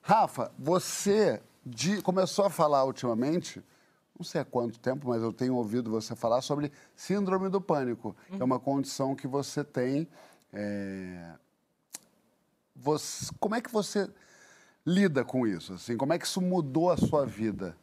Rafa, 0.00 0.52
você 0.58 1.42
de- 1.66 2.00
começou 2.02 2.44
a 2.44 2.50
falar 2.50 2.84
ultimamente, 2.84 3.62
não 4.16 4.24
sei 4.24 4.40
há 4.40 4.44
quanto 4.44 4.78
tempo, 4.78 5.08
mas 5.08 5.22
eu 5.22 5.32
tenho 5.32 5.56
ouvido 5.56 5.90
você 5.90 6.14
falar 6.14 6.40
sobre 6.40 6.70
síndrome 6.94 7.48
do 7.48 7.60
pânico, 7.60 8.14
que 8.28 8.40
é 8.40 8.44
uma 8.44 8.60
condição 8.60 9.16
que 9.16 9.26
você 9.26 9.64
tem. 9.64 10.06
é, 10.52 11.32
você- 12.74 13.32
como 13.38 13.54
é 13.54 13.60
que 13.60 13.70
você 13.72 14.08
lida 14.86 15.24
com 15.24 15.46
isso? 15.46 15.74
Assim, 15.74 15.96
como 15.96 16.12
é 16.12 16.18
que 16.18 16.26
isso 16.26 16.40
mudou 16.40 16.90
a 16.90 16.96
sua 16.96 17.26
vida? 17.26 17.76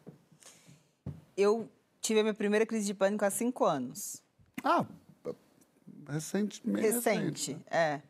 Eu 1.36 1.70
tive 2.02 2.20
a 2.20 2.24
minha 2.24 2.34
primeira 2.34 2.66
crise 2.66 2.86
de 2.86 2.94
pânico 2.94 3.24
há 3.26 3.30
cinco 3.30 3.66
anos. 3.66 4.22
Ah, 4.64 4.86
recente, 6.10 6.62
meio 6.66 6.86
recente, 6.94 7.58
é. 7.70 8.02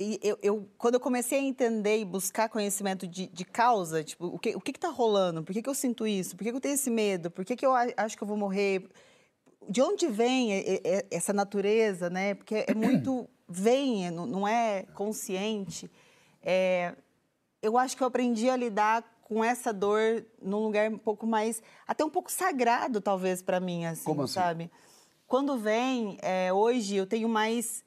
E 0.00 0.18
eu, 0.22 0.36
eu- 0.42 0.68
quando 0.76 0.94
eu 0.94 1.00
comecei 1.00 1.38
a 1.38 1.42
entender 1.42 1.98
e 2.00 2.04
buscar 2.04 2.48
conhecimento 2.48 3.06
de, 3.06 3.28
de 3.28 3.44
causa, 3.44 4.02
tipo, 4.02 4.26
o 4.26 4.38
que 4.38 4.56
o 4.56 4.60
que 4.60 4.72
está 4.72 4.88
rolando? 4.88 5.44
Por 5.44 5.52
que, 5.52 5.62
que 5.62 5.68
eu 5.68 5.74
sinto 5.74 6.06
isso? 6.06 6.34
Por 6.36 6.42
que, 6.42 6.50
que 6.50 6.56
eu 6.56 6.60
tenho 6.60 6.74
esse 6.74 6.90
medo? 6.90 7.30
Por 7.30 7.44
que, 7.44 7.54
que 7.54 7.64
eu 7.64 7.72
acho 7.96 8.16
que 8.16 8.22
eu 8.22 8.26
vou 8.26 8.36
morrer? 8.36 8.88
De 9.68 9.80
onde 9.80 10.08
vem 10.08 10.50
essa 11.10 11.32
natureza, 11.32 12.10
né? 12.10 12.34
Porque 12.34 12.64
é 12.66 12.74
muito... 12.74 13.28
vem, 13.52 14.10
não 14.10 14.26
não 14.26 14.48
é 14.48 14.84
consciente. 14.94 15.90
É, 16.42 16.94
eu 17.60 17.78
acho 17.78 17.96
que 17.96 18.02
eu 18.02 18.06
aprendi 18.06 18.50
a 18.50 18.56
lidar 18.56 19.04
com 19.22 19.44
essa 19.44 19.72
dor 19.72 20.24
num 20.42 20.58
lugar 20.58 20.90
um 20.90 20.98
pouco 20.98 21.26
mais... 21.26 21.62
Até 21.86 22.04
um 22.04 22.10
pouco 22.10 22.30
sagrado, 22.30 23.00
talvez, 23.00 23.40
para 23.40 23.60
mim, 23.60 23.86
assim, 23.86 24.04
Como 24.04 24.22
assim? 24.22 24.34
sabe? 24.34 24.70
Quando 25.26 25.56
vem, 25.56 26.18
é, 26.20 26.52
hoje, 26.52 26.96
eu 26.96 27.06
tenho 27.06 27.28
mais 27.28 27.84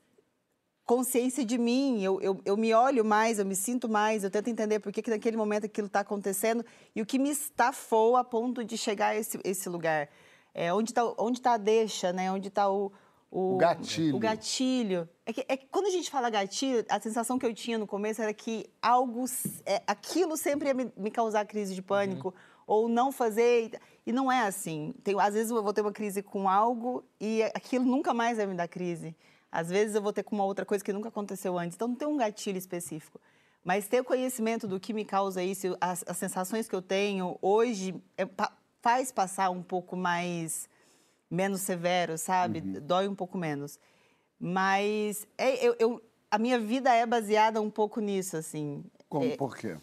consciência 0.86 1.44
de 1.44 1.58
mim, 1.58 2.02
eu, 2.02 2.22
eu, 2.22 2.40
eu 2.46 2.56
me 2.56 2.74
olho 2.74 3.04
mais, 3.04 3.40
eu 3.40 3.46
me 3.46 3.56
sinto 3.56 3.90
mais, 3.90 4.24
eu 4.24 4.30
tento 4.30 4.48
entender 4.50 4.80
por 4.80 4.92
que, 4.92 5.02
que 5.02 5.10
naquele 5.10 5.36
momento 5.36 5.66
aquilo 5.66 5.88
está 5.88 6.02
acontecendo 6.02 6.64
e 6.96 7.02
o 7.02 7.06
que 7.06 7.18
me 7.18 7.30
estafou 7.30 8.16
a 8.16 8.24
ponto 8.24 8.64
de 8.64 8.78
chegar 8.78 9.08
a 9.08 9.16
esse, 9.16 9.40
esse 9.44 9.68
lugar. 9.68 10.08
É, 10.54 10.72
onde 10.74 10.92
está 10.92 11.04
onde 11.18 11.42
tá 11.42 11.54
a 11.54 11.58
deixa, 11.58 12.14
né? 12.14 12.32
Onde 12.32 12.48
está 12.48 12.70
o, 12.70 12.92
O 13.38 13.58
gatilho. 13.58 14.16
O 14.16 14.20
gatilho. 14.20 15.10
É 15.26 15.34
que, 15.34 15.46
é 15.50 15.58
que 15.58 15.66
quando 15.68 15.88
a 15.88 15.90
gente 15.90 16.10
fala 16.10 16.30
gatilho, 16.30 16.86
a 16.88 17.00
sensação 17.02 17.38
que 17.38 17.46
eu 17.46 17.54
tinha 17.54 17.78
no 17.78 17.86
começo 17.86 18.22
era 18.22 18.34
que 18.34 18.66
algo, 18.82 19.26
é, 19.66 19.84
aquilo 19.86 20.38
sempre 20.38 20.70
ia 20.70 20.74
me, 20.74 20.90
me 20.96 21.12
causar 21.12 21.46
crise 21.46 21.76
de 21.76 21.82
pânico 21.82 22.34
ou 22.66 22.88
não 22.88 23.12
fazer. 23.12 23.78
E 24.06 24.14
não 24.14 24.32
é 24.32 24.42
assim. 24.48 24.94
Tem, 25.04 25.20
às 25.20 25.34
vezes 25.34 25.52
eu 25.52 25.62
vou 25.62 25.74
ter 25.74 25.82
uma 25.82 25.92
crise 25.92 26.24
com 26.24 26.48
algo 26.48 27.04
e 27.20 27.44
aquilo 27.54 27.84
nunca 27.84 28.14
mais 28.14 28.38
vai 28.38 28.46
me 28.46 28.56
dar 28.56 28.70
crise. 28.70 29.14
Às 29.52 29.70
vezes 29.70 29.96
eu 29.96 30.02
vou 30.02 30.14
ter 30.14 30.24
com 30.24 30.34
uma 30.36 30.46
outra 30.46 30.66
coisa 30.66 30.82
que 30.82 30.94
nunca 30.94 31.10
aconteceu 31.10 31.58
antes. 31.58 31.76
Então 31.76 31.90
não 31.90 31.96
tem 31.96 32.08
um 32.08 32.16
gatilho 32.16 32.58
específico. 32.58 33.20
Mas 33.66 33.86
ter 33.88 34.02
conhecimento 34.04 34.66
do 34.66 34.80
que 34.80 34.94
me 34.94 35.04
causa 35.04 35.44
isso, 35.44 35.76
as, 35.82 36.06
as 36.08 36.16
sensações 36.16 36.70
que 36.70 36.76
eu 36.76 36.82
tenho 36.82 37.38
hoje, 37.42 37.96
é 38.16 38.26
pa- 38.26 38.56
faz 38.82 39.12
passar 39.12 39.50
um 39.50 39.62
pouco 39.62 39.98
mais 39.98 40.70
menos 41.30 41.62
severo, 41.62 42.18
sabe? 42.18 42.62
Dói 42.62 43.08
um 43.08 43.16
pouco 43.16 43.38
menos. 43.38 43.80
Mas 44.40 45.28
é, 45.38 45.66
eu, 45.66 45.76
eu- 45.80 46.02
a 46.30 46.38
minha 46.38 46.60
vida 46.60 46.94
é 46.94 47.06
baseada 47.06 47.62
um 47.62 47.70
pouco 47.70 48.00
nisso, 48.00 48.36
assim. 48.38 48.84
Como, 49.10 49.26
É, 49.26 49.36
por 49.38 49.56
quê? 49.56 49.78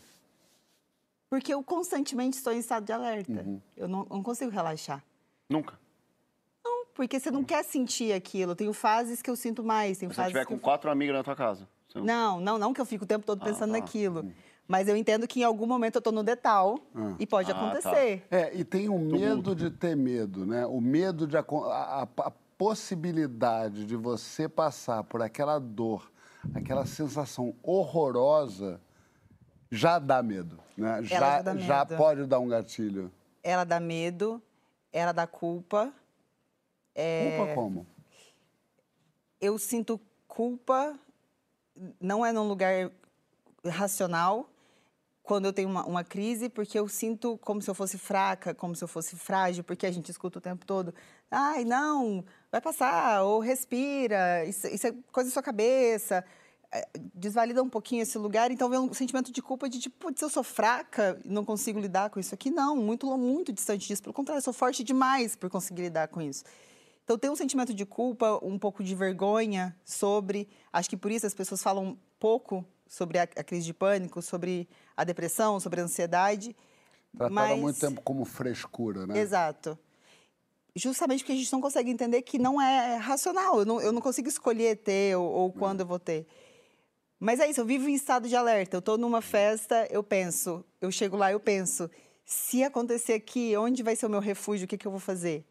porque 1.30 1.54
eu 1.54 1.62
constantemente 1.62 2.36
estou 2.36 2.52
em 2.52 2.58
estado 2.58 2.84
de 2.84 2.92
alerta. 2.92 3.46
Eu 3.76 3.88
não, 3.88 4.04
não 4.10 4.22
consigo 4.22 4.50
relaxar. 4.50 5.02
Nunca. 5.48 5.78
Não, 6.62 6.84
porque 6.94 7.18
você 7.18 7.30
não 7.30 7.42
quer 7.42 7.64
sentir 7.64 8.12
aquilo. 8.12 8.54
Tenho 8.54 8.72
fases 8.74 9.22
que 9.22 9.30
eu 9.30 9.36
sinto 9.36 9.64
mais, 9.64 9.96
Se 9.98 10.06
você 10.06 10.14
fases 10.14 10.26
estiver 10.28 10.40
que 10.44 10.48
com 10.48 10.54
eu... 10.56 10.60
quatro 10.60 10.90
amigas 10.90 11.16
na 11.16 11.24
tua 11.24 11.34
casa. 11.34 11.66
não- 11.94 12.38
Não, 12.38 12.58
não, 12.58 12.72
que 12.74 12.80
eu 12.82 12.84
fico 12.86 13.04
o 13.04 13.06
tempo 13.06 13.24
todo 13.24 13.42
pensando 13.42 13.72
tá. 13.72 13.78
naquilo. 13.78 14.30
Mas 14.66 14.88
eu 14.88 14.96
entendo 14.96 15.26
que 15.26 15.40
em 15.40 15.44
algum 15.44 15.66
momento 15.66 15.96
eu 15.96 16.00
estou 16.00 16.12
no 16.12 16.22
detal 16.22 16.78
e 17.18 17.26
pode 17.26 17.50
Ah, 17.50 17.54
tá. 17.54 17.60
acontecer. 17.60 18.26
É, 18.30 18.54
e 18.54 18.64
tem 18.64 18.88
o 18.88 18.98
medo 18.98 19.54
de 19.54 19.70
ter 19.70 19.96
medo, 19.96 20.46
né? 20.46 20.64
O 20.66 20.80
medo 20.80 21.26
de 21.26 21.36
a, 21.36 21.40
a- 21.40 22.02
a 22.18 22.30
possibilidade 22.56 23.84
de 23.84 23.96
você 23.96 24.48
passar 24.48 25.02
por 25.04 25.20
aquela 25.20 25.58
dor, 25.58 26.10
aquela 26.54 26.86
sensação 26.86 27.54
horrorosa, 27.62 28.80
já 29.70 29.98
dá 29.98 30.22
medo, 30.22 30.58
né? 30.76 31.02
Já, 31.02 31.18
já 31.18 31.42
dá 31.42 31.56
já 31.56 31.84
medo. 31.84 31.96
pode 31.96 32.26
dar 32.26 32.38
um 32.38 32.48
gatilho. 32.48 33.10
Ela 33.42 33.64
dá 33.64 33.80
medo, 33.80 34.40
ela 34.92 35.12
dá 35.12 35.26
culpa. 35.26 35.92
É. 36.94 37.36
Culpa 37.36 37.54
como? 37.54 37.86
eu 39.40 39.58
sinto 39.58 40.00
culpa, 40.28 40.96
não 42.00 42.24
é 42.24 42.30
num 42.30 42.46
lugar 42.46 42.92
racional, 43.66 44.48
quando 45.22 45.46
eu 45.46 45.52
tenho 45.52 45.68
uma, 45.68 45.84
uma 45.86 46.04
crise, 46.04 46.48
porque 46.48 46.78
eu 46.78 46.88
sinto 46.88 47.38
como 47.38 47.62
se 47.62 47.70
eu 47.70 47.74
fosse 47.74 47.96
fraca, 47.96 48.54
como 48.54 48.74
se 48.74 48.82
eu 48.82 48.88
fosse 48.88 49.16
frágil, 49.16 49.62
porque 49.62 49.86
a 49.86 49.90
gente 49.90 50.10
escuta 50.10 50.38
o 50.38 50.42
tempo 50.42 50.66
todo, 50.66 50.92
ai, 51.30 51.64
não, 51.64 52.24
vai 52.50 52.60
passar, 52.60 53.22
ou 53.22 53.40
respira, 53.40 54.44
isso, 54.44 54.66
isso 54.66 54.86
é 54.86 54.94
coisa 55.12 55.30
da 55.30 55.34
sua 55.34 55.42
cabeça. 55.42 56.24
É, 56.74 56.88
Desvalida 57.14 57.62
um 57.62 57.68
pouquinho 57.68 58.02
esse 58.02 58.18
lugar, 58.18 58.50
então 58.50 58.68
vem 58.68 58.78
um 58.78 58.92
sentimento 58.92 59.30
de 59.30 59.42
culpa 59.42 59.68
de 59.68 59.78
tipo, 59.78 59.96
putz, 59.98 60.20
eu 60.22 60.30
sou 60.30 60.42
fraca 60.42 61.20
não 61.24 61.44
consigo 61.44 61.78
lidar 61.78 62.10
com 62.10 62.18
isso 62.18 62.34
aqui. 62.34 62.50
Não, 62.50 62.74
muito, 62.74 63.06
muito 63.18 63.52
distante 63.52 63.86
disso. 63.86 64.02
Pelo 64.02 64.14
contrário, 64.14 64.38
eu 64.38 64.42
sou 64.42 64.54
forte 64.54 64.82
demais 64.82 65.36
por 65.36 65.50
conseguir 65.50 65.82
lidar 65.82 66.08
com 66.08 66.20
isso. 66.20 66.44
Então 67.04 67.18
tem 67.18 67.30
um 67.30 67.36
sentimento 67.36 67.74
de 67.74 67.84
culpa, 67.84 68.38
um 68.42 68.58
pouco 68.58 68.82
de 68.82 68.94
vergonha 68.94 69.76
sobre. 69.84 70.48
Acho 70.72 70.88
que 70.88 70.96
por 70.96 71.10
isso 71.10 71.26
as 71.26 71.34
pessoas 71.34 71.62
falam 71.62 71.98
pouco 72.18 72.64
sobre 72.92 73.16
a, 73.16 73.22
a 73.22 73.42
crise 73.42 73.64
de 73.64 73.72
pânico, 73.72 74.20
sobre 74.20 74.68
a 74.94 75.02
depressão, 75.02 75.58
sobre 75.58 75.80
a 75.80 75.84
ansiedade. 75.84 76.54
Tratava 77.16 77.34
mas... 77.34 77.58
muito 77.58 77.80
tempo 77.80 78.02
como 78.02 78.26
frescura, 78.26 79.06
né? 79.06 79.18
Exato. 79.18 79.78
Justamente 80.76 81.20
porque 81.20 81.32
a 81.32 81.36
gente 81.36 81.50
não 81.50 81.62
consegue 81.62 81.90
entender 81.90 82.20
que 82.20 82.38
não 82.38 82.60
é 82.60 82.96
racional. 82.96 83.60
Eu 83.60 83.64
não, 83.64 83.80
eu 83.80 83.92
não 83.92 84.02
consigo 84.02 84.28
escolher 84.28 84.76
ter 84.76 85.16
ou, 85.16 85.24
ou 85.24 85.52
quando 85.52 85.80
eu 85.80 85.86
vou 85.86 85.98
ter. 85.98 86.26
Mas 87.18 87.40
é 87.40 87.48
isso, 87.48 87.62
eu 87.62 87.64
vivo 87.64 87.88
em 87.88 87.94
estado 87.94 88.28
de 88.28 88.36
alerta. 88.36 88.76
Eu 88.76 88.80
estou 88.80 88.98
numa 88.98 89.22
festa, 89.22 89.88
eu 89.90 90.02
penso, 90.02 90.62
eu 90.78 90.92
chego 90.92 91.16
lá, 91.16 91.32
eu 91.32 91.40
penso, 91.40 91.90
se 92.26 92.62
acontecer 92.62 93.14
aqui, 93.14 93.56
onde 93.56 93.82
vai 93.82 93.96
ser 93.96 94.04
o 94.04 94.10
meu 94.10 94.20
refúgio? 94.20 94.66
O 94.66 94.68
que, 94.68 94.76
que 94.76 94.86
eu 94.86 94.90
vou 94.90 95.00
fazer? 95.00 95.46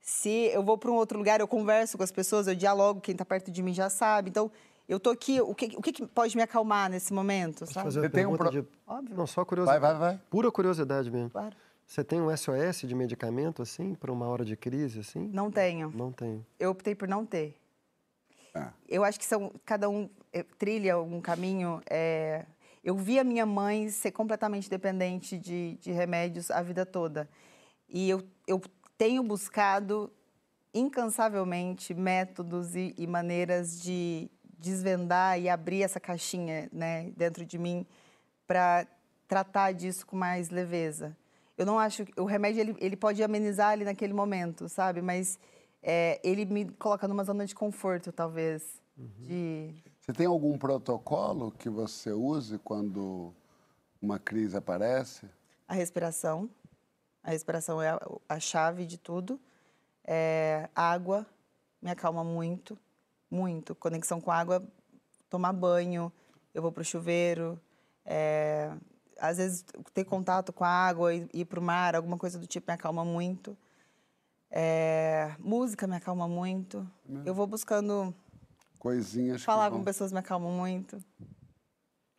Se 0.00 0.50
eu 0.52 0.64
vou 0.64 0.76
para 0.76 0.90
um 0.90 0.94
outro 0.94 1.16
lugar, 1.16 1.38
eu 1.38 1.46
converso 1.46 1.96
com 1.96 2.02
as 2.02 2.10
pessoas, 2.10 2.48
eu 2.48 2.56
dialogo, 2.56 3.00
quem 3.00 3.12
está 3.12 3.24
perto 3.24 3.52
de 3.52 3.62
mim 3.62 3.72
já 3.72 3.88
sabe. 3.88 4.30
Então, 4.30 4.50
eu 4.88 4.96
estou 4.96 5.12
aqui, 5.12 5.40
o 5.40 5.54
que, 5.54 5.76
o 5.76 5.82
que, 5.82 6.06
pode 6.06 6.36
me 6.36 6.42
acalmar 6.42 6.90
nesse 6.90 7.12
momento? 7.12 7.66
Sabe? 7.66 7.84
fazer 7.84 8.00
uma 8.00 8.10
tem 8.10 8.26
um 8.26 8.36
pro- 8.36 8.50
de... 8.50 8.64
Óbvio. 8.86 9.16
Não, 9.16 9.26
só 9.26 9.44
curiosidade. 9.44 9.80
Vai, 9.80 9.92
vai, 9.94 10.14
vai. 10.14 10.20
Pura 10.28 10.50
curiosidade 10.50 11.10
mesmo. 11.10 11.30
Claro. 11.30 11.56
Você 11.86 12.02
tem 12.02 12.20
um 12.20 12.34
SOS 12.34 12.82
de 12.82 12.94
medicamento, 12.94 13.60
assim, 13.60 13.94
para 13.94 14.10
uma 14.10 14.26
hora 14.26 14.44
de 14.44 14.56
crise, 14.56 15.00
assim? 15.00 15.28
Não 15.32 15.50
tenho. 15.50 15.92
Não 15.94 16.10
tem. 16.10 16.44
Eu 16.58 16.70
optei 16.70 16.94
por 16.94 17.06
não 17.06 17.26
ter. 17.26 17.56
É. 18.54 18.68
Eu 18.88 19.04
acho 19.04 19.18
que 19.18 19.26
são 19.26 19.52
cada 19.64 19.88
um 19.88 20.08
eh, 20.32 20.44
trilha 20.58 20.98
um 20.98 21.20
caminho. 21.20 21.80
é, 21.88 22.46
Eu 22.82 22.96
vi 22.96 23.18
a 23.18 23.24
minha 23.24 23.44
mãe 23.46 23.88
ser 23.88 24.10
completamente 24.12 24.70
dependente 24.70 25.38
de, 25.38 25.76
de 25.80 25.92
remédios 25.92 26.50
a 26.50 26.62
vida 26.62 26.86
toda. 26.86 27.28
E 27.88 28.08
eu, 28.08 28.22
eu 28.46 28.60
tenho 28.96 29.22
buscado 29.22 30.10
incansavelmente 30.74 31.92
métodos 31.94 32.74
e, 32.74 32.94
e 32.96 33.06
maneiras 33.06 33.80
de 33.82 34.30
desvendar 34.62 35.38
e 35.40 35.48
abrir 35.48 35.82
essa 35.82 36.00
caixinha 36.00 36.68
né, 36.72 37.10
dentro 37.16 37.44
de 37.44 37.58
mim 37.58 37.86
para 38.46 38.86
tratar 39.28 39.72
disso 39.72 40.06
com 40.06 40.16
mais 40.16 40.50
leveza. 40.50 41.16
Eu 41.56 41.66
não 41.66 41.78
acho 41.78 42.04
que 42.04 42.20
o 42.20 42.24
remédio 42.24 42.60
ele, 42.60 42.76
ele 42.80 42.96
pode 42.96 43.22
amenizar 43.22 43.70
ali 43.70 43.84
naquele 43.84 44.12
momento, 44.12 44.68
sabe? 44.68 45.02
Mas 45.02 45.38
é, 45.82 46.20
ele 46.24 46.44
me 46.44 46.70
coloca 46.72 47.06
numa 47.06 47.24
zona 47.24 47.44
de 47.44 47.54
conforto, 47.54 48.10
talvez. 48.12 48.80
De 48.96 49.74
Você 50.00 50.12
tem 50.12 50.26
algum 50.26 50.56
protocolo 50.56 51.50
que 51.52 51.68
você 51.68 52.12
use 52.12 52.58
quando 52.58 53.34
uma 54.00 54.18
crise 54.18 54.56
aparece? 54.56 55.26
a 55.72 55.74
respiração. 55.74 56.50
A 57.22 57.30
respiração 57.30 57.80
é 57.80 57.88
a, 57.90 58.00
a 58.28 58.38
chave 58.38 58.84
de 58.84 58.98
tudo. 58.98 59.40
É, 60.04 60.68
água 60.74 61.26
me 61.80 61.90
acalma 61.90 62.22
muito, 62.22 62.78
muito. 63.32 63.74
Conexão 63.74 64.20
com 64.20 64.30
água, 64.30 64.62
tomar 65.30 65.52
banho, 65.52 66.12
eu 66.54 66.60
vou 66.62 66.70
para 66.70 66.82
o 66.82 66.84
chuveiro. 66.84 67.58
é, 68.04 68.70
às 69.18 69.36
vezes, 69.36 69.64
ter 69.94 70.04
contato 70.04 70.52
com 70.52 70.64
a 70.64 70.68
água 70.68 71.14
e 71.14 71.28
ir 71.32 71.44
para 71.44 71.60
o 71.60 71.62
mar, 71.62 71.94
alguma 71.94 72.18
coisa 72.18 72.38
do 72.38 72.46
tipo, 72.46 72.66
me 72.70 72.74
acalma 72.74 73.04
muito. 73.04 73.56
É, 74.50 75.34
música 75.38 75.86
me 75.86 75.94
acalma 75.96 76.26
muito. 76.28 76.86
Eu 77.24 77.32
vou 77.34 77.46
buscando 77.46 78.12
Coisinhas 78.78 79.42
falar 79.42 79.70
que 79.70 79.76
com 79.76 79.84
pessoas 79.84 80.12
me 80.12 80.18
acalma 80.18 80.50
muito. 80.50 80.98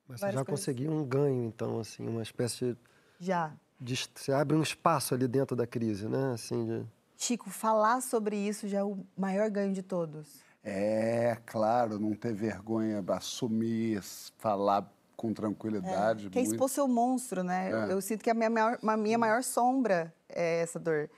Mas 0.08 0.20
você 0.22 0.32
já 0.32 0.46
coisas. 0.46 0.48
conseguiu 0.48 0.92
um 0.92 1.04
ganho, 1.06 1.44
então, 1.46 1.80
assim, 1.80 2.08
uma 2.08 2.22
espécie 2.24 2.78
Já. 3.20 3.54
de... 3.80 3.94
de- 3.96 4.10
Você 4.16 4.32
abre 4.32 4.56
um 4.56 4.62
espaço 4.64 5.14
ali 5.14 5.28
dentro 5.28 5.56
da 5.56 5.68
crise, 5.68 6.08
né? 6.08 6.32
Assim, 6.34 6.66
de... 6.66 6.86
Chico, 7.18 7.50
falar 7.50 8.02
sobre 8.02 8.36
isso 8.38 8.68
já 8.68 8.80
é 8.80 8.84
o 8.84 9.06
maior 9.18 9.50
ganho 9.50 9.74
de 9.74 9.82
todos. 9.84 10.42
É, 10.64 11.38
claro, 11.46 12.00
não 12.00 12.14
ter 12.16 12.34
vergonha, 12.34 13.04
assumir, 13.10 14.02
falar 14.38 14.90
com 15.18 15.34
tranquilidade. 15.34 16.30
Que 16.30 16.40
é 16.40 16.42
muito- 16.42 16.54
expor 16.56 16.70
seu 16.70 16.88
monstro, 16.88 17.44
né? 17.44 17.70
Eu, 17.72 17.78
É. 17.78 17.94
eu 17.94 18.02
sinto 18.02 18.24
que 18.24 18.30
a 18.30 18.34
minha 18.34 18.50
maior, 18.50 18.80
a 18.82 18.98
minha 18.98 19.18
maior 19.18 19.44
sombra 19.44 20.14
é 20.30 20.62
essa 20.62 20.80
dor. 20.80 21.10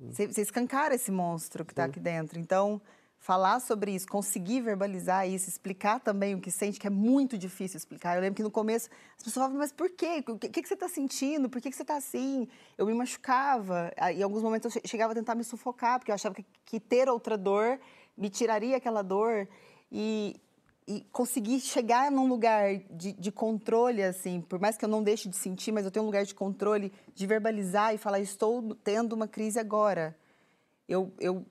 Você 0.00 0.26
você 0.26 0.42
escancara 0.42 0.94
esse 0.94 1.10
monstro 1.10 1.64
que 1.64 1.72
está 1.72 1.84
aqui 1.84 1.98
dentro. 2.00 2.38
Então, 2.38 2.80
falar 3.18 3.60
sobre 3.60 3.92
isso, 3.94 4.06
conseguir 4.06 4.60
verbalizar 4.60 5.26
isso, 5.28 5.48
explicar 5.48 6.00
também 6.00 6.34
o 6.34 6.40
que 6.40 6.50
sente, 6.50 6.78
que 6.78 6.86
é 6.86 6.90
muito 6.90 7.36
difícil 7.38 7.76
explicar. 7.78 8.14
Eu 8.14 8.20
lembro 8.20 8.36
que 8.36 8.42
no 8.42 8.50
começo 8.50 8.88
as 9.16 9.24
pessoas 9.24 9.34
falavam, 9.34 9.56
mas 9.58 9.72
por 9.72 9.88
quê? 9.90 10.22
O 10.28 10.38
que, 10.38 10.48
que 10.62 10.66
você 10.68 10.74
está 10.74 10.88
sentindo? 10.88 11.48
Por 11.48 11.60
que, 11.62 11.70
que 11.70 11.76
você 11.76 11.82
está 11.82 11.96
assim? 11.96 12.46
Eu 12.76 12.84
me 12.86 12.92
machucava. 12.94 13.90
Em 14.14 14.22
alguns 14.22 14.42
momentos 14.42 14.66
eu 14.66 14.70
che- 14.80 14.86
chegava 14.88 15.12
a 15.12 15.14
tentar 15.14 15.34
me 15.34 15.44
sufocar, 15.44 15.98
porque 15.98 16.10
eu 16.10 16.14
achava 16.14 16.34
que, 16.34 16.44
que 16.64 16.78
ter 16.78 17.08
outra 17.08 17.36
dor 17.38 17.78
me 18.16 18.30
tiraria 18.30 18.76
aquela 18.76 19.02
dor. 19.02 19.48
E, 19.90 20.36
e 20.86 21.00
conseguir 21.10 21.60
chegar 21.60 22.10
num 22.10 22.28
lugar 22.28 22.76
de, 22.90 23.12
de 23.12 23.32
controle, 23.32 24.02
assim, 24.02 24.40
por 24.40 24.60
mais 24.60 24.76
que 24.76 24.84
eu 24.84 24.88
não 24.88 25.02
deixe 25.02 25.28
de 25.28 25.34
sentir, 25.34 25.72
mas 25.72 25.84
eu 25.84 25.90
tenho 25.90 26.04
um 26.04 26.06
lugar 26.06 26.24
de 26.24 26.34
controle, 26.34 26.92
de 27.14 27.26
verbalizar 27.26 27.92
e 27.94 27.98
falar, 27.98 28.20
estou 28.20 28.74
tendo 28.76 29.12
uma 29.12 29.26
crise 29.26 29.58
agora. 29.58 30.16
Eu, 30.88 31.12
eu, 31.18 31.44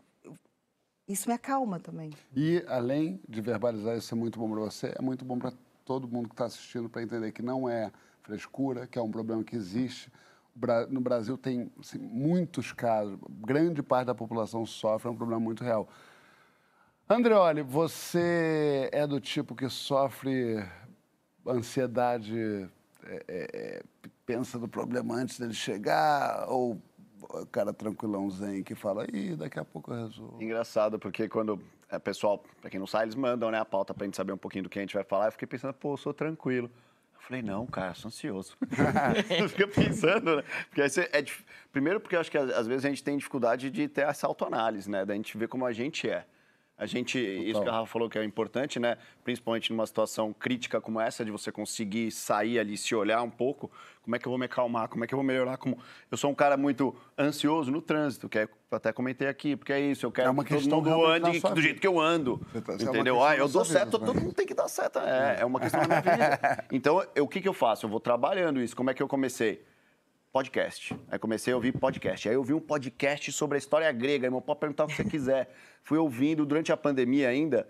isso 1.08 1.28
me 1.28 1.36
acalma 1.36 1.80
também. 1.80 2.12
E, 2.34 2.64
além 2.68 3.20
de 3.28 3.42
verbalizar 3.42 3.98
isso 3.98 4.14
é 4.14 4.18
muito 4.18 4.40
bom 4.40 4.50
para 4.50 4.62
você, 4.62 4.94
é 4.98 5.02
muito 5.02 5.26
bom 5.26 5.38
para 5.38 5.52
todo 5.84 6.08
mundo 6.08 6.30
que 6.30 6.34
está 6.34 6.46
assistindo 6.46 6.90
para 6.90 7.04
entender 7.04 7.32
que 7.34 7.42
não 7.42 7.68
é 7.70 7.92
frescura, 8.22 8.88
que 8.88 8.98
é 8.98 9.02
um 9.02 9.12
problema 9.12 9.44
que 9.44 9.56
existe. 9.56 10.12
No 10.90 11.02
Brasil 11.02 11.38
tem 11.38 11.70
assim, 11.80 12.00
muitos 12.00 12.72
casos, 12.72 13.20
grande 13.30 13.84
parte 13.84 14.08
da 14.08 14.16
população 14.16 14.66
sofre, 14.66 15.10
é 15.10 15.12
um 15.12 15.16
problema 15.16 15.42
muito 15.42 15.62
real. 15.62 15.90
Andreoli, 17.08 17.62
você 17.62 18.90
é 18.92 19.06
do 19.06 19.20
tipo 19.20 19.56
que 19.56 19.70
sofre 19.70 20.66
ansiedade, 21.48 22.68
é, 23.04 23.24
é, 23.28 23.50
é, 23.54 23.84
pensa 24.26 24.58
no 24.58 24.68
problema 24.68 25.14
antes 25.14 25.40
dele 25.40 25.54
chegar, 25.54 26.48
ou 26.50 26.82
o 27.22 27.46
cara 27.46 27.72
tranquilão 27.72 28.28
zen 28.32 28.64
que 28.64 28.74
fala, 28.74 29.06
ih, 29.14 29.36
daqui 29.36 29.60
a 29.60 29.64
pouco 29.64 29.94
eu 29.94 30.08
resolvo. 30.08 30.42
Engraçado, 30.42 30.98
porque 30.98 31.30
quando 31.30 31.62
é 31.90 32.00
pessoal, 32.00 32.44
pra 32.60 32.72
quem 32.72 32.80
não 32.80 32.88
sabe, 32.88 33.06
eles 33.06 33.16
mandam 33.16 33.52
né, 33.52 33.60
a 33.60 33.66
pauta 33.66 33.94
pra 33.94 34.06
gente 34.06 34.18
saber 34.18 34.34
um 34.34 34.38
pouquinho 34.38 34.64
do 34.64 34.70
que 34.70 34.80
a 34.80 34.82
gente 34.82 34.96
vai 34.96 35.04
falar. 35.04 35.28
Eu 35.28 35.32
fiquei 35.32 35.48
pensando, 35.48 35.76
pô, 35.76 35.94
eu 35.94 35.98
sou 35.98 36.12
tranquilo. 36.12 36.72
Eu 37.14 37.22
falei, 37.22 37.44
não, 37.44 37.68
cara, 37.68 37.94
sou 37.94 38.08
ansioso. 38.10 38.58
eu 39.40 39.48
fiquei 39.48 39.68
pensando, 39.68 40.38
né? 40.38 40.44
Porque 40.70 40.82
aí 40.82 40.90
você 40.90 41.02
é 41.14 41.24
Primeiro, 41.72 42.00
porque 42.00 42.16
eu 42.16 42.20
acho 42.20 42.32
que 42.32 42.38
às 42.38 42.66
vezes 42.66 42.84
a 42.84 42.90
gente 42.90 43.04
tem 43.04 43.16
dificuldade 43.16 43.70
de 43.70 43.88
ter 43.88 44.02
essa 44.02 44.26
autoanálise, 44.26 44.90
né? 44.90 45.06
Da 45.06 45.14
gente 45.14 45.38
ver 45.38 45.48
como 45.48 45.68
a 45.68 45.72
gente 45.72 46.10
é. 46.10 46.26
A 46.78 46.86
gente, 46.86 47.18
isso 47.18 47.62
que 47.62 47.70
a 47.70 47.72
Rafa 47.72 47.86
falou 47.86 48.10
que 48.10 48.18
é 48.20 48.24
importante, 48.26 48.80
né? 48.80 48.98
Principalmente 49.24 49.72
numa 49.72 49.88
situação 49.88 50.34
crítica 50.34 50.82
como 50.82 51.00
essa, 51.00 51.24
de 51.24 51.32
você 51.32 51.50
conseguir 51.50 52.12
sair 52.12 52.60
ali, 52.60 52.76
se 52.76 52.94
olhar 52.94 53.22
um 53.22 53.30
pouco. 53.30 53.72
Como 54.02 54.14
é 54.14 54.20
que 54.20 54.28
eu 54.28 54.30
vou 54.30 54.38
me 54.38 54.46
acalmar? 54.46 54.90
Como 54.90 55.02
é 55.04 55.08
que 55.08 55.14
eu 55.14 55.18
vou 55.18 55.24
melhorar? 55.26 55.56
Como... 55.56 55.80
Eu 56.12 56.18
sou 56.18 56.30
um 56.30 56.36
cara 56.36 56.58
muito 56.58 56.94
ansioso 57.18 57.72
no 57.72 57.82
trânsito, 57.82 58.28
que 58.28 58.40
é, 58.40 58.50
até 58.70 58.92
comentei 58.92 59.28
aqui, 59.30 59.56
porque 59.56 59.72
é 59.72 59.80
isso, 59.80 60.06
eu 60.06 60.12
quero 60.12 60.28
É 60.28 60.32
uma 60.32 60.44
que 60.44 60.54
todo 60.54 60.82
mundo 60.92 61.06
ande 61.06 61.40
do 61.40 61.48
vida. 61.48 61.62
jeito 61.62 61.80
que 61.80 61.88
eu 61.88 61.98
ando. 61.98 62.40
Tá- 62.66 62.74
é 62.74 62.76
entendeu? 62.76 63.16
questão 63.16 63.24
Ah, 63.24 63.36
eu 63.38 63.48
dou 63.48 63.64
vida 63.64 63.80
certo, 63.80 63.92
também. 63.98 64.08
todo 64.14 64.22
mundo 64.24 64.34
tem 64.34 64.46
que 64.46 64.54
dar 64.54 64.68
certo. 64.68 65.00
É, 65.00 65.38
é 65.40 65.46
uma 65.46 65.62
questão 65.62 65.80
da 65.80 65.88
minha 65.88 66.02
vida. 66.02 66.66
Então, 66.72 67.02
eu- 67.16 67.24
o 67.24 67.28
que, 67.30 67.40
que 67.40 67.48
eu 67.48 67.54
faço? 67.54 67.86
Eu 67.86 67.90
vou 67.90 68.02
trabalhando 68.02 68.60
isso. 68.62 68.76
Como 68.76 68.90
é 68.90 68.94
que 68.94 69.02
eu 69.02 69.08
comecei? 69.08 69.64
Podcast. 70.36 70.94
Aí 71.10 71.18
comecei 71.18 71.54
a 71.54 71.56
ouvir 71.56 71.72
podcast. 71.72 72.28
Aí 72.28 72.36
eu 72.36 72.44
vi 72.44 72.54
um 72.54 72.60
podcast 72.60 73.32
sobre 73.32 73.56
a 73.56 73.58
história 73.58 73.90
grega. 73.94 74.30
Meu 74.30 74.42
pode 74.42 74.60
perguntar 74.60 74.84
o 74.84 74.88
que 74.88 74.96
você 74.96 75.06
quiser. 75.06 75.50
Fui 75.82 75.98
ouvindo 75.98 76.46
durante 76.46 76.74
a 76.74 76.78
pandemia 76.78 77.30
ainda. 77.30 77.66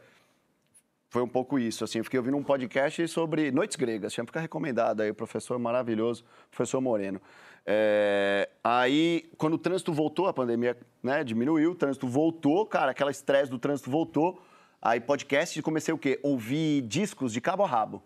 Foi 1.07 1.22
um 1.22 1.28
pouco 1.28 1.59
isso, 1.59 1.84
assim. 1.84 1.99
Eu 1.99 2.03
fiquei 2.03 2.18
ouvindo 2.18 2.36
um 2.36 2.43
podcast 2.43 3.07
sobre 3.07 3.51
noites 3.51 3.76
gregas. 3.76 4.11
Tinha 4.13 4.26
que 4.26 4.30
ficar 4.30 4.39
recomendado 4.39 5.01
aí, 5.01 5.11
o 5.11 5.13
professor 5.13 5.59
maravilhoso, 5.59 6.26
professor 6.49 6.82
Moreno. 6.82 7.22
É, 7.68 8.49
Aí, 8.63 9.30
quando 9.38 9.53
o 9.53 9.59
trânsito 9.59 9.93
voltou, 9.93 10.26
a 10.26 10.34
pandemia 10.34 10.76
né, 11.03 11.24
diminuiu, 11.24 11.74
o 11.74 11.76
trânsito 11.76 12.07
voltou, 12.07 12.66
cara, 12.66 12.89
aquela 12.89 13.11
estresse 13.11 13.51
do 13.51 13.59
trânsito 13.59 13.91
voltou. 13.91 14.41
Aí, 14.82 14.99
podcast, 14.99 15.61
comecei 15.61 15.93
o 15.93 15.99
quê? 15.99 16.20
Ouvir 16.24 16.82
discos 16.82 17.32
de 17.32 17.39
cabo 17.39 17.61
a 17.61 17.68
rabo. 17.68 18.01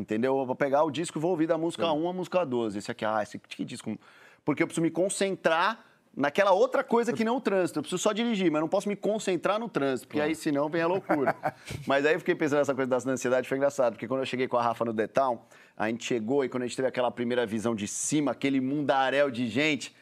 Entendeu? 0.00 0.38
Eu 0.38 0.46
vou 0.46 0.56
pegar 0.56 0.82
o 0.82 0.90
disco 0.90 1.18
e 1.18 1.20
vou 1.20 1.32
ouvir 1.32 1.46
da 1.46 1.58
música 1.58 1.92
1 1.92 2.08
à 2.08 2.12
música 2.12 2.42
12. 2.42 2.78
Esse 2.78 2.90
aqui, 2.90 3.04
ah, 3.04 3.22
esse 3.22 3.38
que 3.38 3.64
disco. 3.66 3.98
Porque 4.42 4.62
eu 4.62 4.66
preciso 4.66 4.82
me 4.82 4.90
concentrar 4.90 5.84
naquela 6.16 6.52
outra 6.52 6.82
coisa 6.82 7.12
que 7.12 7.22
não 7.22 7.36
o 7.36 7.40
trânsito. 7.40 7.78
Eu 7.78 7.82
preciso 7.82 8.02
só 8.02 8.10
dirigir, 8.10 8.50
mas 8.50 8.62
não 8.62 8.68
posso 8.68 8.88
me 8.88 8.96
concentrar 8.96 9.60
no 9.60 9.68
trânsito, 9.68 10.08
porque 10.08 10.20
aí 10.20 10.34
senão 10.34 10.70
vem 10.70 10.80
a 10.80 10.86
loucura. 10.86 11.36
mas 11.86 12.06
aí 12.06 12.14
eu 12.14 12.18
fiquei 12.18 12.34
pensando 12.34 12.60
nessa 12.60 12.74
coisa 12.74 12.88
da 12.88 13.12
ansiedade, 13.12 13.46
foi 13.46 13.58
engraçado, 13.58 13.92
porque 13.92 14.08
quando 14.08 14.20
eu 14.20 14.26
cheguei 14.26 14.48
com 14.48 14.56
a 14.56 14.62
Rafa 14.62 14.86
no 14.86 14.94
Town, 15.06 15.38
a 15.76 15.88
gente 15.88 16.06
chegou 16.06 16.42
e 16.42 16.48
quando 16.48 16.62
a 16.62 16.66
gente 16.66 16.76
teve 16.76 16.88
aquela 16.88 17.10
primeira 17.10 17.44
visão 17.44 17.74
de 17.74 17.86
cima, 17.86 18.32
aquele 18.32 18.58
mundaréu 18.58 19.30
de 19.30 19.46
gente, 19.48 19.94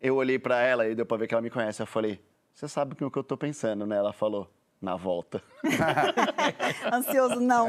eu 0.00 0.16
olhei 0.16 0.38
pra 0.38 0.62
ela 0.62 0.88
e 0.88 0.94
deu 0.94 1.04
pra 1.04 1.18
ver 1.18 1.26
que 1.26 1.34
ela 1.34 1.42
me 1.42 1.50
conhece. 1.50 1.82
Eu 1.82 1.86
falei, 1.86 2.18
você 2.54 2.66
sabe 2.66 2.94
o 2.94 3.10
que 3.10 3.18
eu 3.18 3.22
tô 3.22 3.36
pensando, 3.36 3.86
né? 3.86 3.98
Ela 3.98 4.14
falou, 4.14 4.50
na 4.82 4.96
volta. 4.96 5.40
Ansioso, 6.92 7.38
não. 7.40 7.68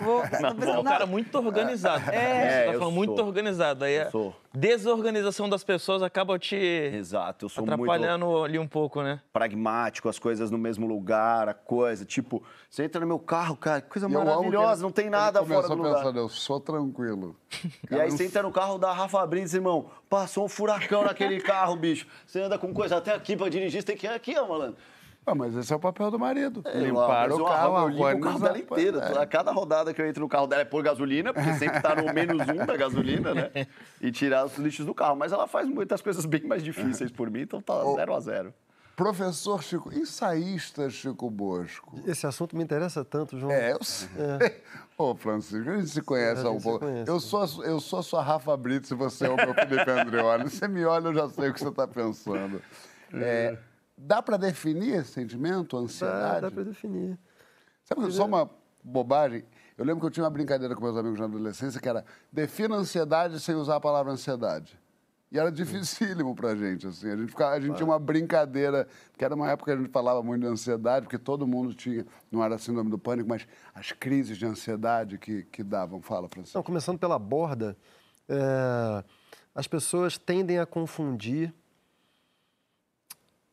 Vou, 0.00 0.22
tô 0.22 0.40
Não, 0.40 0.54
pensando, 0.54 0.80
o 0.80 0.84
cara 0.84 1.02
é 1.02 1.06
muito 1.06 1.34
organizado. 1.36 2.10
É, 2.10 2.40
Você 2.60 2.66
tá 2.66 2.72
eu 2.74 2.78
falando 2.78 2.94
muito 2.94 3.16
sou. 3.16 3.26
organizado. 3.26 3.84
Aí 3.84 3.96
Eu 3.96 4.02
a 4.06 4.10
sou. 4.10 4.36
desorganização 4.54 5.48
das 5.48 5.64
pessoas 5.64 6.02
acaba 6.02 6.38
te 6.38 6.54
Exato, 6.56 7.46
eu 7.46 7.48
sou 7.48 7.66
muito 7.66 7.82
atrapalhando 7.82 8.44
ali 8.44 8.58
um 8.58 8.68
pouco, 8.68 9.02
né? 9.02 9.20
pragmático, 9.32 10.08
as 10.08 10.18
coisas 10.18 10.50
no 10.50 10.56
mesmo 10.58 10.86
lugar, 10.86 11.48
a 11.48 11.54
coisa. 11.54 12.04
Tipo, 12.04 12.42
você 12.70 12.84
entra 12.84 13.00
no 13.00 13.06
meu 13.06 13.18
carro, 13.18 13.56
cara, 13.56 13.80
que 13.80 13.88
coisa 13.88 14.08
E 14.08 14.12
eu 14.12 14.24
maravilhosa, 14.24 14.82
não 14.82 14.92
tem 14.92 15.10
nada 15.10 15.44
fora 15.44 15.68
do 15.68 15.74
lugar. 15.74 15.94
pensando, 15.96 16.18
eu 16.18 16.28
sou 16.28 16.60
tranquilo. 16.60 17.34
E 17.90 18.00
aí 18.00 18.10
você 18.10 18.26
entra 18.26 18.42
no 18.42 18.52
carro 18.52 18.78
da 18.78 18.92
Rafa 18.92 19.24
Brits, 19.26 19.54
irmão, 19.54 19.86
passou 20.10 20.44
um 20.44 20.48
furacão 20.48 21.04
naquele 21.04 21.40
carro, 21.40 21.74
bicho. 21.76 22.06
Você 22.26 22.40
anda 22.40 22.58
com 22.58 22.72
coisa 22.72 22.96
até 22.98 23.14
aqui 23.14 23.36
pra 23.36 23.48
dirigir, 23.48 23.80
você 23.80 23.86
tem 23.86 23.96
que 23.96 24.06
ir 24.06 24.10
aqui, 24.10 24.36
ó, 24.38 24.46
malandro. 24.46 24.76
Ah, 25.26 25.34
mas 25.34 25.56
esse 25.56 25.72
é 25.72 25.76
o 25.76 25.80
papel 25.80 26.08
do 26.08 26.18
marido. 26.20 26.62
É, 26.64 26.78
Limpar 26.78 27.30
o 27.32 27.40
eu 27.40 27.44
carro, 27.44 27.76
arrumo, 27.76 28.04
eu 28.04 28.12
limpo 28.12 28.20
o 28.20 28.20
carro 28.30 28.38
dela 28.38 28.58
inteiro. 28.58 29.00
É. 29.00 29.18
A 29.18 29.26
cada 29.26 29.50
rodada 29.50 29.92
que 29.92 30.00
eu 30.00 30.06
entro 30.06 30.22
no 30.22 30.28
carro 30.28 30.46
dela 30.46 30.62
é 30.62 30.64
pôr 30.64 30.84
gasolina, 30.84 31.34
porque 31.34 31.52
sempre 31.54 31.80
tá 31.82 31.96
no 31.96 32.04
menos 32.14 32.48
um 32.48 32.64
da 32.64 32.76
gasolina, 32.76 33.34
né? 33.34 33.50
E 34.00 34.12
tirar 34.12 34.44
os 34.46 34.56
lixos 34.56 34.86
do 34.86 34.94
carro. 34.94 35.16
Mas 35.16 35.32
ela 35.32 35.48
faz 35.48 35.68
muitas 35.68 36.00
coisas 36.00 36.24
bem 36.24 36.42
mais 36.46 36.62
difíceis 36.62 37.10
por 37.10 37.28
mim, 37.28 37.40
então 37.40 37.60
tá 37.60 37.74
zero 37.96 38.14
a 38.14 38.20
zero. 38.20 38.54
Professor 38.94 39.62
Chico, 39.62 39.92
ensaísta 39.92 40.88
Chico 40.88 41.28
Bosco. 41.28 42.00
Esse 42.06 42.26
assunto 42.26 42.56
me 42.56 42.62
interessa 42.64 43.04
tanto, 43.04 43.38
João. 43.38 43.52
É, 43.52 43.72
eu 43.72 43.82
sei. 43.84 44.08
Ô, 44.96 45.14
Francisco, 45.14 45.68
a 45.68 45.76
gente 45.76 45.90
se 45.90 46.00
conhece 46.00 46.42
É, 46.42 46.46
há 46.46 46.50
um 46.50 46.58
pouco. 46.58 46.86
conhece, 46.86 47.10
eu, 47.10 47.14
né? 47.16 47.20
sou 47.20 47.64
eu 47.64 47.78
sou 47.80 47.98
a 47.98 48.02
sua 48.02 48.22
Rafa 48.22 48.56
Brito, 48.56 48.86
se 48.86 48.94
você 48.94 49.26
é 49.26 49.28
o 49.28 49.36
meu 49.36 49.52
Felipe 49.52 49.90
Andreoli. 49.90 50.44
Você 50.48 50.66
me 50.66 50.82
olha, 50.86 51.08
eu 51.08 51.14
já 51.14 51.28
sei 51.28 51.50
o 51.50 51.52
que 51.52 51.60
você 51.60 51.68
está 51.68 51.86
pensando. 51.86 52.62
É, 53.12 53.58
dá 53.96 54.22
para 54.22 54.36
definir 54.36 54.94
esse 54.96 55.12
sentimento, 55.12 55.76
a 55.76 55.80
Dá, 55.80 55.84
ansiedade? 55.84 56.40
dá 56.42 56.50
para 56.50 56.64
definir. 56.64 57.18
Sabe 57.84 58.12
só 58.12 58.24
uma 58.26 58.50
bobagem? 58.82 59.44
Eu 59.78 59.84
lembro 59.84 60.00
que 60.00 60.06
eu 60.06 60.10
tinha 60.10 60.24
uma 60.24 60.30
brincadeira 60.30 60.74
com 60.74 60.82
meus 60.82 60.96
amigos 60.96 61.18
na 61.18 61.26
adolescência 61.26 61.80
que 61.80 61.88
era 61.88 62.04
defina 62.32 62.76
ansiedade 62.76 63.38
sem 63.40 63.54
usar 63.54 63.76
a 63.76 63.80
palavra 63.80 64.12
ansiedade. 64.12 64.78
E 65.30 65.38
era 65.38 65.50
dificílimo 65.50 66.34
pra 66.36 66.54
gente, 66.54 66.86
assim. 66.86 67.10
A 67.10 67.16
gente, 67.16 67.30
ficava, 67.30 67.54
a 67.54 67.60
gente 67.60 67.74
tinha 67.74 67.86
uma 67.86 67.98
brincadeira, 67.98 68.86
que 69.18 69.24
era 69.24 69.34
uma 69.34 69.50
época 69.50 69.72
que 69.72 69.78
a 69.78 69.82
gente 69.82 69.90
falava 69.92 70.22
muito 70.22 70.42
de 70.42 70.46
ansiedade, 70.48 71.06
porque 71.06 71.18
todo 71.18 71.46
mundo 71.46 71.74
tinha, 71.74 72.06
não 72.30 72.42
era 72.44 72.56
síndrome 72.58 72.90
do 72.90 72.98
pânico, 72.98 73.28
mas 73.28 73.46
as 73.74 73.90
crises 73.92 74.38
de 74.38 74.46
ansiedade 74.46 75.18
que, 75.18 75.42
que 75.44 75.64
davam. 75.64 76.00
Fala, 76.00 76.28
Francisco. 76.28 76.56
Não, 76.56 76.62
começando 76.62 76.98
pela 76.98 77.18
borda, 77.18 77.76
é, 78.28 79.04
as 79.54 79.66
pessoas 79.66 80.16
tendem 80.16 80.58
a 80.60 80.64
confundir 80.66 81.52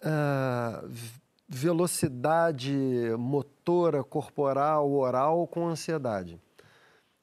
é, 0.03 0.81
v- 0.85 1.21
velocidade 1.47 2.73
motora, 3.17 4.03
corporal, 4.03 4.91
oral 4.91 5.47
com 5.47 5.67
ansiedade. 5.67 6.39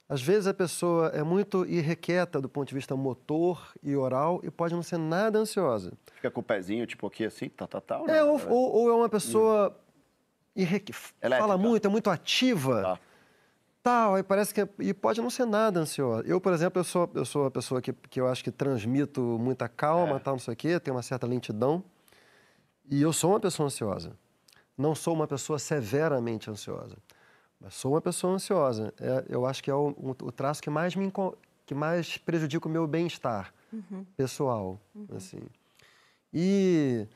Às 0.09 0.21
vezes 0.21 0.49
a 0.49 0.55
pessoa 0.55 1.09
é 1.09 1.23
muito 1.23 1.65
irrequieta 1.67 2.41
do 2.41 2.49
ponto 2.49 2.69
de 2.69 2.75
vista 2.75 2.97
motor 2.97 3.73
e 3.83 3.95
oral 3.95 4.41
e 4.43 4.51
pode 4.51 4.75
não 4.75 4.83
ser 4.83 4.99
nada 4.99 5.39
ansiosa. 5.39 5.93
Fica 6.17 6.31
com 6.31 6.41
o 6.41 6.45
pezinho, 6.45 6.85
tipo, 6.87 7.07
aqui 7.07 7.25
assim, 7.25 7.49
tá, 7.49 7.67
tá, 7.67 7.81
tá. 7.81 8.01
ou 8.01 8.09
É, 8.09 8.25
ou, 8.25 8.41
ou- 8.49 8.73
ou 8.73 8.91
é 8.91 8.95
uma 8.95 9.09
pessoa 9.09 9.77
irrequi... 10.57 10.93
fala 10.93 11.57
muito, 11.57 11.87
é 11.87 11.89
muito 11.89 12.11
ativa 12.11 12.83
Tá. 12.83 12.99
tal, 13.85 14.17
aí 14.17 14.23
parece 14.25 14.53
que... 14.53 14.67
E 14.81 14.93
pode 14.93 15.21
não 15.21 15.31
ser 15.31 15.47
nada 15.47 15.79
ansiosa. 15.79 16.27
Eu, 16.27 16.41
por 16.41 16.53
exemplo, 16.53 16.81
eu 16.81 16.85
sou, 16.85 17.09
eu 17.15 17.25
sou 17.25 17.45
uma 17.45 17.51
pessoa 17.51 17.81
que, 17.81 17.93
que 17.93 18.21
eu 18.21 18.27
acho 18.27 18.43
que 18.43 18.51
transmito 18.51 19.21
muita 19.21 19.69
calma, 19.69 20.17
É. 20.17 20.19
tal, 20.19 20.35
não 20.35 20.41
sei 20.41 20.55
o 20.55 20.57
quê, 20.57 20.81
tenho 20.81 20.97
uma 20.97 21.03
certa 21.05 21.25
lentidão. 21.27 21.85
E 22.91 23.01
eu 23.01 23.13
sou 23.13 23.31
uma 23.31 23.41
pessoa 23.41 23.67
ansiosa. 23.67 24.13
Não 24.77 24.95
sou 24.95 25.15
uma 25.15 25.27
pessoa 25.27 25.59
severamente 25.59 26.51
ansiosa. 26.51 26.97
Mas 27.61 27.75
sou 27.75 27.93
uma 27.93 28.01
pessoa 28.01 28.35
ansiosa. 28.35 28.93
É, 29.01 29.25
eu 29.29 29.47
acho 29.47 29.63
que 29.63 29.71
é 29.71 29.75
o, 29.75 29.95
o- 30.23 30.33
traço 30.33 30.63
que 30.63 30.71
mais 30.71 30.97
me 30.97 31.13
que 31.67 31.75
mais 31.75 32.19
prejudica 32.19 32.67
o 32.67 32.71
meu 32.71 32.87
bem-estar 32.87 33.55
pessoal, 34.17 34.81
assim. 35.17 35.41
E 36.35 37.07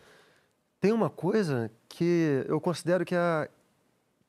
tem 0.80 0.92
uma 0.92 1.10
coisa 1.10 1.70
que 1.88 2.44
eu 2.46 2.60
considero 2.60 3.04
que 3.04 3.14
é, 3.16 3.50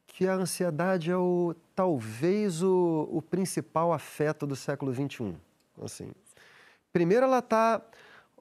que 0.08 0.28
a 0.28 0.34
ansiedade 0.34 1.12
é 1.12 1.18
o 1.18 1.54
talvez 1.76 2.64
o, 2.64 3.08
o 3.12 3.22
principal 3.22 3.94
afeto 3.94 4.48
do 4.48 4.56
século 4.56 4.92
XXI. 4.94 5.36
Assim, 5.84 6.10
primeiro, 6.92 7.26
ela 7.26 7.40
está 7.40 7.80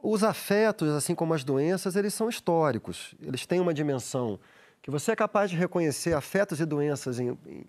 os 0.05 0.23
afetos, 0.23 0.91
assim 0.91 1.15
como 1.15 1.33
as 1.33 1.43
doenças, 1.43 1.97
eles 1.97 2.13
são 2.13 2.29
históricos. 2.29 3.15
Eles 3.23 3.47
têm 3.47 3.59
uma 3.59 3.73
dimensão 3.73 4.39
que 4.83 4.91
você 4.91 5.13
é 5.13 5.17
capaz 5.17 5.51
de 5.51 5.57
reconhecer 5.57 6.13
afetos 6.13 6.61
e 6.61 6.67
doenças 6.67 7.19
em, 7.19 7.31
em, 7.47 7.65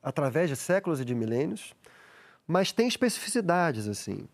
através 0.00 0.48
de 0.48 0.54
séculos 0.54 1.00
e 1.00 1.04
de 1.04 1.12
milênios, 1.12 1.74
mas 2.46 2.70
tem 2.70 2.86
especificidades 2.86 3.88
assim. 3.88 4.28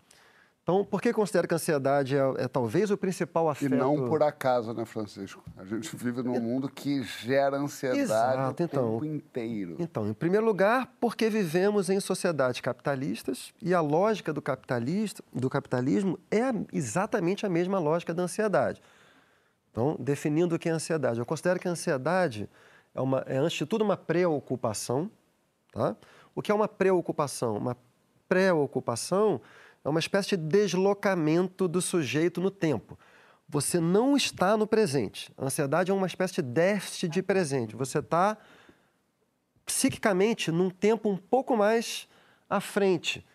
Então, 0.69 0.85
por 0.85 1.01
que 1.01 1.11
considero 1.11 1.47
que 1.47 1.53
a 1.55 1.57
ansiedade 1.57 2.15
é, 2.15 2.19
é, 2.37 2.47
talvez 2.47 2.91
o 2.91 2.97
principal 2.97 3.49
afeto? 3.49 3.73
E 3.73 3.75
não 3.75 4.07
por 4.07 4.21
acaso, 4.21 4.71
né, 4.71 4.85
Francisco? 4.85 5.43
A 5.57 5.65
gente 5.65 5.95
vive 5.95 6.21
num 6.21 6.39
mundo 6.39 6.69
que 6.69 7.01
gera 7.01 7.57
ansiedade 7.57 8.01
Exato, 8.01 8.61
então, 8.61 8.97
o 8.97 9.01
tempo 9.01 9.05
inteiro. 9.05 9.75
Então, 9.79 10.07
em 10.07 10.13
primeiro 10.13 10.45
lugar, 10.45 10.93
porque 10.99 11.27
vivemos 11.27 11.89
em 11.89 11.99
sociedades 11.99 12.61
capitalistas 12.61 13.51
e 13.59 13.73
a 13.73 13.81
lógica 13.81 14.31
do, 14.31 14.43
capitalista, 14.43 15.23
do 15.33 15.49
capitalismo 15.49 16.19
é 16.29 16.51
exatamente 16.71 17.47
a 17.47 17.49
mesma 17.49 17.79
lógica 17.79 18.13
da 18.13 18.21
ansiedade. 18.21 18.79
Então, 19.71 19.95
definindo 19.99 20.53
o 20.53 20.59
que 20.59 20.69
é 20.69 20.71
ansiedade, 20.71 21.17
eu 21.17 21.25
considero 21.25 21.59
que 21.59 21.67
a 21.67 21.71
ansiedade 21.71 22.47
é, 22.93 23.01
uma, 23.01 23.23
é 23.25 23.37
antes 23.37 23.57
de 23.57 23.65
tudo, 23.65 23.83
uma 23.83 23.97
preocupação. 23.97 25.09
Tá? 25.71 25.95
O 26.35 26.43
que 26.43 26.51
é 26.51 26.53
uma 26.53 26.67
preocupação? 26.67 27.57
Uma 27.57 27.75
preocupação 28.27 29.41
é 29.83 29.89
uma 29.89 29.99
espécie 29.99 30.35
de 30.35 30.43
deslocamento 30.43 31.67
do 31.67 31.81
sujeito 31.81 32.41
no 32.41 32.51
tempo. 32.51 32.97
Você 33.47 33.79
não 33.79 34.15
está 34.15 34.55
no 34.55 34.67
presente. 34.67 35.31
A 35.37 35.45
ansiedade 35.45 35.89
é 35.89 35.93
uma 35.93 36.07
espécie 36.07 36.35
de 36.35 36.41
déficit 36.43 37.09
de 37.09 37.23
presente. 37.23 37.75
Você 37.75 37.99
está 37.99 38.37
psiquicamente 39.65 40.51
num 40.51 40.69
tempo 40.69 41.09
um 41.09 41.17
pouco 41.17 41.55
mais 41.55 42.07
à 42.49 42.59
frente, 42.59 43.25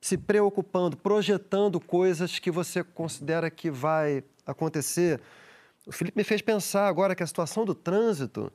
se 0.00 0.16
preocupando, 0.16 0.96
projetando 0.96 1.80
coisas 1.80 2.38
que 2.38 2.50
você 2.50 2.82
considera 2.84 3.50
que 3.50 3.70
vai 3.70 4.22
acontecer. 4.46 5.20
O 5.86 5.92
Felipe 5.92 6.18
me 6.18 6.24
fez 6.24 6.42
pensar 6.42 6.86
agora 6.86 7.14
que 7.14 7.22
a 7.22 7.26
situação 7.26 7.64
do 7.64 7.74
trânsito 7.74 8.52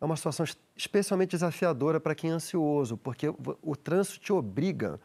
é 0.00 0.04
uma 0.04 0.16
situação 0.16 0.44
especialmente 0.76 1.30
desafiadora 1.30 1.98
para 1.98 2.14
quem 2.14 2.30
é 2.30 2.32
ansioso, 2.34 2.96
porque 2.96 3.26
o 3.62 3.74
trânsito 3.74 4.20
te 4.20 4.32
obriga 4.32 5.00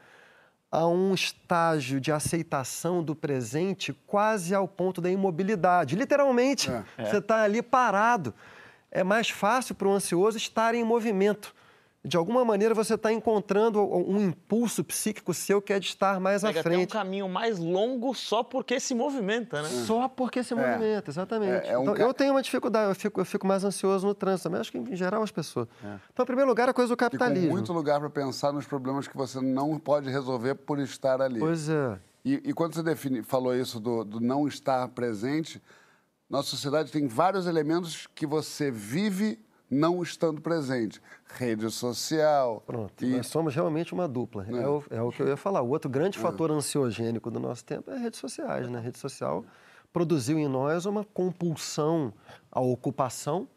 a 0.71 0.87
um 0.87 1.13
estágio 1.13 1.99
de 1.99 2.11
aceitação 2.11 3.03
do 3.03 3.13
presente 3.13 3.93
quase 4.07 4.55
ao 4.55 4.67
ponto 4.67 5.01
da 5.01 5.11
imobilidade. 5.11 5.95
Literalmente, 5.97 6.71
é. 6.71 7.05
você 7.05 7.17
está 7.17 7.43
ali 7.43 7.61
parado. 7.61 8.33
É 8.89 9.03
mais 9.03 9.29
fácil 9.29 9.75
para 9.75 9.87
o 9.87 9.91
ansioso 9.91 10.37
estar 10.37 10.73
em 10.73 10.83
movimento 10.83 11.53
de 12.03 12.17
alguma 12.17 12.43
maneira 12.43 12.73
você 12.73 12.95
está 12.95 13.13
encontrando 13.13 13.79
um 13.79 14.19
impulso 14.19 14.83
psíquico 14.83 15.33
seu 15.35 15.61
que 15.61 15.71
é 15.71 15.79
de 15.79 15.85
estar 15.85 16.19
mais 16.19 16.41
Pega 16.41 16.59
à 16.59 16.63
frente. 16.63 16.75
Tem 16.77 16.85
um 16.85 16.89
caminho 16.89 17.29
mais 17.29 17.59
longo 17.59 18.13
só 18.15 18.43
porque 18.43 18.79
se 18.79 18.95
movimenta, 18.95 19.61
né? 19.61 19.69
Só 19.85 20.07
porque 20.07 20.43
se 20.43 20.53
é. 20.53 20.55
movimenta, 20.55 21.11
exatamente. 21.11 21.67
É, 21.67 21.73
é 21.73 21.77
um 21.77 21.83
então, 21.83 21.93
ca... 21.93 22.03
Eu 22.03 22.13
tenho 22.13 22.33
uma 22.33 22.41
dificuldade, 22.41 22.89
eu 22.89 22.95
fico, 22.95 23.21
eu 23.21 23.25
fico 23.25 23.45
mais 23.45 23.63
ansioso 23.63 24.07
no 24.07 24.15
trânsito 24.15 24.49
também, 24.49 24.61
acho 24.61 24.71
que 24.71 24.79
em 24.79 24.95
geral 24.95 25.21
as 25.21 25.29
pessoas. 25.29 25.67
É. 25.83 25.97
Então, 26.11 26.23
em 26.23 26.25
primeiro 26.25 26.49
lugar, 26.49 26.67
a 26.67 26.73
coisa 26.73 26.89
do 26.89 26.97
capitalismo. 26.97 27.49
Com 27.49 27.53
muito 27.53 27.71
lugar 27.71 27.99
para 27.99 28.09
pensar 28.09 28.51
nos 28.51 28.65
problemas 28.65 29.07
que 29.07 29.15
você 29.15 29.39
não 29.39 29.77
pode 29.77 30.09
resolver 30.09 30.55
por 30.55 30.79
estar 30.79 31.21
ali. 31.21 31.39
Pois 31.39 31.69
é. 31.69 31.99
E, 32.25 32.33
e 32.45 32.53
quando 32.53 32.73
você 32.73 32.81
define, 32.81 33.21
falou 33.21 33.55
isso 33.55 33.79
do, 33.79 34.03
do 34.03 34.19
não 34.19 34.47
estar 34.47 34.87
presente, 34.89 35.61
nossa 36.27 36.49
sociedade 36.49 36.91
tem 36.91 37.07
vários 37.07 37.45
elementos 37.45 38.07
que 38.15 38.25
você 38.25 38.71
vive 38.71 39.37
não 39.71 40.03
estando 40.03 40.41
presente. 40.41 41.01
Rede 41.25 41.69
social. 41.71 42.61
Pronto, 42.67 43.05
e... 43.05 43.15
nós 43.15 43.27
somos 43.27 43.55
realmente 43.55 43.93
uma 43.93 44.07
dupla. 44.07 44.45
É. 44.49 44.51
é, 44.51 44.67
o, 44.67 44.83
é. 44.89 45.01
o, 45.01 45.11
que 45.11 45.21
eu 45.21 45.27
ia 45.29 45.37
falar. 45.37 45.61
O 45.61 45.69
outro 45.69 45.89
grande 45.89 46.19
é. 46.19 46.21
fator 46.21 46.51
ansiogênico 46.51 47.31
do 47.31 47.39
nosso 47.39 47.63
tempo 47.63 47.89
é 47.89 47.97
redes 47.97 48.19
sociais. 48.19 48.69
Né? 48.69 48.77
A 48.77 48.81
rede 48.81 48.99
social 48.99 49.45
produziu 49.93 50.37
em 50.37 50.47
nós 50.47 50.85
uma 50.85 51.05
compulsão 51.05 52.13
à 52.51 52.59
ocupação. 52.59 53.47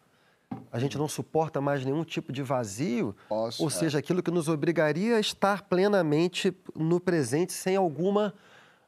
A 0.70 0.78
gente 0.78 0.96
não 0.96 1.08
suporta 1.08 1.60
mais 1.60 1.84
nenhum 1.84 2.04
tipo 2.04 2.32
de 2.32 2.42
vazio, 2.42 3.16
Posso, 3.28 3.60
ou 3.60 3.68
seja, 3.68 3.98
aquilo 3.98 4.22
que 4.22 4.30
nos 4.30 4.48
obrigaria 4.48 5.16
a 5.16 5.20
estar 5.20 5.62
plenamente 5.62 6.56
no 6.76 7.00
presente 7.00 7.52
sem 7.52 7.74
alguma 7.74 8.32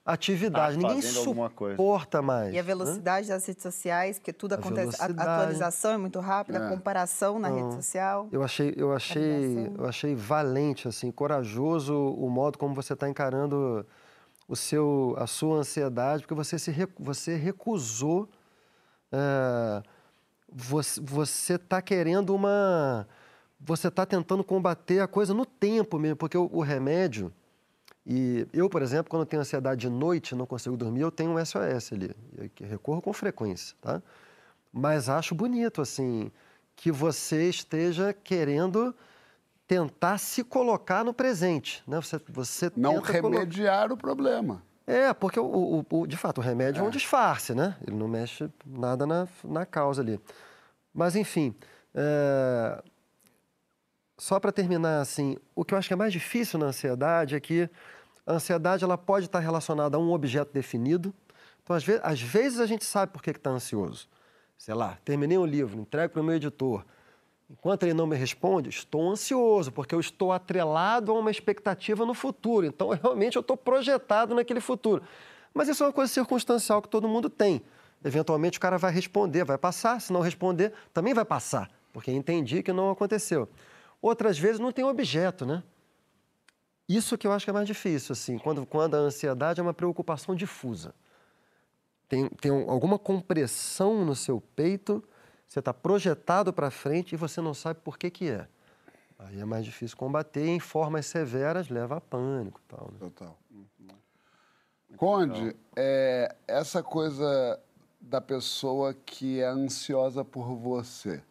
atividade. 0.06 0.78
Tá 0.78 0.88
Ninguém 0.88 1.02
suporta 1.02 2.22
mais. 2.22 2.54
E 2.54 2.58
a 2.58 2.62
velocidade 2.62 3.28
né? 3.28 3.34
das 3.34 3.44
redes 3.44 3.62
sociais, 3.62 4.18
porque 4.18 4.32
tudo 4.32 4.52
a 4.52 4.54
acontece, 4.54 5.02
a 5.02 5.06
atualização 5.06 5.92
é 5.92 5.98
muito 5.98 6.20
rápida, 6.20 6.58
é. 6.58 6.66
a 6.66 6.68
comparação 6.68 7.38
na 7.40 7.48
rede 7.48 7.74
social. 7.74 8.28
Eu 8.30 8.44
achei, 8.44 8.72
eu 8.76 8.92
achei, 8.92 9.72
eu 9.76 9.84
achei 9.84 10.14
valente, 10.14 10.86
assim, 10.86 11.10
corajoso 11.10 11.94
o 11.94 12.30
modo 12.30 12.56
como 12.56 12.72
você 12.72 12.92
está 12.92 13.08
encarando 13.08 13.84
o 14.48 14.54
seu, 14.54 15.16
a 15.18 15.26
sua 15.26 15.58
ansiedade, 15.58 16.22
porque 16.22 16.34
você 16.34 16.56
se 16.56 16.72
você 16.98 17.34
recusou, 17.34 18.28
é, 19.10 19.82
você 20.48 21.54
está 21.54 21.82
querendo 21.82 22.32
uma, 22.32 23.08
você 23.60 23.88
está 23.88 24.06
tentando 24.06 24.44
combater 24.44 25.00
a 25.00 25.08
coisa 25.08 25.34
no 25.34 25.44
tempo 25.44 25.98
mesmo, 25.98 26.16
porque 26.16 26.38
o, 26.38 26.48
o 26.52 26.60
remédio 26.60 27.32
e 28.06 28.46
eu, 28.52 28.70
por 28.70 28.82
exemplo, 28.82 29.10
quando 29.10 29.26
tenho 29.26 29.40
ansiedade 29.40 29.80
de 29.80 29.90
noite, 29.90 30.34
não 30.34 30.46
consigo 30.46 30.76
dormir, 30.76 31.00
eu 31.00 31.10
tenho 31.10 31.32
um 31.32 31.44
SOS 31.44 31.92
ali, 31.92 32.14
que 32.54 32.64
recorro 32.64 33.02
com 33.02 33.12
frequência, 33.12 33.76
tá? 33.80 34.00
Mas 34.72 35.08
acho 35.08 35.34
bonito, 35.34 35.82
assim, 35.82 36.30
que 36.76 36.92
você 36.92 37.48
esteja 37.48 38.12
querendo 38.12 38.94
tentar 39.66 40.18
se 40.18 40.44
colocar 40.44 41.04
no 41.04 41.12
presente, 41.12 41.82
né? 41.84 42.00
Você, 42.00 42.20
você 42.28 42.70
não 42.76 43.00
remediar 43.00 43.90
o 43.90 43.96
problema. 43.96 44.62
É, 44.86 45.12
porque, 45.12 45.40
o, 45.40 45.44
o, 45.44 45.86
o, 45.90 46.06
de 46.06 46.16
fato, 46.16 46.38
o 46.38 46.40
remédio 46.44 46.80
é. 46.80 46.84
é 46.84 46.86
um 46.86 46.90
disfarce, 46.90 47.54
né? 47.54 47.76
Ele 47.84 47.96
não 47.96 48.06
mexe 48.06 48.48
nada 48.64 49.04
na, 49.04 49.26
na 49.42 49.66
causa 49.66 50.00
ali. 50.00 50.20
Mas, 50.94 51.16
enfim, 51.16 51.56
é... 51.92 52.80
só 54.16 54.38
para 54.38 54.52
terminar, 54.52 55.00
assim, 55.00 55.36
o 55.56 55.64
que 55.64 55.74
eu 55.74 55.78
acho 55.78 55.88
que 55.88 55.94
é 55.94 55.96
mais 55.96 56.12
difícil 56.12 56.56
na 56.56 56.66
ansiedade 56.66 57.34
é 57.34 57.40
que 57.40 57.68
a 58.26 58.32
ansiedade 58.32 58.82
ela 58.82 58.98
pode 58.98 59.26
estar 59.26 59.38
relacionada 59.38 59.96
a 59.96 60.00
um 60.00 60.12
objeto 60.12 60.52
definido. 60.52 61.14
Então, 61.62 61.76
às 61.76 61.84
vezes, 61.84 62.00
às 62.04 62.20
vezes 62.20 62.60
a 62.60 62.66
gente 62.66 62.84
sabe 62.84 63.12
por 63.12 63.22
que 63.22 63.30
está 63.30 63.50
ansioso. 63.50 64.08
Sei 64.58 64.74
lá, 64.74 64.98
terminei 65.04 65.38
um 65.38 65.46
livro, 65.46 65.78
entrego 65.78 66.12
para 66.12 66.22
o 66.22 66.24
meu 66.24 66.34
editor. 66.34 66.84
Enquanto 67.48 67.84
ele 67.84 67.94
não 67.94 68.06
me 68.06 68.16
responde, 68.16 68.68
estou 68.70 69.08
ansioso, 69.08 69.70
porque 69.70 69.94
eu 69.94 70.00
estou 70.00 70.32
atrelado 70.32 71.12
a 71.12 71.14
uma 71.14 71.30
expectativa 71.30 72.04
no 72.04 72.14
futuro. 72.14 72.66
Então, 72.66 72.88
realmente, 73.00 73.36
eu 73.36 73.40
estou 73.40 73.56
projetado 73.56 74.34
naquele 74.34 74.60
futuro. 74.60 75.02
Mas 75.54 75.68
isso 75.68 75.84
é 75.84 75.86
uma 75.86 75.92
coisa 75.92 76.12
circunstancial 76.12 76.82
que 76.82 76.88
todo 76.88 77.08
mundo 77.08 77.30
tem. 77.30 77.62
Eventualmente, 78.04 78.58
o 78.58 78.60
cara 78.60 78.76
vai 78.76 78.92
responder, 78.92 79.44
vai 79.44 79.56
passar. 79.56 80.00
Se 80.00 80.12
não 80.12 80.20
responder, 80.20 80.72
também 80.92 81.14
vai 81.14 81.24
passar, 81.24 81.70
porque 81.92 82.10
entendi 82.10 82.62
que 82.62 82.72
não 82.72 82.90
aconteceu. 82.90 83.48
Outras 84.02 84.38
vezes, 84.38 84.58
não 84.58 84.72
tem 84.72 84.84
objeto, 84.84 85.46
né? 85.46 85.62
Isso 86.88 87.18
que 87.18 87.26
eu 87.26 87.32
acho 87.32 87.44
que 87.44 87.50
é 87.50 87.52
mais 87.52 87.66
difícil, 87.66 88.12
assim, 88.12 88.38
quando, 88.38 88.64
quando 88.64 88.94
a 88.94 88.98
ansiedade 88.98 89.60
é 89.60 89.62
uma 89.62 89.74
preocupação 89.74 90.34
difusa. 90.34 90.94
Tem, 92.08 92.28
tem 92.28 92.50
alguma 92.68 92.98
compressão 92.98 94.04
no 94.04 94.14
seu 94.14 94.40
peito, 94.40 95.02
você 95.48 95.58
está 95.58 95.74
projetado 95.74 96.52
para 96.52 96.70
frente 96.70 97.14
e 97.14 97.16
você 97.16 97.40
não 97.40 97.52
sabe 97.52 97.80
por 97.80 97.98
que, 97.98 98.10
que 98.10 98.30
é. 98.30 98.46
Aí 99.18 99.40
é 99.40 99.44
mais 99.44 99.64
difícil 99.64 99.96
combater 99.96 100.46
em 100.46 100.60
formas 100.60 101.06
severas 101.06 101.68
leva 101.68 101.96
a 101.96 102.00
pânico 102.00 102.60
e 102.64 102.68
tal. 102.68 102.90
Né? 102.92 102.98
Total. 103.00 103.38
Conde, 104.96 105.56
é, 105.74 106.34
essa 106.46 106.82
coisa 106.82 107.60
da 108.00 108.20
pessoa 108.20 108.94
que 108.94 109.40
é 109.40 109.46
ansiosa 109.46 110.24
por 110.24 110.54
você, 110.54 111.22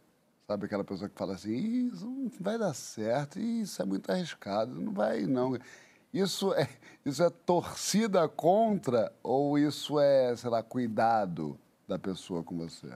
Sabe 0.48 0.66
aquela 0.68 0.84
pessoa 0.84 1.10
que 1.10 1.18
fala 1.18 1.34
assim, 1.34 1.88
isso 1.88 2.06
não 2.06 2.32
vai 2.40 2.58
dar 2.58 2.74
certo, 2.74 3.40
isso 3.40 3.82
é 3.82 3.86
muito 3.86 4.12
arriscado, 4.12 4.80
não 4.80 4.94
vai 4.94 5.22
não. 5.22 5.58
Isso 6.14 6.54
é, 6.54 6.70
isso 7.04 7.24
é 7.24 7.30
torcida 7.30 8.28
contra 8.30 9.12
ou 9.24 9.58
isso 9.58 10.00
é, 10.00 10.36
sei 10.36 10.50
lá, 10.50 10.62
cuidado 10.62 11.60
da 11.88 11.98
pessoa 11.98 12.44
com 12.44 12.58
você? 12.58 12.88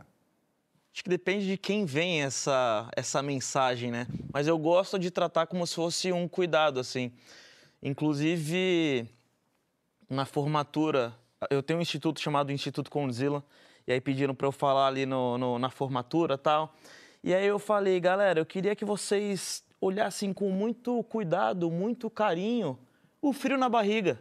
Acho 0.93 1.03
que 1.03 1.09
depende 1.09 1.47
de 1.47 1.57
quem 1.57 1.85
vem 1.85 2.21
essa, 2.21 2.87
essa 2.95 3.21
mensagem, 3.21 3.89
né? 3.89 4.05
Mas 4.31 4.47
eu 4.47 4.57
gosto 4.57 4.99
de 4.99 5.09
tratar 5.09 5.47
como 5.47 5.65
se 5.65 5.75
fosse 5.75 6.11
um 6.11 6.27
cuidado, 6.27 6.79
assim. 6.79 7.11
Inclusive, 7.81 9.07
na 10.07 10.25
formatura, 10.25 11.15
eu 11.49 11.63
tenho 11.63 11.79
um 11.79 11.81
instituto 11.81 12.19
chamado 12.19 12.51
Instituto 12.51 12.91
Condzilla, 12.91 13.43
e 13.87 13.91
aí 13.91 14.01
pediram 14.01 14.35
para 14.35 14.47
eu 14.47 14.51
falar 14.51 14.87
ali 14.87 15.05
no, 15.05 15.37
no, 15.37 15.57
na 15.57 15.69
formatura 15.69 16.37
tal. 16.37 16.75
E 17.23 17.33
aí 17.33 17.45
eu 17.45 17.59
falei, 17.59 17.99
galera, 17.99 18.39
eu 18.39 18.45
queria 18.45 18.75
que 18.75 18.85
vocês 18.85 19.63
olhassem 19.81 20.33
com 20.33 20.49
muito 20.49 21.03
cuidado, 21.03 21.69
muito 21.69 22.09
carinho, 22.09 22.79
o 23.21 23.33
frio 23.33 23.57
na 23.57 23.67
barriga. 23.67 24.19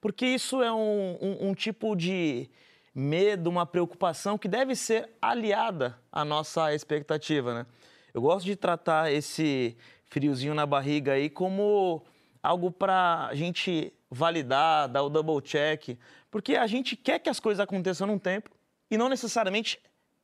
Porque 0.00 0.26
isso 0.26 0.62
é 0.62 0.72
um, 0.72 1.18
um, 1.20 1.48
um 1.48 1.54
tipo 1.54 1.96
de 1.96 2.48
medo, 2.94 3.48
uma 3.48 3.64
preocupação 3.64 4.36
que 4.36 4.48
deve 4.48 4.74
ser 4.76 5.08
aliada 5.20 5.98
à 6.12 6.24
nossa 6.24 6.74
expectativa, 6.74 7.54
né? 7.54 7.66
Eu 8.12 8.22
gosto 8.22 8.44
de 8.44 8.56
tratar 8.56 9.12
esse 9.12 9.76
friozinho 10.06 10.54
na 10.54 10.66
barriga 10.66 11.12
aí 11.12 11.30
como 11.30 12.02
algo 12.42 12.70
para 12.70 13.26
a 13.26 13.34
gente 13.34 13.92
validar, 14.10 14.88
dar 14.88 15.02
o 15.02 15.10
double 15.10 15.40
check, 15.40 15.98
porque 16.30 16.56
a 16.56 16.66
gente 16.66 16.96
quer 16.96 17.18
que 17.18 17.28
as 17.28 17.40
coisas 17.40 17.60
aconteçam 17.60 18.06
num 18.06 18.18
tempo 18.18 18.50
e 18.90 18.96
não 18.96 19.08
necessariamente 19.08 19.78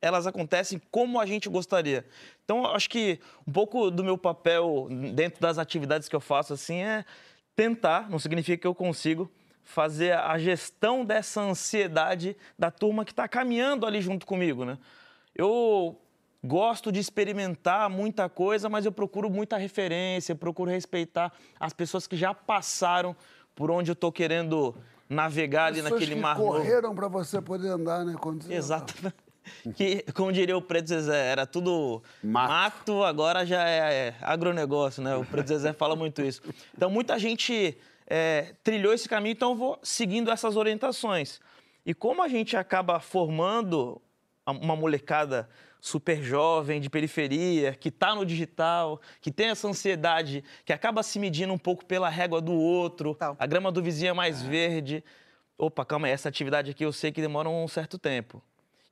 elas 0.05 0.27
acontecem 0.27 0.79
como 0.91 1.19
a 1.19 1.25
gente 1.25 1.49
gostaria. 1.49 2.05
Então, 2.43 2.63
acho 2.67 2.87
que 2.87 3.19
um 3.47 3.51
pouco 3.51 3.89
do 3.89 4.03
meu 4.03 4.17
papel 4.19 4.87
dentro 5.15 5.41
das 5.41 5.57
atividades 5.57 6.07
que 6.07 6.15
eu 6.15 6.19
faço 6.21 6.53
assim 6.53 6.83
é 6.83 7.03
tentar, 7.55 8.07
não 8.07 8.19
significa 8.19 8.61
que 8.61 8.67
eu 8.67 8.75
consigo 8.75 9.31
fazer 9.63 10.13
a 10.13 10.37
gestão 10.37 11.03
dessa 11.03 11.41
ansiedade 11.41 12.37
da 12.57 12.69
turma 12.69 13.03
que 13.03 13.11
está 13.11 13.27
caminhando 13.27 13.83
ali 13.83 13.99
junto 13.99 14.27
comigo, 14.27 14.63
né? 14.63 14.77
Eu 15.33 15.99
gosto 16.43 16.91
de 16.91 16.99
experimentar 16.99 17.89
muita 17.89 18.29
coisa, 18.29 18.69
mas 18.69 18.85
eu 18.85 18.91
procuro 18.91 19.27
muita 19.27 19.57
referência, 19.57 20.33
eu 20.33 20.37
procuro 20.37 20.69
respeitar 20.69 21.33
as 21.59 21.73
pessoas 21.73 22.05
que 22.05 22.15
já 22.15 22.31
passaram 22.31 23.15
por 23.55 23.71
onde 23.71 23.89
eu 23.89 23.93
estou 23.93 24.11
querendo 24.11 24.75
navegar 25.09 25.65
ali 25.65 25.81
Pessoas 25.81 25.93
naquele 25.93 26.15
que 26.15 26.21
mar 26.21 26.37
correram 26.37 26.93
para 26.93 27.07
você 27.07 27.41
poder 27.41 27.69
andar, 27.69 28.05
né? 28.05 28.15
Quando 28.19 28.51
Exatamente. 28.51 29.24
Que, 29.75 30.03
como 30.13 30.31
diria 30.31 30.55
o 30.57 30.61
Preto 30.61 30.87
Zezé, 30.89 31.27
era 31.27 31.45
tudo 31.45 32.01
Mato. 32.23 32.49
mato, 32.49 33.03
agora 33.03 33.45
já 33.45 33.67
é, 33.67 34.07
é 34.07 34.15
agronegócio, 34.21 35.01
né? 35.03 35.15
O 35.15 35.25
Preto 35.25 35.47
Zezé 35.47 35.73
fala 35.73 35.95
muito 35.95 36.21
isso. 36.21 36.41
Então, 36.75 36.89
muita 36.89 37.17
gente 37.17 37.77
é, 38.07 38.53
trilhou 38.63 38.93
esse 38.93 39.09
caminho, 39.09 39.33
então 39.33 39.51
eu 39.51 39.55
vou 39.55 39.79
seguindo 39.81 40.31
essas 40.31 40.55
orientações. 40.55 41.39
E 41.85 41.93
como 41.93 42.23
a 42.23 42.27
gente 42.27 42.57
acaba 42.57 42.99
formando 42.99 44.01
uma 44.45 44.75
molecada 44.75 45.49
super 45.85 46.21
jovem, 46.23 46.81
de 46.81 46.89
periferia, 46.89 47.73
que 47.73 47.89
está 47.89 48.15
no 48.15 48.25
digital, 48.25 48.99
que 49.21 49.31
tem 49.31 49.49
essa 49.49 49.67
ansiedade, 49.67 50.43
que 50.65 50.73
acaba 50.73 51.03
se 51.03 51.19
medindo 51.19 51.53
um 51.53 51.59
pouco 51.59 51.85
pela 51.85 52.09
régua 52.09 52.41
do 52.41 52.53
outro, 52.53 53.13
Tal. 53.13 53.35
a 53.37 53.45
grama 53.45 53.71
do 53.71 53.83
vizinho 53.83 54.09
é 54.09 54.13
mais 54.13 54.41
verde. 54.41 55.03
Opa, 55.57 55.85
calma 55.85 56.07
aí, 56.07 56.13
essa 56.13 56.27
atividade 56.27 56.71
aqui 56.71 56.83
eu 56.83 56.91
sei 56.91 57.11
que 57.11 57.21
demora 57.21 57.49
um 57.49 57.67
certo 57.67 57.99
tempo. 57.99 58.41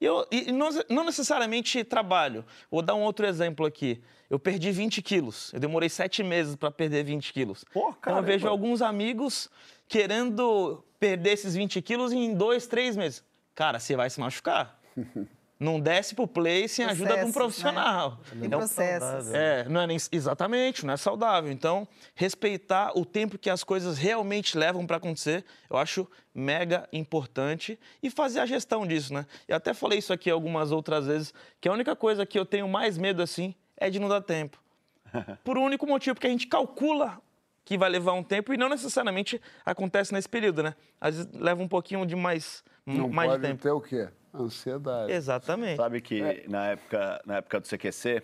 E, 0.03 0.05
eu, 0.05 0.27
e 0.29 0.51
não, 0.51 0.67
não 0.89 1.05
necessariamente 1.05 1.81
trabalho. 1.81 2.43
Vou 2.69 2.81
dar 2.81 2.93
um 2.93 3.03
outro 3.03 3.25
exemplo 3.25 3.65
aqui. 3.65 4.03
Eu 4.29 4.37
perdi 4.37 4.69
20 4.69 5.01
quilos. 5.01 5.53
Eu 5.53 5.61
demorei 5.61 5.87
sete 5.87 6.21
meses 6.21 6.57
para 6.57 6.69
perder 6.69 7.05
20 7.05 7.31
quilos. 7.31 7.63
Pô, 7.71 7.95
então 7.97 8.17
eu 8.17 8.23
vejo 8.23 8.45
alguns 8.45 8.81
amigos 8.81 9.49
querendo 9.87 10.83
perder 10.99 11.31
esses 11.31 11.55
20 11.55 11.81
quilos 11.81 12.11
em 12.11 12.33
dois, 12.35 12.67
três 12.67 12.97
meses. 12.97 13.23
Cara, 13.55 13.79
você 13.79 13.95
vai 13.95 14.09
se 14.09 14.19
machucar. 14.19 14.77
Não 15.59 15.79
desce 15.79 16.13
pro 16.15 16.27
play 16.27 16.67
sem 16.67 16.83
a 16.83 16.89
ajuda 16.89 17.15
de 17.15 17.23
um 17.23 17.27
né? 17.27 17.31
profissional. 17.31 18.19
Tem 18.29 18.45
Então, 18.45 18.59
processos. 18.59 19.31
é, 19.33 19.63
não 19.69 19.81
é 19.81 19.87
nem, 19.87 19.97
exatamente, 20.11 20.85
não 20.85 20.93
é 20.93 20.97
saudável. 20.97 21.51
Então, 21.51 21.87
respeitar 22.15 22.91
o 22.97 23.05
tempo 23.05 23.37
que 23.37 23.49
as 23.49 23.63
coisas 23.63 23.97
realmente 23.97 24.57
levam 24.57 24.85
para 24.85 24.97
acontecer, 24.97 25.45
eu 25.69 25.77
acho 25.77 26.07
mega 26.33 26.87
importante 26.91 27.79
e 28.01 28.09
fazer 28.09 28.39
a 28.39 28.45
gestão 28.45 28.85
disso, 28.85 29.13
né? 29.13 29.25
Eu 29.47 29.55
até 29.55 29.73
falei 29.73 29.99
isso 29.99 30.11
aqui 30.11 30.29
algumas 30.29 30.71
outras 30.71 31.05
vezes, 31.07 31.33
que 31.61 31.69
a 31.69 31.71
única 31.71 31.95
coisa 31.95 32.25
que 32.25 32.37
eu 32.37 32.45
tenho 32.45 32.67
mais 32.67 32.97
medo 32.97 33.21
assim 33.21 33.55
é 33.77 33.89
de 33.89 33.99
não 33.99 34.09
dar 34.09 34.21
tempo. 34.21 34.57
Por 35.45 35.57
um 35.57 35.63
único 35.63 35.85
motivo, 35.87 36.15
porque 36.15 36.27
a 36.27 36.31
gente 36.31 36.47
calcula 36.47 37.21
que 37.63 37.77
vai 37.77 37.89
levar 37.89 38.11
um 38.13 38.23
tempo 38.23 38.53
e 38.53 38.57
não 38.57 38.67
necessariamente 38.67 39.39
acontece 39.65 40.11
nesse 40.13 40.27
período, 40.27 40.61
né? 40.63 40.75
Às 40.99 41.15
vezes 41.15 41.31
leva 41.33 41.61
um 41.61 41.67
pouquinho 41.67 42.05
de 42.05 42.15
mais, 42.15 42.63
Não 42.85 43.07
mais 43.07 43.29
de 43.31 43.35
pode 43.37 43.47
tempo. 43.47 43.61
ter 43.63 43.71
o 43.71 43.79
quê? 43.79 44.09
Ansiedade. 44.33 45.11
Exatamente. 45.11 45.77
Sabe 45.77 46.01
que 46.01 46.47
na, 46.47 46.67
época, 46.67 47.21
na 47.25 47.35
época 47.37 47.59
do 47.59 47.67
CQC, 47.67 48.23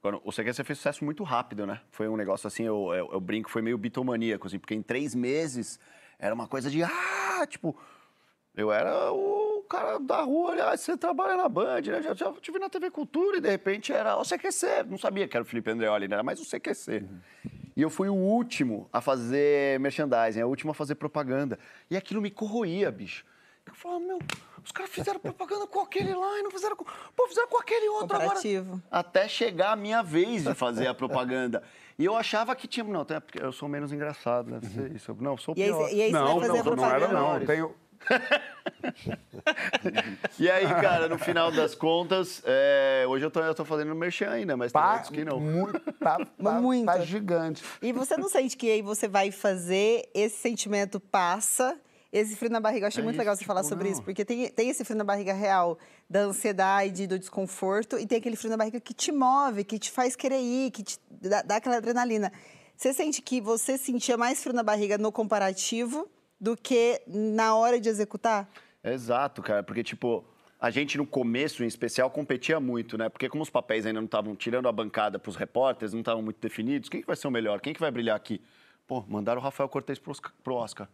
quando, 0.00 0.20
o 0.24 0.30
CQC 0.30 0.64
fez 0.64 0.78
sucesso 0.78 1.04
muito 1.04 1.24
rápido, 1.24 1.66
né? 1.66 1.80
Foi 1.90 2.08
um 2.08 2.16
negócio 2.16 2.46
assim, 2.46 2.62
eu, 2.64 2.94
eu, 2.94 3.10
eu 3.12 3.20
brinco, 3.20 3.50
foi 3.50 3.62
meio 3.62 3.76
bitomaníaco, 3.76 4.46
assim, 4.46 4.58
porque 4.58 4.74
em 4.74 4.82
três 4.82 5.14
meses 5.14 5.80
era 6.18 6.34
uma 6.34 6.46
coisa 6.46 6.70
de, 6.70 6.82
ah, 6.82 7.46
tipo, 7.48 7.76
eu 8.54 8.72
era 8.72 9.12
o 9.12 9.64
cara 9.68 9.98
da 9.98 10.22
rua, 10.22 10.52
aliás, 10.52 10.80
você 10.80 10.96
trabalha 10.96 11.36
na 11.36 11.48
Band, 11.48 11.80
né? 11.82 12.02
Já, 12.02 12.14
já 12.14 12.32
te 12.32 12.50
vi 12.50 12.58
na 12.58 12.68
TV 12.68 12.90
Cultura 12.90 13.36
e 13.36 13.40
de 13.40 13.48
repente 13.48 13.92
era 13.92 14.16
o 14.16 14.22
CQC. 14.22 14.84
Não 14.88 14.98
sabia 14.98 15.28
que 15.28 15.36
era 15.36 15.42
o 15.42 15.46
Felipe 15.46 15.70
Andreoli, 15.70 16.08
né? 16.08 16.14
Era 16.14 16.22
mais 16.22 16.40
o 16.40 16.44
CQC. 16.44 17.04
E 17.76 17.82
eu 17.82 17.90
fui 17.90 18.08
o 18.08 18.14
último 18.14 18.88
a 18.92 19.00
fazer 19.00 19.78
merchandising, 19.78 20.42
o 20.42 20.48
último 20.48 20.72
a 20.72 20.74
fazer 20.74 20.96
propaganda. 20.96 21.58
E 21.90 21.96
aquilo 21.96 22.20
me 22.20 22.30
corroía, 22.30 22.90
bicho. 22.90 23.24
Eu 23.64 23.74
falava, 23.74 24.00
meu, 24.00 24.18
os 24.68 24.72
caras 24.72 24.92
fizeram 24.92 25.18
propaganda 25.18 25.66
com 25.66 25.80
aquele 25.80 26.14
lá 26.14 26.38
e 26.38 26.42
não 26.42 26.50
fizeram 26.50 26.76
com. 26.76 26.84
Pô, 27.16 27.26
fizeram 27.26 27.48
com 27.48 27.56
aquele 27.56 27.88
outro 27.88 28.16
agora. 28.16 28.38
Até 28.90 29.26
chegar 29.26 29.72
a 29.72 29.76
minha 29.76 30.02
vez 30.02 30.44
de 30.44 30.54
fazer 30.54 30.86
a 30.86 30.94
propaganda. 30.94 31.62
E 31.98 32.04
eu 32.04 32.14
achava 32.14 32.54
que 32.54 32.68
tinha. 32.68 32.84
Não, 32.84 33.00
até 33.00 33.18
porque 33.18 33.42
eu 33.42 33.50
sou 33.50 33.66
menos 33.66 33.94
engraçado, 33.94 34.50
deve 34.50 34.66
ser 34.66 34.94
isso. 34.94 35.16
Não, 35.18 35.32
eu 35.32 35.38
sou 35.38 35.54
E 35.56 35.62
aí, 35.62 35.68
pior. 35.70 35.90
e 35.90 36.02
aí 36.02 36.10
você 36.10 36.12
Não, 36.12 36.38
vai 36.38 36.48
fazer 36.48 36.64
não, 36.64 36.72
a 36.72 36.76
não 36.76 36.90
era 36.90 37.08
não. 37.08 37.46
Tenho... 37.46 37.74
E 40.38 40.50
aí, 40.50 40.66
cara, 40.66 41.08
no 41.08 41.18
final 41.18 41.50
das 41.50 41.74
contas, 41.74 42.42
é, 42.44 43.04
hoje 43.08 43.24
eu 43.24 43.30
tô, 43.30 43.40
eu 43.40 43.54
tô 43.54 43.64
fazendo 43.64 43.94
merchan 43.94 44.30
ainda, 44.30 44.54
mas 44.56 44.70
tem 44.70 44.80
Pá, 44.80 44.92
outros 44.92 45.10
que 45.10 45.24
não. 45.24 45.40
Muito, 45.40 45.80
tá, 45.94 46.18
tá, 46.18 46.60
Muito. 46.60 46.86
tá 46.86 47.00
gigante. 47.00 47.64
E 47.80 47.90
você 47.92 48.16
não 48.18 48.28
sente 48.28 48.56
que 48.56 48.70
aí 48.70 48.82
você 48.82 49.08
vai 49.08 49.32
fazer, 49.32 50.08
esse 50.14 50.36
sentimento 50.36 51.00
passa, 51.00 51.76
esse 52.12 52.36
frio 52.36 52.50
na 52.50 52.60
barriga. 52.60 52.84
Eu 52.84 52.88
achei 52.88 53.00
É 53.00 53.04
muito 53.04 53.14
isso, 53.14 53.20
legal 53.20 53.34
você 53.34 53.40
tipo, 53.40 53.48
falar 53.48 53.62
sobre 53.62 53.84
não. 53.84 53.92
isso, 53.92 54.02
porque 54.02 54.24
tem, 54.24 54.48
tem 54.50 54.70
esse 54.70 54.84
frio 54.84 54.96
na 54.96 55.04
barriga 55.04 55.32
real 55.32 55.78
da 56.08 56.20
ansiedade, 56.20 57.06
do 57.06 57.18
desconforto, 57.18 57.98
e 57.98 58.06
tem 58.06 58.18
aquele 58.18 58.36
frio 58.36 58.50
na 58.50 58.56
barriga 58.56 58.80
que 58.80 58.94
te 58.94 59.12
move, 59.12 59.64
que 59.64 59.78
te 59.78 59.90
faz 59.90 60.16
querer 60.16 60.40
ir, 60.40 60.70
que 60.70 60.82
te 60.82 60.98
dá, 61.10 61.42
dá 61.42 61.56
aquela 61.56 61.76
adrenalina. 61.76 62.32
Você 62.76 62.92
sente 62.92 63.20
que 63.20 63.40
você 63.40 63.76
sentia 63.76 64.16
mais 64.16 64.40
frio 64.42 64.54
na 64.54 64.62
barriga 64.62 64.96
no 64.96 65.10
comparativo 65.10 66.08
do 66.40 66.56
que 66.56 67.02
na 67.06 67.54
hora 67.56 67.80
de 67.80 67.88
executar? 67.88 68.48
Exato, 68.82 69.42
cara, 69.42 69.62
porque, 69.62 69.82
tipo, 69.82 70.24
a 70.60 70.70
gente 70.70 70.96
no 70.96 71.06
começo, 71.06 71.62
em 71.64 71.66
especial, 71.66 72.08
competia 72.10 72.60
muito, 72.60 72.96
né? 72.96 73.08
Porque 73.08 73.28
como 73.28 73.42
os 73.42 73.50
papéis 73.50 73.84
ainda 73.84 74.00
não 74.00 74.06
estavam 74.06 74.34
tirando 74.36 74.68
a 74.68 74.72
bancada 74.72 75.18
pros 75.18 75.36
repórteres, 75.36 75.92
não 75.92 76.00
estavam 76.00 76.22
muito 76.22 76.40
definidos, 76.40 76.88
quem 76.88 77.00
que 77.00 77.06
vai 77.06 77.16
ser 77.16 77.28
o 77.28 77.30
melhor? 77.30 77.60
Quem 77.60 77.74
que 77.74 77.80
vai 77.80 77.90
brilhar 77.90 78.16
aqui? 78.16 78.40
Pô, 78.86 79.04
mandaram 79.08 79.40
o 79.40 79.44
Rafael 79.44 79.68
Cortez. 79.68 79.98
Pro 79.98 80.54
Oscar. 80.54 80.88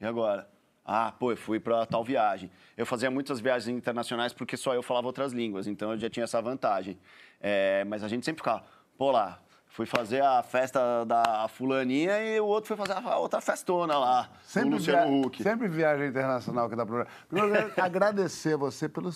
E 0.00 0.04
agora? 0.04 0.48
Ah, 0.84 1.12
pô, 1.12 1.30
eu 1.32 1.36
fui 1.36 1.60
pra 1.60 1.84
tal 1.86 2.02
viagem. 2.02 2.50
Eu 2.76 2.84
fazia 2.86 3.10
muitas 3.10 3.38
viagens 3.40 3.68
internacionais 3.76 4.32
porque 4.32 4.56
só 4.56 4.74
eu 4.74 4.82
falava 4.82 5.06
outras 5.06 5.32
línguas, 5.32 5.66
então 5.66 5.92
eu 5.92 5.98
já 5.98 6.10
tinha 6.10 6.24
essa 6.24 6.40
vantagem. 6.40 6.98
É, 7.40 7.84
mas 7.84 8.02
a 8.02 8.08
gente 8.08 8.24
sempre 8.24 8.40
ficava, 8.40 8.64
pô 8.98 9.10
lá, 9.10 9.40
fui 9.68 9.86
fazer 9.86 10.22
a 10.22 10.42
festa 10.42 11.04
da 11.04 11.46
fulaninha 11.48 12.18
e 12.22 12.40
o 12.40 12.46
outro 12.46 12.68
foi 12.74 12.76
fazer 12.76 13.06
a 13.06 13.16
outra 13.18 13.40
festona 13.40 13.96
lá, 13.98 14.30
o 14.34 14.48
Sempre, 14.48 14.70
Luciano. 14.70 15.26
Huck. 15.26 15.42
Sempre 15.42 15.68
viagem 15.68 16.08
internacional 16.08 16.68
que 16.68 16.74
dá 16.76 16.84
problema. 16.84 17.10
Primeiro, 17.28 17.66
eu 17.68 17.70
quero 17.70 17.86
agradecer 17.86 18.56
você 18.56 18.88
pelo 18.88 19.10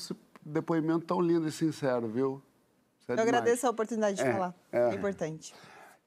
depoimento 0.45 1.07
tão 1.07 1.21
lindo 1.21 1.49
e 1.49 1.53
sincero, 1.53 2.07
viu? 2.07 2.43
É 3.09 3.13
Eu 3.13 3.17
demais. 3.17 3.29
agradeço 3.29 3.67
a 3.67 3.71
oportunidade 3.71 4.17
de 4.17 4.23
É, 4.23 4.33
falar. 4.33 4.55
é. 4.71 4.91
É 4.91 4.95
importante. 4.95 5.55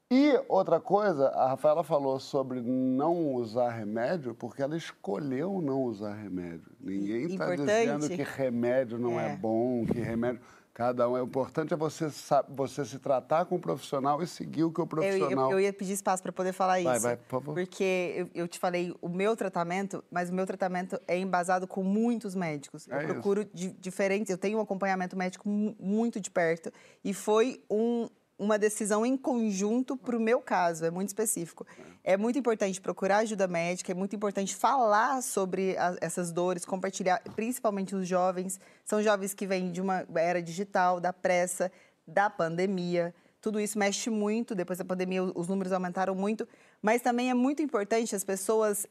E 0.09 0.39
outra 0.47 0.79
coisa, 0.79 1.27
a 1.29 1.49
Rafaela 1.49 1.83
falou 1.83 2.17
sobre 2.17 2.61
não 2.61 3.33
usar 3.33 3.69
remédio, 3.71 4.33
porque 4.33 4.61
ela 4.61 4.77
escolheu 4.77 5.61
não 5.61 5.83
usar 5.83 6.13
remédio. 6.13 6.71
Ninguém 6.79 7.23
está 7.25 7.53
dizendo 7.53 8.07
que 8.07 8.23
remédio 8.23 8.97
não 8.97 9.19
é. 9.19 9.33
É. 9.33 9.35
bom, 9.35 9.85
que 9.85 9.99
remédio. 9.99 10.39
Cada 10.73 11.09
um 11.09 11.17
é 11.17 11.21
o 11.21 11.25
importante 11.25 11.73
é 11.73 11.75
você 11.75 12.07
você 12.49 12.85
se 12.85 12.99
tratar 12.99 13.45
com 13.45 13.55
o 13.55 13.59
profissional 13.59 14.21
e 14.21 14.27
seguir 14.27 14.63
o 14.63 14.71
que 14.71 14.79
o 14.79 14.83
Eu, 14.83 14.87
profissional. 14.87 15.51
eu, 15.51 15.57
eu 15.57 15.59
ia 15.61 15.73
pedir 15.73 15.93
espaço 15.93 16.21
para 16.21 16.31
poder 16.31 16.53
falar 16.53 16.79
isso. 16.79 16.87
Vai, 16.87 16.99
vai, 16.99 17.17
por 17.17 17.27
favor. 17.41 17.55
Porque 17.55 18.13
eu, 18.15 18.29
eu 18.43 18.47
te 18.47 18.59
falei 18.59 18.95
o 19.01 19.09
meu 19.09 19.35
tratamento, 19.35 20.03
mas 20.11 20.29
o 20.29 20.33
meu 20.35 20.45
tratamento 20.45 21.01
é 21.07 21.17
embasado 21.17 21.67
com 21.67 21.81
muitos 21.81 22.35
médicos. 22.35 22.87
É 22.89 23.03
eu 23.03 23.07
procuro 23.07 23.43
di- 23.51 23.71
diferentes, 23.79 24.29
eu 24.29 24.37
tenho 24.37 24.59
um 24.59 24.61
acompanhamento 24.61 25.17
médico 25.17 25.49
mu- 25.49 25.75
muito 25.79 26.21
de 26.21 26.29
perto. 26.29 26.71
E 27.03 27.11
foi 27.11 27.59
um- 27.71 28.07
uma 28.39 28.59
decisão 28.59 29.05
em 29.05 29.17
conjunto 29.17 29.97
para 29.97 30.15
o 30.15 30.19
meu 30.19 30.39
caso, 30.39 30.85
é 30.85 30.91
muito 30.91 31.09
específico. 31.09 31.65
É 32.03 32.15
muito 32.15 32.37
importante 32.37 32.79
procurar 32.79 33.17
ajuda 33.17 33.47
médica, 33.47 33.91
é 33.91 33.95
muito 33.95 34.15
importante 34.15 34.55
falar 34.55 35.23
sobre 35.23 35.75
a- 35.77 35.97
essas 35.99 36.31
dores, 36.31 36.63
compartilhar, 36.63 37.21
principalmente 37.35 37.95
os 37.95 38.07
jovens. 38.07 38.59
São 38.85 39.01
jovens 39.01 39.33
que 39.33 39.47
vêm 39.47 39.71
de 39.71 39.81
uma 39.81 40.05
era 40.15 40.41
digital, 40.41 40.99
da 40.99 41.11
pressa, 41.11 41.71
da 42.07 42.29
pandemia. 42.29 43.13
Tudo 43.41 43.59
isso 43.59 43.77
mexe 43.77 44.09
muito. 44.09 44.53
Depois 44.53 44.77
da 44.77 44.85
pandemia, 44.85 45.23
os 45.23 45.47
números 45.47 45.71
aumentaram 45.71 46.13
muito. 46.13 46.47
Mas 46.81 47.01
também 47.01 47.29
é 47.29 47.33
muito 47.33 47.61
importante 47.61 48.15
as 48.15 48.23
pessoas 48.23 48.85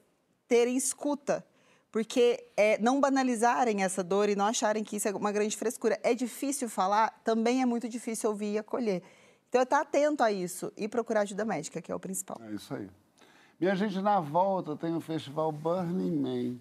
terem 0.48 0.76
escuta. 0.76 1.44
Porque 1.92 2.44
é, 2.56 2.78
não 2.78 3.00
banalizarem 3.00 3.82
essa 3.82 4.02
dor 4.02 4.28
e 4.28 4.36
não 4.36 4.46
acharem 4.46 4.84
que 4.84 4.96
isso 4.96 5.08
é 5.08 5.12
uma 5.12 5.32
grande 5.32 5.56
frescura. 5.56 5.98
É 6.02 6.14
difícil 6.14 6.68
falar, 6.68 7.20
também 7.24 7.62
é 7.62 7.66
muito 7.66 7.88
difícil 7.88 8.28
ouvir 8.28 8.52
e 8.54 8.58
acolher. 8.58 9.02
Então, 9.56 9.62
estar 9.62 9.80
atento 9.80 10.22
a 10.22 10.30
isso 10.30 10.70
e 10.76 10.86
procurar 10.86 11.22
ajuda 11.22 11.42
médica, 11.42 11.80
que 11.80 11.90
é 11.90 11.94
o 11.94 11.98
principal. 11.98 12.38
É 12.42 12.52
isso 12.52 12.74
aí. 12.74 12.90
Minha 13.58 13.74
gente, 13.74 14.02
na 14.02 14.20
volta 14.20 14.76
tem 14.76 14.94
o 14.94 15.00
festival 15.00 15.50
Burning 15.50 16.14
Man. 16.14 16.56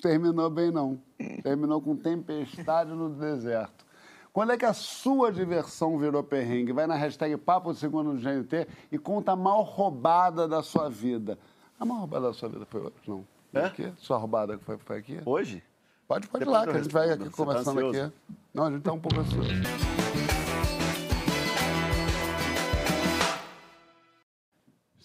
Terminou 0.00 0.48
bem, 0.48 0.70
não. 0.70 0.98
Terminou 1.42 1.82
com 1.82 1.94
tempestade 1.94 2.92
no 2.92 3.10
deserto. 3.10 3.84
Quando 4.32 4.52
é 4.52 4.56
que 4.56 4.64
a 4.64 4.72
sua 4.72 5.30
diversão 5.30 5.98
virou 5.98 6.22
perrengue? 6.22 6.72
Vai 6.72 6.86
na 6.86 6.94
hashtag 6.94 7.36
Papo 7.36 7.74
de 7.74 7.78
Segundo 7.78 8.14
no 8.14 8.18
GNT 8.18 8.66
e 8.90 8.96
conta 8.96 9.32
a 9.32 9.36
maior 9.36 9.64
roubada 9.64 10.48
da 10.48 10.62
sua 10.62 10.88
vida. 10.88 11.38
A 11.78 11.84
maior 11.84 12.00
roubada 12.00 12.28
da 12.28 12.32
sua 12.32 12.48
vida 12.48 12.64
foi 12.64 12.80
hoje? 12.80 12.94
Não. 13.06 13.26
É? 13.52 13.66
aqui? 13.66 13.92
Sua 13.98 14.16
roubada 14.16 14.58
foi, 14.60 14.78
foi 14.78 14.96
aqui? 14.96 15.20
Hoje? 15.26 15.62
Pode, 16.06 16.26
pode 16.26 16.42
ir 16.42 16.48
lá, 16.48 16.64
que 16.64 16.70
a 16.70 16.82
gente 16.82 16.90
vai 16.90 17.10
aqui 17.10 17.24
Você 17.24 17.30
tá 17.30 17.36
conversando 17.36 17.80
ansioso? 17.80 18.00
aqui. 18.00 18.14
Não, 18.54 18.64
a 18.64 18.70
gente 18.70 18.82
tá 18.82 18.92
um 18.94 18.98
pouco 18.98 19.20
ansioso. 19.20 20.07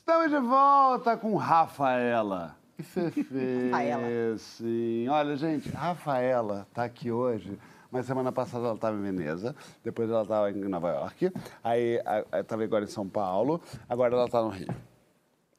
Estamos 0.05 0.29
de 0.29 0.39
volta 0.39 1.15
com 1.15 1.35
Rafaela. 1.37 2.57
Que 2.75 2.83
você 2.83 3.09
fez? 3.11 3.71
Rafaela. 3.71 4.37
Sim. 4.37 5.07
Olha, 5.07 5.37
gente, 5.37 5.69
Rafaela 5.69 6.67
tá 6.73 6.83
aqui 6.83 7.09
hoje, 7.09 7.57
mas 7.89 8.05
semana 8.05 8.29
passada 8.29 8.65
ela 8.65 8.75
estava 8.75 8.97
em 8.97 9.01
Veneza, 9.01 9.55
depois 9.81 10.09
ela 10.09 10.23
estava 10.23 10.51
em 10.51 10.55
Nova 10.55 10.89
York, 10.89 11.31
aí 11.63 11.99
estava 12.37 12.63
agora 12.65 12.83
em 12.83 12.87
São 12.87 13.07
Paulo, 13.07 13.61
agora 13.87 14.13
ela 14.13 14.25
está 14.25 14.41
no 14.41 14.49
Rio. 14.49 14.67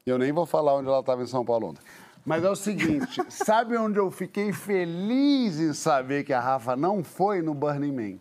Eu 0.05 0.19
nem 0.19 0.31
vou 0.31 0.45
falar 0.45 0.75
onde 0.75 0.89
ela 0.89 0.99
estava 0.99 1.23
em 1.23 1.27
São 1.27 1.43
Paulo 1.43 1.69
ontem. 1.69 1.81
Mas 2.23 2.43
é 2.43 2.49
o 2.49 2.55
seguinte, 2.55 3.19
sabe 3.29 3.75
onde 3.77 3.97
eu 3.97 4.11
fiquei 4.11 4.53
feliz 4.53 5.59
em 5.59 5.73
saber 5.73 6.23
que 6.23 6.33
a 6.33 6.39
Rafa 6.39 6.75
não 6.75 7.03
foi 7.03 7.41
no 7.41 7.55
Burning 7.55 7.91
Man? 7.91 8.19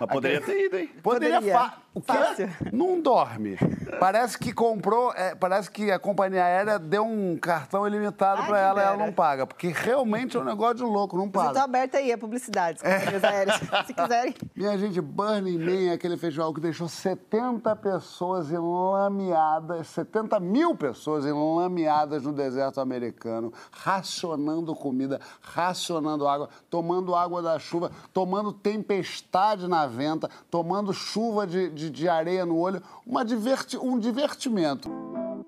Mas 0.00 0.08
poderia 0.10 0.40
ter 0.40 0.64
ido, 0.66 0.78
hein? 0.78 0.90
Poderia. 1.02 1.36
Poderia. 1.36 1.58
fa- 1.58 1.78
O 1.92 2.00
quê? 2.00 2.12
Fácil. 2.12 2.48
Não 2.72 3.00
dorme. 3.00 3.56
Parece 3.98 4.38
que 4.38 4.52
comprou, 4.52 5.12
é, 5.12 5.34
parece 5.34 5.70
que 5.70 5.90
a 5.90 5.98
companhia 5.98 6.44
aérea 6.44 6.78
deu 6.78 7.04
um 7.04 7.36
cartão 7.36 7.86
ilimitado 7.86 8.44
pra 8.44 8.56
que 8.56 8.62
ela 8.62 8.80
e 8.80 8.84
ela 8.84 8.96
não 8.96 9.12
paga. 9.12 9.46
Porque 9.46 9.68
realmente 9.68 10.36
é 10.36 10.40
um 10.40 10.44
negócio 10.44 10.76
de 10.76 10.82
louco, 10.84 11.16
não 11.16 11.28
paga. 11.28 11.62
aberta 11.62 11.98
aí 11.98 12.12
a 12.12 12.18
publicidade, 12.18 12.78
as 12.82 12.98
companhias 12.98 13.24
aéreas, 13.24 13.60
se 13.86 13.94
quiserem. 13.94 14.34
Minha 14.54 14.78
gente, 14.78 15.00
Burning 15.00 15.58
Man 15.58 15.90
é 15.90 15.92
aquele 15.94 16.16
festival 16.16 16.54
que 16.54 16.60
deixou 16.60 16.88
70 16.88 17.74
pessoas 17.76 18.50
enlameadas, 18.50 19.88
70 19.88 20.38
mil 20.38 20.76
pessoas 20.76 21.26
enlameadas 21.26 22.22
no 22.22 22.32
deserto 22.32 22.80
americano, 22.80 23.52
racionando 23.72 24.74
comida, 24.74 25.20
racionando 25.40 26.28
água, 26.28 26.48
tomando 26.68 27.14
água 27.14 27.42
da 27.42 27.58
chuva, 27.58 27.90
tomando 28.12 28.52
tempestade 28.52 29.66
na 29.66 29.86
venta, 29.86 30.30
tomando 30.50 30.92
chuva 30.92 31.46
de, 31.46 31.70
de, 31.70 31.79
de 31.88 32.08
areia 32.08 32.44
no 32.44 32.58
olho. 32.58 32.82
Uma 33.06 33.24
diverti 33.24 33.78
um 33.78 33.98
divertimento. 33.98 34.90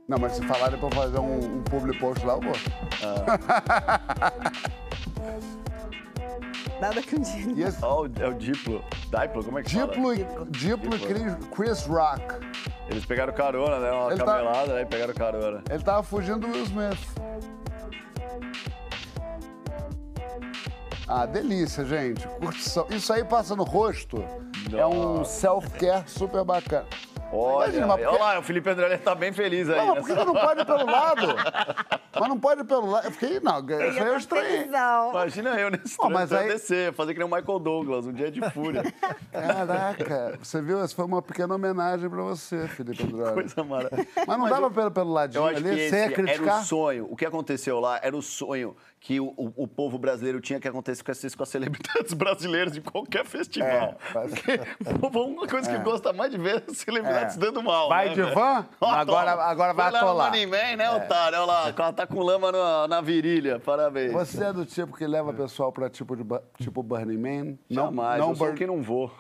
Não, 0.09 0.19
mas 0.19 0.33
se 0.33 0.43
falarem 0.47 0.79
pra 0.79 0.91
fazer 0.91 1.19
um, 1.19 1.59
um 1.59 1.63
public 1.65 1.99
post 1.99 2.25
lá, 2.25 2.35
eu 2.35 2.41
vou. 2.41 2.53
Nada 6.81 7.01
que 7.03 7.15
um 7.17 7.21
dia. 7.21 7.53
E 7.57 7.63
esse 7.69 7.85
Ó, 7.85 8.03
o- 8.03 8.11
é 8.21 8.29
o 8.29 8.35
Diplo. 8.35 8.83
Diplo, 9.11 9.45
como 9.45 9.59
é 9.59 9.63
que 9.63 9.69
Diplo, 9.71 10.15
e- 10.15 10.25
fala? 10.25 10.47
Diplo 10.51 10.97
e 10.97 10.99
Chris, 11.55 11.87
Rock. 11.87 12.23
Eles 12.89 13.05
pegaram 13.07 13.33
carona, 13.33 13.79
né? 13.79 13.91
Uma 13.93 14.11
Ele 14.11 14.19
tá- 14.19 14.25
camelada, 14.25 14.75
né? 14.75 14.83
E 14.83 14.87
pegaram 14.87 15.15
carona. 15.15 15.63
Ele 15.71 15.83
tava 15.83 16.03
fugindo 16.03 16.41
do 16.41 16.49
Will 16.49 16.65
Smith. 16.65 16.99
Ah, 21.07 21.27
delícia, 21.27 21.85
gente. 21.85 22.27
Curtição. 22.27 22.87
Isso 22.91 23.13
aí 23.13 23.23
passa 23.25 23.55
no 23.55 23.63
rosto. 23.65 24.25
É 24.77 24.87
um 24.87 25.25
self-care 25.25 26.05
super 26.09 26.45
bacana. 26.45 26.87
Olha, 27.35 27.65
Imagina, 27.79 27.87
mas 27.87 27.97
olha 28.01 28.09
porque- 28.09 28.23
lá, 28.23 28.39
o 28.39 28.43
Felipe 28.43 28.69
André 28.69 28.99
tá 28.99 29.15
bem 29.15 29.33
feliz 29.33 29.67
aí. 29.71 29.77
Não, 29.79 29.95
mas 29.95 29.95
né? 29.95 30.01
por 30.03 30.07
que 30.09 30.17
que 30.17 30.25
não 30.27 30.35
pode 30.35 30.61
ir 30.61 30.67
pelo 30.67 30.85
lado? 30.85 31.27
Mas 32.21 32.29
não 32.29 32.39
pode 32.39 32.61
ir 32.61 32.65
pelo 32.65 32.91
lado. 32.91 33.07
Eu 33.07 33.11
fiquei, 33.13 33.41
não, 33.41 33.59
isso 33.61 33.73
aí 34.03 34.07
eu 34.07 34.17
estranhei. 34.19 34.69
Imagina 35.11 35.51
eu 35.59 35.71
nesse 35.71 35.97
Pô, 35.97 36.11
mas 36.11 36.31
eu 36.31 36.37
aí- 36.39 36.49
descer, 36.49 36.93
fazer 36.93 37.15
que 37.15 37.21
nem 37.21 37.27
o 37.27 37.35
Michael 37.35 37.59
Douglas, 37.59 38.07
um 38.07 38.13
dia 38.13 38.31
de 38.31 38.43
fúria. 38.51 38.83
Caraca, 39.33 40.39
você 40.43 40.61
viu? 40.61 40.81
Essa 40.83 40.95
foi 40.95 41.05
uma 41.07 41.23
pequena 41.23 41.55
homenagem 41.55 42.09
pra 42.11 42.23
você, 42.23 42.69
Felipe 42.69 43.03
Andrade. 43.03 43.35
Coisa 43.35 43.65
maravilhosa. 43.65 44.09
Mas 44.27 44.39
não 44.39 44.49
dava 44.49 44.71
pelo, 44.71 44.91
pelo 44.91 45.13
ladinho 45.13 45.41
Eu 45.43 45.47
acho 45.47 45.63
que 45.63 45.69
ali? 45.69 45.81
esse 45.81 45.89
Você 45.91 45.97
ia 45.97 46.03
era 46.05 46.13
criticar? 46.13 46.61
o 46.61 46.65
sonho. 46.65 47.07
O 47.11 47.17
que 47.17 47.25
aconteceu 47.25 47.81
lá 47.81 47.99
era 48.03 48.15
o 48.15 48.21
sonho 48.23 48.77
que 49.05 49.19
o, 49.19 49.27
o- 49.37 49.53
o 49.65 49.67
povo 49.67 49.99
brasileiro 49.99 50.41
tinha 50.41 50.61
que 50.61 50.69
acontecer 50.69 51.03
com 51.03 51.11
as, 51.11 51.35
com 51.35 51.43
as 51.43 51.49
celebridades 51.49 52.13
brasileiras 52.15 52.73
de 52.73 52.81
qualquer 52.81 53.25
festival. 53.27 53.69
É, 53.69 53.97
mas- 54.15 54.31
Porque 54.31 54.61
o 55.19 55.27
uma 55.27 55.47
coisa 55.49 55.69
que 55.69 55.83
gosta 55.83 56.13
mais 56.13 56.31
de 56.31 56.39
ver 56.39 56.63
é 56.69 56.73
celebridades 56.73 57.37
É. 57.37 57.41
dando 57.41 57.61
mal. 57.65 57.89
Vai 57.89 58.11
né, 58.11 58.15
de 58.15 58.23
velho? 58.23 58.35
van? 58.35 58.65
Ó, 58.81 58.89
Agora- 58.91 59.33
agora 59.45 59.75
vai 59.75 59.91
lá 59.91 59.99
atolar. 59.99 60.27
Money 60.29 60.47
Man, 60.47 60.77
né, 60.77 60.89
otário? 60.91 61.39
Olha 61.39 61.47
lá, 61.47 61.75
ela 61.77 61.93
tá 61.93 62.07
com 62.07 62.21
lama 62.21 62.53
na, 62.53 62.87
na 62.87 63.01
virilha. 63.01 63.59
Parabéns. 63.59 64.13
Você 64.13 64.45
é 64.45 64.53
do 64.53 64.65
tipo 64.65 64.97
que 64.97 65.05
leva 65.05 65.33
pessoal 65.33 65.73
pra 65.73 65.91
tipo, 65.91 66.15
de, 66.17 66.25
tipo 66.59 66.81
Burning 66.81 67.19
Man? 67.19 67.59
Jamais, 67.69 68.21
não 68.21 68.31
eu 68.31 68.37
sou 68.37 68.47
Burn- 68.47 68.57
quem 68.59 68.67
não 68.69 68.83
vou. 68.83 69.13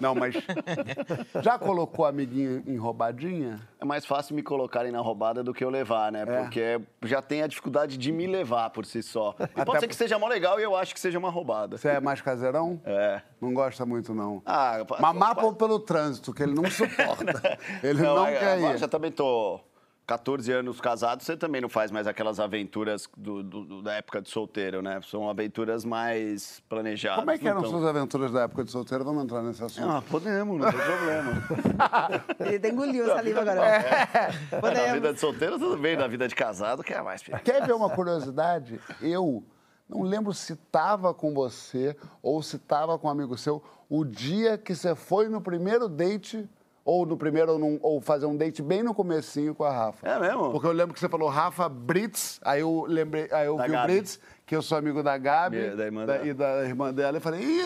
Não, 0.00 0.14
mas. 0.14 0.34
Já 1.44 1.58
colocou 1.58 2.06
amiguinho 2.06 2.62
em 2.66 2.76
roubadinha? 2.78 3.60
É 3.86 3.88
mais 3.88 4.04
fácil 4.04 4.34
me 4.34 4.42
colocarem 4.42 4.90
na 4.90 5.00
roubada 5.00 5.44
do 5.44 5.54
que 5.54 5.62
eu 5.64 5.70
levar, 5.70 6.10
né? 6.10 6.26
Porque 6.26 6.80
já 7.04 7.22
tem 7.22 7.42
a 7.42 7.46
dificuldade 7.46 7.96
de 7.96 8.10
me 8.10 8.26
levar 8.26 8.70
por 8.70 8.84
si 8.84 9.00
só. 9.00 9.34
E 9.56 9.64
pode 9.64 9.78
ser 9.78 9.86
que 9.86 9.94
seja 9.94 10.18
mó 10.18 10.26
legal 10.26 10.58
e 10.58 10.64
eu 10.64 10.74
acho 10.74 10.92
que 10.92 10.98
seja 10.98 11.16
uma 11.18 11.30
roubada. 11.30 11.78
Você 11.78 11.88
é 11.88 12.00
mais 12.00 12.20
caseirão? 12.20 12.80
É. 12.84 13.22
Não 13.40 13.54
gosta 13.54 13.86
muito, 13.86 14.12
não. 14.12 14.42
Ah, 14.44 14.78
Mamar 15.00 15.36
pelo 15.54 15.78
trânsito, 15.78 16.34
que 16.34 16.42
ele 16.42 16.52
não 16.54 16.68
suporta. 16.68 17.58
ele 17.82 18.02
não, 18.02 18.24
a- 18.24 18.26
quer 18.32 18.52
agora 18.54 18.74
ir. 18.74 18.78
já 18.78 18.88
também 18.88 19.12
tô 19.12 19.60
14 20.06 20.52
anos 20.52 20.80
casado, 20.80 21.22
você 21.22 21.36
também 21.36 21.60
não 21.60 21.68
faz 21.68 21.90
mais 21.90 22.06
aquelas 22.06 22.38
aventuras 22.38 23.08
do- 23.16 23.42
do- 23.42 23.64
do- 23.64 23.82
da 23.82 23.94
época 23.94 24.22
de 24.22 24.30
solteiro, 24.30 24.80
né? 24.80 25.00
São 25.02 25.28
aventuras 25.28 25.84
mais 25.84 26.60
planejadas. 26.68 27.18
Como 27.18 27.30
é 27.32 27.38
que 27.38 27.48
eram 27.48 27.58
Então- 27.58 27.70
suas 27.72 27.84
aventuras 27.84 28.30
da 28.30 28.42
época 28.42 28.62
de 28.62 28.70
solteiro? 28.70 29.04
Vamos 29.04 29.24
entrar 29.24 29.42
nesse 29.42 29.64
assunto. 29.64 29.88
Ah, 29.90 30.00
podemos, 30.08 30.60
não 30.60 30.70
tem 30.70 30.80
problema. 30.80 31.32
Ele 32.38 32.56
até 32.56 32.68
engoliu 32.68 33.10
a 33.12 33.16
saliva 33.16 33.40
agora. 33.40 33.60
É. 33.60 34.30
Na 34.86 34.92
vida 34.94 35.12
de 35.12 35.18
solteiro, 35.20 35.58
tudo 35.58 35.76
bem. 35.76 35.96
Na 35.96 36.06
vida 36.06 36.28
de 36.28 36.34
casado, 36.36 36.84
que 36.84 36.92
é 36.94 37.02
mais. 37.02 37.22
filho. 37.22 37.38
Quer 37.40 37.66
ver 37.66 37.72
uma 37.74 37.90
curiosidade? 37.90 38.80
Eu 39.02 39.42
não 39.88 40.02
lembro 40.02 40.32
se 40.32 40.52
estava 40.52 41.12
com 41.12 41.34
você 41.34 41.96
ou 42.22 42.40
se 42.42 42.56
estava 42.56 42.96
com 42.98 43.08
um 43.08 43.10
amigo 43.10 43.36
seu 43.36 43.60
o 43.88 44.04
dia 44.04 44.56
que 44.56 44.74
você 44.74 44.94
foi 44.94 45.28
no 45.28 45.40
primeiro 45.40 45.88
date 45.88 46.48
ou 46.86 47.04
no 47.04 47.16
primeiro 47.16 47.52
ou, 47.52 47.58
num- 47.58 47.78
ou 47.82 48.00
fazer 48.00 48.24
um 48.26 48.36
date 48.36 48.62
bem 48.62 48.82
no 48.82 48.94
comecinho 48.94 49.54
com 49.54 49.64
a 49.64 49.70
Rafa. 49.72 50.06
É 50.08 50.18
mesmo? 50.20 50.52
Porque 50.52 50.66
eu 50.68 50.72
lembro 50.72 50.94
que 50.94 51.00
você 51.00 51.08
falou 51.08 51.28
Rafa 51.28 51.68
Brits, 51.68 52.40
aí 52.44 52.60
eu 52.60 52.86
lembrei, 52.88 53.28
aí 53.32 53.46
eu 53.46 53.56
Da 53.56 53.64
vi 53.64 53.70
o 53.70 53.72
Gabi. 53.74 53.92
Brits, 53.92 54.20
que 54.46 54.54
eu 54.54 54.62
sou 54.62 54.78
amigo 54.78 55.02
da 55.02 55.18
Gabi 55.18 55.56
Minha- 55.58 55.76
da 55.76 55.84
irmã 55.84 56.06
da- 56.06 56.24
e 56.24 56.32
da 56.32 56.64
irmã 56.64 56.94
dela, 56.94 57.18
e 57.18 57.20
falei, 57.20 57.42
ih, 57.42 57.62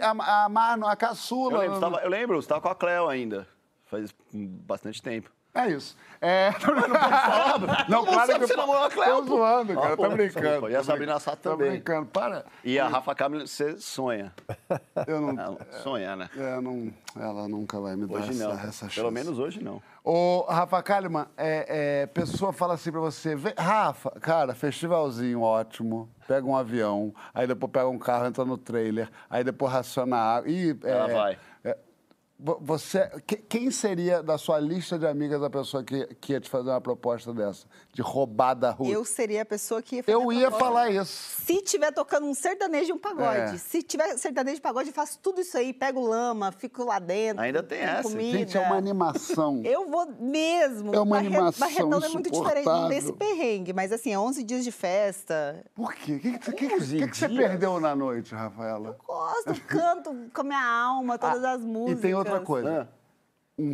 a, 0.00 0.10
a, 0.10 0.44
a 0.44 0.48
Marno, 0.48 0.86
a 0.86 0.96
caçula. 0.96 1.52
Eu 1.56 1.60
lembro, 1.60 1.74
você 1.74 1.80
tava, 1.80 1.96
eu 2.02 2.10
lembro, 2.10 2.42
você 2.42 2.48
tava 2.48 2.60
com 2.62 2.68
a 2.68 2.74
Cleo 2.74 3.06
ainda. 3.08 3.46
Faz 3.84 4.12
bastante 4.32 5.02
tempo. 5.02 5.30
É 5.54 5.68
isso. 5.68 5.96
É... 6.20 6.50
Não, 7.88 8.04
Todo 8.04 8.12
mundo 8.12 8.14
sabe 8.26 8.40
que 8.40 8.46
você 8.46 8.56
namorou 8.56 8.84
a 8.84 8.90
Cleo, 8.90 9.16
Tô 9.16 9.22
zoando, 9.24 9.74
cara, 9.74 9.86
Ah, 9.92 9.96
tô 9.96 10.02
pô, 10.04 10.10
brincando. 10.10 10.70
E 10.70 10.74
a 10.74 10.78
tô 10.78 10.84
Sabrina 10.84 11.12
brin- 11.12 11.20
Sato 11.22 11.38
Tô 11.42 11.50
também. 11.50 11.70
brincando, 11.72 12.06
para. 12.06 12.44
E 12.64 12.78
a 12.78 12.88
Rafa 12.88 13.14
Camilo, 13.14 13.46
você 13.46 13.76
sonha. 13.78 14.32
Eu 15.06 15.20
não... 15.20 15.32
Não, 15.34 15.58
sonha, 15.82 16.16
né? 16.16 16.30
É, 16.36 16.60
não, 16.60 16.90
ela 17.20 17.46
nunca 17.46 17.78
vai 17.80 17.94
me 17.94 18.06
dar 18.06 18.14
Hoje 18.16 18.30
essa, 18.30 18.48
não. 18.48 18.52
essa 18.54 18.70
chance. 18.86 18.94
Pelo 18.96 19.10
menos 19.10 19.38
hoje 19.38 19.62
não. 19.62 19.82
Ô, 20.02 20.46
Rafa 20.48 20.82
Kalimann, 20.82 21.26
é, 21.36 22.02
é, 22.02 22.06
pessoa 22.06 22.52
fala 22.52 22.74
assim 22.74 22.90
pra 22.90 23.00
você, 23.00 23.34
"Vem- 23.36 23.54
Rafa, 23.56 24.10
cara, 24.20 24.54
festivalzinho 24.54 25.40
ótimo, 25.42 26.08
pega 26.26 26.46
um 26.46 26.56
avião, 26.56 27.14
aí 27.34 27.46
depois 27.46 27.70
pega 27.72 27.88
um 27.88 27.98
carro, 27.98 28.26
entra 28.26 28.44
no 28.44 28.56
trailer, 28.58 29.10
aí 29.30 29.44
depois 29.44 29.72
raciona 29.72 30.16
água. 30.16 30.50
E, 30.50 30.70
é, 30.84 30.90
Ela 30.90 31.08
vai. 31.08 31.38
Vo- 32.38 32.58
você, 32.60 33.08
que- 33.26 33.36
quem 33.36 33.70
seria 33.70 34.22
da 34.22 34.36
sua 34.38 34.58
lista 34.58 34.98
de 34.98 35.06
amigas 35.06 35.42
a 35.42 35.50
pessoa 35.50 35.82
que, 35.82 36.06
que 36.20 36.32
ia 36.32 36.40
te 36.40 36.48
fazer 36.50 36.70
uma 36.70 36.80
proposta 36.80 37.32
dessa? 37.32 37.66
De 37.92 38.02
roubada 38.02 38.70
rua? 38.70 38.88
Eu 38.88 39.04
seria 39.04 39.42
a 39.42 39.44
pessoa 39.44 39.80
que 39.82 39.96
ia 39.96 40.02
fazer 40.04 40.16
Eu 40.16 40.32
ia 40.32 40.48
proposta. 40.50 40.64
falar 40.64 40.90
isso. 40.90 41.40
Se 41.42 41.62
tiver 41.62 41.92
tocando 41.92 42.26
um 42.26 42.34
sertanejo 42.34 42.90
e 42.90 42.92
um 42.92 42.98
pagode. 42.98 43.54
É. 43.54 43.58
Se 43.58 43.82
tiver 43.82 44.16
sertanejo 44.18 44.58
e 44.58 44.60
pagode, 44.60 44.88
eu 44.88 44.94
faço 44.94 45.18
tudo 45.20 45.40
isso 45.40 45.56
aí. 45.56 45.72
Pego 45.72 46.00
lama, 46.00 46.50
fico 46.52 46.84
lá 46.84 46.98
dentro. 46.98 47.42
Ainda 47.42 47.62
tem 47.62 47.80
essa. 47.80 48.02
Comida. 48.08 48.38
Gente, 48.38 48.56
é 48.56 48.60
uma 48.60 48.76
animação. 48.76 49.62
Eu 49.64 49.88
vou 49.88 50.06
mesmo. 50.18 50.94
É 50.94 50.98
uma 51.00 51.16
Barre- 51.16 51.26
animação 51.28 51.68
Barretão 51.68 52.00
é 52.04 52.08
muito 52.08 52.30
diferente 52.30 52.88
desse 52.88 53.12
perrengue. 53.12 53.72
Mas 53.72 53.92
assim, 53.92 54.12
é 54.12 54.18
11 54.18 54.42
dias 54.42 54.64
de 54.64 54.72
festa. 54.72 55.64
Por 55.74 55.94
quê? 55.94 56.14
O 56.14 56.20
que, 56.20 56.38
que, 56.38 56.52
que, 56.52 56.68
que, 56.68 57.06
que 57.08 57.16
você 57.16 57.28
perdeu 57.28 57.78
na 57.80 57.94
noite, 57.94 58.34
Rafaela? 58.34 58.96
Gosto, 59.06 59.60
canto 59.66 60.14
com 60.32 60.40
a 60.40 60.44
minha 60.44 60.64
alma, 60.64 61.18
todas 61.18 61.44
as 61.44 61.60
Ah, 61.60 61.64
E 61.64 61.66
músicas. 61.66 62.00
Outra 62.32 62.40
coisa. 62.40 62.88
Ah. 62.90 63.04
Um, 63.56 63.72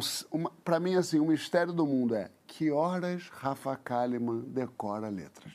pra 0.62 0.78
mim, 0.78 0.94
assim, 0.94 1.18
o 1.18 1.24
mistério 1.24 1.72
do 1.72 1.86
mundo 1.86 2.14
é 2.14 2.30
que 2.46 2.70
horas 2.70 3.30
Rafa 3.30 3.76
Kalimann 3.76 4.42
decora 4.42 5.08
letras. 5.08 5.52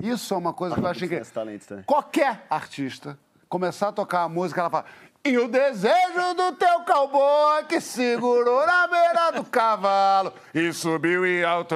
Isso 0.00 0.34
é 0.34 0.36
uma 0.36 0.52
coisa 0.52 0.74
que 0.74 0.80
eu 0.80 0.86
achei 0.86 1.08
que... 1.08 1.20
Também. 1.32 1.58
Qualquer 1.86 2.46
artista 2.50 3.18
começar 3.48 3.88
a 3.88 3.92
tocar 3.92 4.22
a 4.22 4.28
música, 4.28 4.60
ela 4.60 4.70
fala... 4.70 4.84
E 5.26 5.38
o 5.38 5.48
desejo 5.48 6.34
do 6.36 6.52
teu 6.52 6.80
cowboy 6.80 7.64
que 7.66 7.80
segurou 7.80 8.66
na 8.66 8.86
beira 8.86 9.30
do 9.30 9.42
cavalo 9.42 10.30
e 10.52 10.70
subiu 10.70 11.24
em 11.24 11.42
alto. 11.42 11.74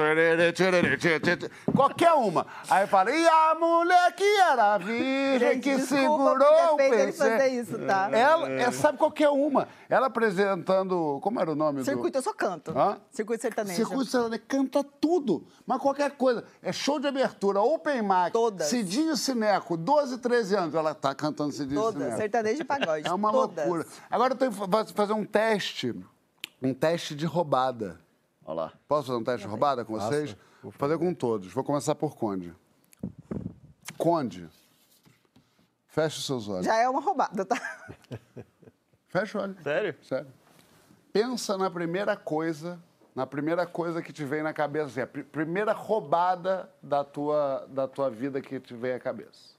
Qualquer 1.75 2.11
uma. 2.11 2.45
Aí 2.69 2.85
fala, 2.85 3.09
e 3.09 3.27
a 3.27 3.55
mulher 3.55 4.11
que 4.11 4.23
era 4.23 4.77
virgem 4.77 5.53
Gente, 5.53 5.63
que 5.63 5.75
desculpa 5.77 5.99
segurou 5.99 6.73
o 6.73 6.77
ter 6.77 6.89
feito 6.89 7.01
ele 7.01 7.11
fazer 7.11 7.37
PC. 7.37 7.49
isso, 7.49 7.79
tá? 7.87 8.09
Ela, 8.11 8.51
é, 8.51 8.69
sabe 8.71 8.99
qualquer 8.99 9.29
uma. 9.29 9.67
Ela 9.89 10.05
apresentando. 10.05 11.19
Como 11.23 11.39
era 11.39 11.51
o 11.51 11.55
nome 11.55 11.83
Circuito, 11.83 12.11
do. 12.11 12.17
eu 12.19 12.21
só 12.21 12.33
canto. 12.33 12.71
Hã? 12.77 12.99
Circuito 13.09 13.41
sertanejo. 13.41 13.75
Circuito 13.77 14.11
sertanejo, 14.11 14.43
canta 14.47 14.83
tudo, 14.83 15.47
mas 15.65 15.81
qualquer 15.81 16.11
coisa. 16.11 16.43
É 16.61 16.71
show 16.71 16.99
de 16.99 17.07
abertura, 17.07 17.59
open 17.61 18.03
mic, 18.03 18.31
Todas. 18.31 18.67
Cidinho 18.67 19.17
Cineco, 19.17 19.75
12, 19.75 20.19
13 20.19 20.55
anos, 20.55 20.75
ela 20.75 20.93
tá 20.93 21.15
cantando 21.15 21.51
Cidinho 21.51 21.81
Todas, 21.81 22.03
Cineco. 22.03 22.17
sertanejo 22.17 22.61
e 22.61 22.63
pagode. 22.63 23.07
É 23.07 23.11
uma 23.11 23.31
todas. 23.31 23.38
Loucura. 23.45 23.85
Agora 24.09 24.33
eu 24.33 24.37
tenho 24.37 24.51
que 24.51 24.57
fa- 24.57 24.85
fazer 24.93 25.13
um 25.13 25.25
teste, 25.25 25.95
um 26.61 26.73
teste 26.73 27.15
de 27.15 27.25
roubada. 27.25 27.99
Olha 28.45 28.55
lá. 28.55 28.73
Posso 28.87 29.07
fazer 29.07 29.19
um 29.19 29.23
teste 29.23 29.41
de 29.45 29.47
roubada 29.49 29.83
com 29.85 29.93
vocês? 29.99 30.35
Vou 30.61 30.71
fazer 30.71 30.97
com 30.97 31.13
todos. 31.13 31.51
Vou 31.53 31.63
começar 31.63 31.95
por 31.95 32.15
Conde. 32.15 32.53
Conde, 33.97 34.47
feche 35.87 36.17
os 36.19 36.25
seus 36.25 36.47
olhos. 36.47 36.65
Já 36.65 36.75
é 36.77 36.87
uma 36.89 37.01
roubada, 37.01 37.43
tá? 37.45 37.55
Fecha 39.09 39.39
o 39.39 39.41
olho. 39.41 39.57
Sério? 39.63 39.95
Sério. 40.03 40.27
Pensa 41.11 41.57
na 41.57 41.69
primeira 41.69 42.15
coisa, 42.15 42.79
na 43.15 43.25
primeira 43.25 43.65
coisa 43.65 44.01
que 44.01 44.13
te 44.13 44.23
vem 44.23 44.43
na 44.43 44.53
cabeça, 44.53 44.85
assim, 44.85 45.01
a 45.01 45.07
pri- 45.07 45.23
primeira 45.23 45.73
roubada 45.73 46.69
da 46.81 47.03
tua, 47.03 47.65
da 47.69 47.87
tua 47.87 48.09
vida 48.09 48.39
que 48.39 48.59
te 48.59 48.73
vem 48.75 48.93
à 48.93 48.99
cabeça. 48.99 49.57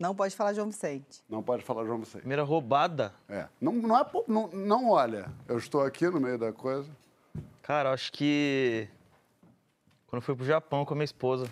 Não 0.00 0.14
pode 0.14 0.34
falar 0.34 0.54
João 0.54 0.68
Vicente. 0.68 1.22
Não 1.28 1.42
pode 1.42 1.62
falar 1.62 1.84
João 1.84 1.98
Vicente. 1.98 2.20
Primeira 2.22 2.42
roubada. 2.42 3.14
É. 3.28 3.46
Não, 3.60 3.70
não, 3.72 3.98
é, 3.98 4.10
não, 4.26 4.48
não 4.48 4.88
olha, 4.90 5.30
eu 5.46 5.58
estou 5.58 5.82
aqui 5.82 6.08
no 6.08 6.18
meio 6.18 6.38
da 6.38 6.52
coisa. 6.52 6.90
Cara, 7.62 7.92
acho 7.92 8.10
que. 8.10 8.88
Quando 10.06 10.22
eu 10.22 10.26
fui 10.26 10.34
pro 10.34 10.44
Japão 10.44 10.86
com 10.86 10.94
a 10.94 10.96
minha 10.96 11.04
esposa. 11.04 11.46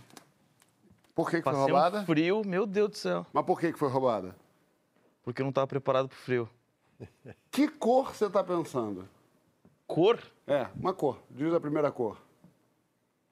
Por 1.14 1.28
que, 1.30 1.36
que 1.38 1.42
foi 1.42 1.52
roubada? 1.52 2.00
um 2.00 2.06
frio, 2.06 2.42
meu 2.44 2.64
Deus 2.64 2.90
do 2.90 2.96
céu. 2.96 3.26
Mas 3.32 3.44
por 3.44 3.60
que, 3.60 3.70
que 3.72 3.78
foi 3.78 3.88
roubada? 3.90 4.34
Porque 5.22 5.42
eu 5.42 5.44
não 5.44 5.52
tava 5.52 5.66
preparado 5.66 6.08
pro 6.08 6.16
frio. 6.18 6.48
Que 7.50 7.68
cor 7.68 8.14
você 8.14 8.26
está 8.26 8.42
pensando? 8.42 9.06
Cor? 9.86 10.18
É, 10.46 10.68
uma 10.76 10.94
cor. 10.94 11.18
Diz 11.30 11.52
a 11.52 11.60
primeira 11.60 11.90
cor. 11.92 12.16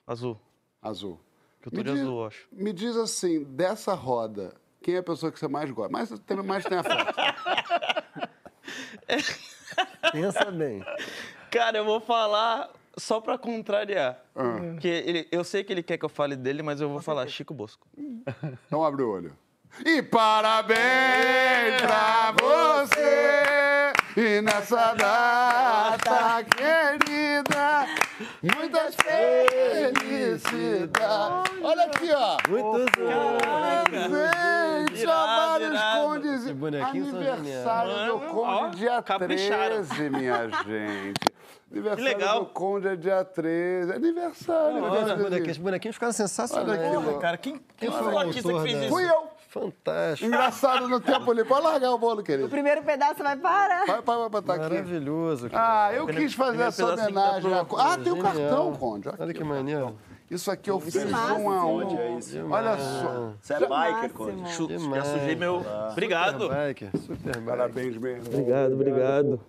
Azul. 0.06 0.38
Azul. 0.82 1.18
Que 1.62 1.68
eu 1.68 1.72
tô 1.72 1.78
Me 1.78 1.84
de 1.84 1.92
diz- 1.92 2.00
azul, 2.02 2.26
acho. 2.26 2.48
Me 2.52 2.72
diz 2.72 2.96
assim, 2.96 3.44
dessa 3.44 3.94
roda, 3.94 4.54
quem 4.86 4.94
é 4.94 4.98
a 4.98 5.02
pessoa 5.02 5.32
que 5.32 5.38
você 5.40 5.48
mais 5.48 5.68
gosta? 5.68 5.90
Mais, 5.90 6.08
tem, 6.08 6.36
mais 6.44 6.64
tem 6.64 6.78
a 6.78 6.84
foto. 6.84 7.14
Pensa 10.12 10.48
bem. 10.52 10.80
Cara, 11.50 11.78
eu 11.78 11.84
vou 11.84 12.00
falar 12.00 12.70
só 12.96 13.20
pra 13.20 13.36
contrariar. 13.36 14.16
Ah. 14.32 14.58
Porque 14.60 14.86
ele, 14.86 15.26
eu 15.32 15.42
sei 15.42 15.64
que 15.64 15.72
ele 15.72 15.82
quer 15.82 15.98
que 15.98 16.04
eu 16.04 16.08
fale 16.08 16.36
dele, 16.36 16.62
mas 16.62 16.80
eu 16.80 16.88
vou 16.88 17.02
falar 17.02 17.26
Chico 17.26 17.52
Bosco. 17.52 17.84
Então 18.68 18.84
abre 18.84 19.02
o 19.02 19.10
olho. 19.10 19.36
E 19.84 20.00
parabéns 20.02 21.82
pra 21.82 22.32
você! 22.40 23.92
E 24.16 24.40
nessa 24.40 24.94
data 24.94 26.44
querida, 26.44 27.86
muitas 28.56 28.94
felicidades. 28.94 30.46
Olha 31.60 31.84
aqui, 31.86 32.10
ó. 32.14 32.38
Muitos 32.48 32.86
Gente, 33.92 34.35
ó, 35.00 35.04
Irado, 35.04 35.50
vários 35.50 35.70
irado. 35.72 36.06
condes. 36.06 36.32
Esses 36.32 36.48
Aniversário 36.50 38.06
do. 38.06 38.20
Conde, 38.32 38.76
dia 38.78 39.02
capricharam. 39.02 39.84
13, 39.84 40.10
minha 40.10 40.48
gente. 40.64 41.36
Aniversário 41.72 42.04
legal. 42.18 42.40
do 42.40 42.46
Conde 42.46 42.88
é 42.88 42.96
dia 42.96 43.24
13. 43.24 43.92
Aniversário. 43.92 44.82
Olha, 44.84 44.90
dia 44.90 45.00
os 45.00 45.22
bonequinhos, 45.22 45.30
13. 45.30 45.50
os 45.50 45.58
bonequinhos 45.58 45.96
ficaram 45.96 46.12
sensacionais. 46.12 46.68
Olha 46.80 46.98
aqui, 46.98 47.08
ó. 47.08 47.18
Cara, 47.18 47.36
quem, 47.36 47.60
quem 47.76 47.88
Olha 47.88 47.98
foi 47.98 48.12
o 48.12 48.14
o 48.14 48.18
artista 48.18 48.42
que 48.42 48.48
autor 48.54 48.62
fez 48.62 48.74
da- 48.78 48.84
isso? 48.84 48.94
Fui 48.94 49.04
eu. 49.08 49.36
Fantástico. 49.48 50.26
Engraçado 50.26 50.86
no 50.88 51.00
tempo 51.00 51.30
ali. 51.30 51.42
Pode 51.44 51.62
largar 51.62 51.90
o 51.90 51.98
bolo, 51.98 52.20
O 52.20 52.22
querido. 52.24 52.48
primeiro 52.48 52.82
pedaço 52.82 53.22
vai 53.22 53.36
para. 53.36 53.86
Vai, 53.86 54.02
vai, 54.02 54.16
vai 54.18 54.28
botar 54.28 54.54
aqui. 54.54 54.62
Maravilhoso. 54.74 55.48
cara. 55.48 55.86
Ah, 55.86 55.92
eu 55.94 56.04
Primeiro- 56.04 56.28
quis 56.28 56.36
fazer 56.36 56.62
essa 56.62 56.84
que 56.84 56.96
tá 56.96 57.02
homenagem. 57.04 57.64
co- 57.64 57.76
Ah, 57.78 57.96
tem 57.96 58.12
o 58.12 58.16
Genial. 58.16 58.22
cartão, 58.34 58.72
Conde. 58.76 59.08
Olha 59.18 59.32
que 59.34 59.42
maneiro. 59.44 59.96
Isso 60.28 60.50
aqui 60.50 60.70
eu 60.70 60.80
fiz 60.80 61.04
massa, 61.08 61.34
um 61.34 61.48
a 61.50 61.64
um. 61.66 61.82
É? 61.82 62.18
Olha 62.50 62.76
só. 62.78 63.32
Você 63.40 63.54
é 63.54 63.60
biker, 63.60 64.12
Conde. 64.12 64.66
Demais. 64.66 65.06
sujei 65.06 65.36
meu. 65.36 65.62
Obrigado. 65.92 66.40
Superbiker, 66.42 66.90
Superbiker. 66.98 67.42
Parabéns 67.44 67.96
mesmo. 67.96 68.26
Obrigado, 68.26 68.72
obrigado. 68.72 69.40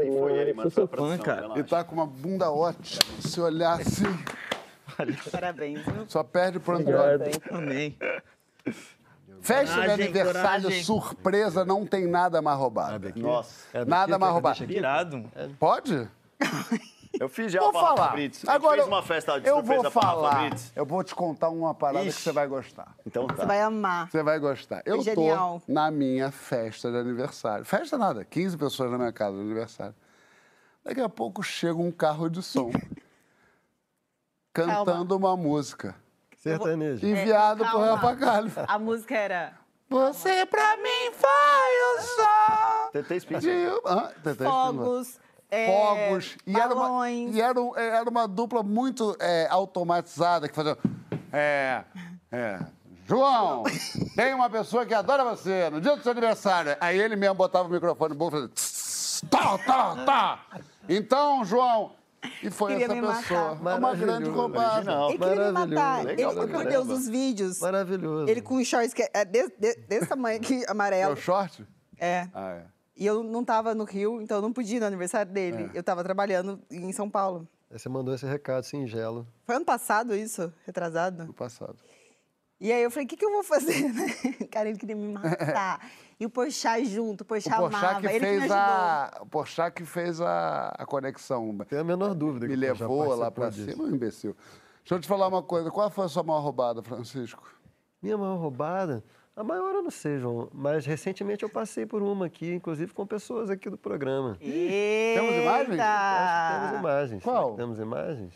Quem 0.00 0.12
foi 0.18 0.32
ele, 0.38 0.52
mano? 0.54 0.70
Sou 0.70 0.88
fã, 0.88 1.16
cara. 1.18 1.56
E 1.56 1.62
tá 1.62 1.84
com 1.84 1.94
uma 1.94 2.06
bunda 2.06 2.50
ótima. 2.50 3.00
Se 3.20 3.40
olhar 3.40 3.80
assim, 3.80 4.04
Parabéns. 5.30 5.84
viu? 5.84 6.04
só 6.08 6.22
perde 6.24 6.58
pro 6.58 6.76
Android. 6.76 7.30
Amém. 7.50 7.96
Festa 9.40 9.66
de 9.66 9.80
Coragem, 9.82 10.04
aniversário 10.06 10.62
coragem. 10.64 10.82
surpresa 10.82 11.64
não 11.64 11.86
tem 11.86 12.08
nada 12.08 12.42
mais 12.42 12.58
roubado. 12.58 13.12
Nossa. 13.14 13.66
É 13.72 13.84
Nada 13.84 14.12
quer 14.14 14.18
mais 14.18 14.32
roubado. 14.32 14.58
deixa 14.58 14.64
aqui? 14.64 14.78
Irado. 14.78 15.24
Pode? 15.60 16.08
Eu 17.20 17.28
fiz 17.28 17.50
já 17.52 17.60
Vou 17.60 17.72
falar. 17.72 18.16
Gente 18.16 18.48
Agora 18.48 18.74
fez 18.76 18.86
eu- 18.86 18.92
uma 18.92 19.02
festa 19.02 19.40
de 19.40 19.48
Eu 19.48 19.56
surpresa 19.56 19.82
vou 19.82 19.90
falar. 19.90 20.50
Eu 20.74 20.84
vou 20.86 21.02
te 21.04 21.14
contar 21.14 21.48
uma 21.50 21.74
parada 21.74 22.04
que 22.04 22.10
Ixi. 22.10 22.22
você 22.22 22.32
vai 22.32 22.46
gostar. 22.46 22.94
Então 23.06 23.26
Você 23.26 23.36
tá. 23.36 23.44
vai 23.46 23.60
amar. 23.60 24.10
Você 24.10 24.22
vai 24.22 24.38
gostar. 24.38 24.82
Eu 24.84 24.96
tô 24.98 25.02
genial. 25.02 25.62
na 25.66 25.90
minha 25.90 26.30
festa 26.30 26.90
de 26.90 26.96
aniversário. 26.98 27.64
Festa 27.64 27.96
nada, 27.96 28.24
15 28.24 28.56
pessoas 28.56 28.90
na 28.90 28.98
minha 28.98 29.12
casa 29.12 29.36
de 29.36 29.42
aniversário. 29.42 29.94
Daqui 30.84 31.00
a 31.00 31.08
pouco 31.08 31.42
chega 31.42 31.78
um 31.78 31.90
carro 31.90 32.28
de 32.28 32.42
som 32.42 32.70
cantando 34.52 35.16
uma 35.16 35.36
música 35.36 35.94
Sertanejo. 36.36 37.04
enviado 37.06 37.64
por 37.64 37.70
calma. 37.72 37.96
Rafa 37.96 38.16
Kalifa. 38.16 38.64
A 38.68 38.78
música 38.78 39.14
era 39.16 39.52
Você 39.88 40.46
pra 40.46 40.76
mim 40.78 41.12
foi 41.12 41.98
o 41.98 42.00
som 42.02 42.90
Tentei 42.92 43.16
explicar. 43.18 43.40
de... 43.40 43.66
Ah, 43.84 44.12
tentei 44.14 44.32
explicar. 44.32 44.50
fogos, 44.50 45.20
é, 45.56 45.66
fogos. 46.10 46.36
E 46.46 46.56
era 46.58 46.74
uma, 46.74 47.10
e 47.10 47.40
era, 47.40 47.60
um- 47.60 47.76
era 47.76 48.08
uma 48.10 48.26
dupla 48.28 48.62
muito 48.62 49.16
é, 49.20 49.46
automatizada 49.50 50.48
que 50.48 50.54
fazia. 50.54 50.76
É. 51.32 51.82
É. 52.30 52.58
João, 53.08 53.62
tem 54.16 54.34
uma 54.34 54.50
pessoa 54.50 54.84
que 54.84 54.92
adora 54.92 55.22
você 55.24 55.70
no 55.70 55.80
dia 55.80 55.94
do 55.96 56.02
seu 56.02 56.10
aniversário. 56.12 56.76
Aí 56.80 56.98
ele 56.98 57.14
mesmo 57.14 57.36
botava 57.36 57.68
o 57.68 57.70
microfone 57.70 58.10
no 58.14 58.18
bolso 58.18 58.36
e 58.36 58.40
fazia. 58.40 58.54
"Tss, 58.54 59.22
Tá, 59.30 59.56
tá, 59.58 60.04
tá. 60.04 60.46
Então, 60.88 61.44
João. 61.44 61.92
E 62.42 62.50
foi 62.50 62.72
Queria 62.76 62.86
essa 62.86 62.94
pessoa. 63.22 63.58
É 63.70 63.74
uma 63.74 63.94
grande 63.94 64.28
roubada. 64.28 64.74
Original. 64.76 65.08
Ele 65.10 65.18
queria 65.18 65.44
me 65.46 65.52
matar. 65.52 66.04
Legal 66.04 66.30
ele, 66.32 66.40
meu 66.40 66.48
caramba. 66.48 66.70
Deus, 66.70 66.88
os 66.88 67.08
vídeos. 67.08 67.60
Maravilhoso. 67.60 68.28
Ele 68.28 68.42
com 68.42 68.62
shorts 68.64 68.92
que 68.92 69.08
é 69.14 69.24
desse, 69.24 69.52
de- 69.58 69.76
desse 69.88 70.06
tamanho 70.06 70.36
aqui, 70.38 70.64
É 70.64 70.70
amarelo. 70.70 71.12
o 71.12 71.16
short? 71.16 71.64
É. 71.98 72.26
Ah, 72.34 72.50
é. 72.50 72.64
E 72.96 73.04
eu 73.04 73.22
não 73.22 73.44
tava 73.44 73.74
no 73.74 73.84
Rio, 73.84 74.20
então 74.22 74.38
eu 74.38 74.42
não 74.42 74.52
podia 74.52 74.78
ir 74.78 74.80
no 74.80 74.86
aniversário 74.86 75.30
dele. 75.30 75.70
É. 75.74 75.78
Eu 75.78 75.82
tava 75.82 76.02
trabalhando 76.02 76.58
em 76.70 76.90
São 76.92 77.10
Paulo. 77.10 77.46
Aí 77.70 77.78
Você 77.78 77.88
mandou 77.88 78.14
esse 78.14 78.24
recado 78.24 78.64
singelo. 78.64 79.26
Foi 79.44 79.56
ano 79.56 79.64
passado 79.64 80.14
isso, 80.14 80.52
retrasado. 80.64 81.24
No 81.26 81.34
passado. 81.34 81.76
E 82.58 82.72
aí 82.72 82.82
eu 82.82 82.90
falei, 82.90 83.04
o 83.04 83.08
que, 83.08 83.16
que 83.18 83.24
eu 83.24 83.30
vou 83.30 83.42
fazer, 83.44 83.82
né? 83.92 84.06
Cara, 84.50 84.70
ele 84.70 84.78
queria 84.78 84.96
me 84.96 85.12
matar. 85.12 85.90
e 86.18 86.24
o 86.24 86.30
Porchat 86.30 86.86
junto, 86.86 87.20
o 87.20 87.24
O 87.24 87.26
Porchat 87.26 87.54
Porchat 87.54 87.84
amava. 87.84 88.00
que 88.00 88.06
ele 88.06 88.20
que 88.20 88.24
me 88.32 88.38
fez 88.40 88.42
ajudou. 88.50 88.56
a. 88.56 89.18
O 89.20 89.26
Porchat 89.26 89.74
que 89.74 89.84
fez 89.84 90.20
a, 90.22 90.68
a 90.78 90.86
conexão. 90.86 91.54
Tem 91.68 91.78
a 91.80 91.84
menor 91.84 92.14
dúvida. 92.14 92.46
Me 92.46 92.54
que 92.54 92.58
levou 92.58 93.14
lá 93.14 93.30
pra 93.30 93.50
disso. 93.50 93.70
cima, 93.72 93.84
um 93.84 93.90
imbecil. 93.94 94.34
Deixa 94.80 94.94
eu 94.94 95.00
te 95.00 95.06
falar 95.06 95.28
uma 95.28 95.42
coisa. 95.42 95.70
Qual 95.70 95.90
foi 95.90 96.06
a 96.06 96.08
sua 96.08 96.22
maior 96.22 96.40
roubada, 96.40 96.82
Francisco? 96.82 97.42
Minha 98.00 98.16
maior 98.16 98.36
roubada? 98.36 99.04
A 99.36 99.44
maior 99.44 99.74
eu 99.74 99.82
não 99.82 99.90
sei, 99.90 100.18
João. 100.18 100.48
Mas 100.52 100.86
recentemente 100.86 101.42
eu 101.42 101.48
passei 101.50 101.84
por 101.84 102.02
uma 102.02 102.24
aqui, 102.26 102.52
inclusive 102.54 102.94
com 102.94 103.06
pessoas 103.06 103.50
aqui 103.50 103.68
do 103.68 103.76
programa. 103.76 104.36
Temos 104.40 105.34
imagens? 105.34 105.78
Acho 105.80 106.46
que 106.46 106.54
temos 106.54 106.72
Eita! 106.72 106.78
imagens. 106.78 107.22
Qual? 107.22 107.54
Temos 107.54 107.78
imagens? 107.78 108.34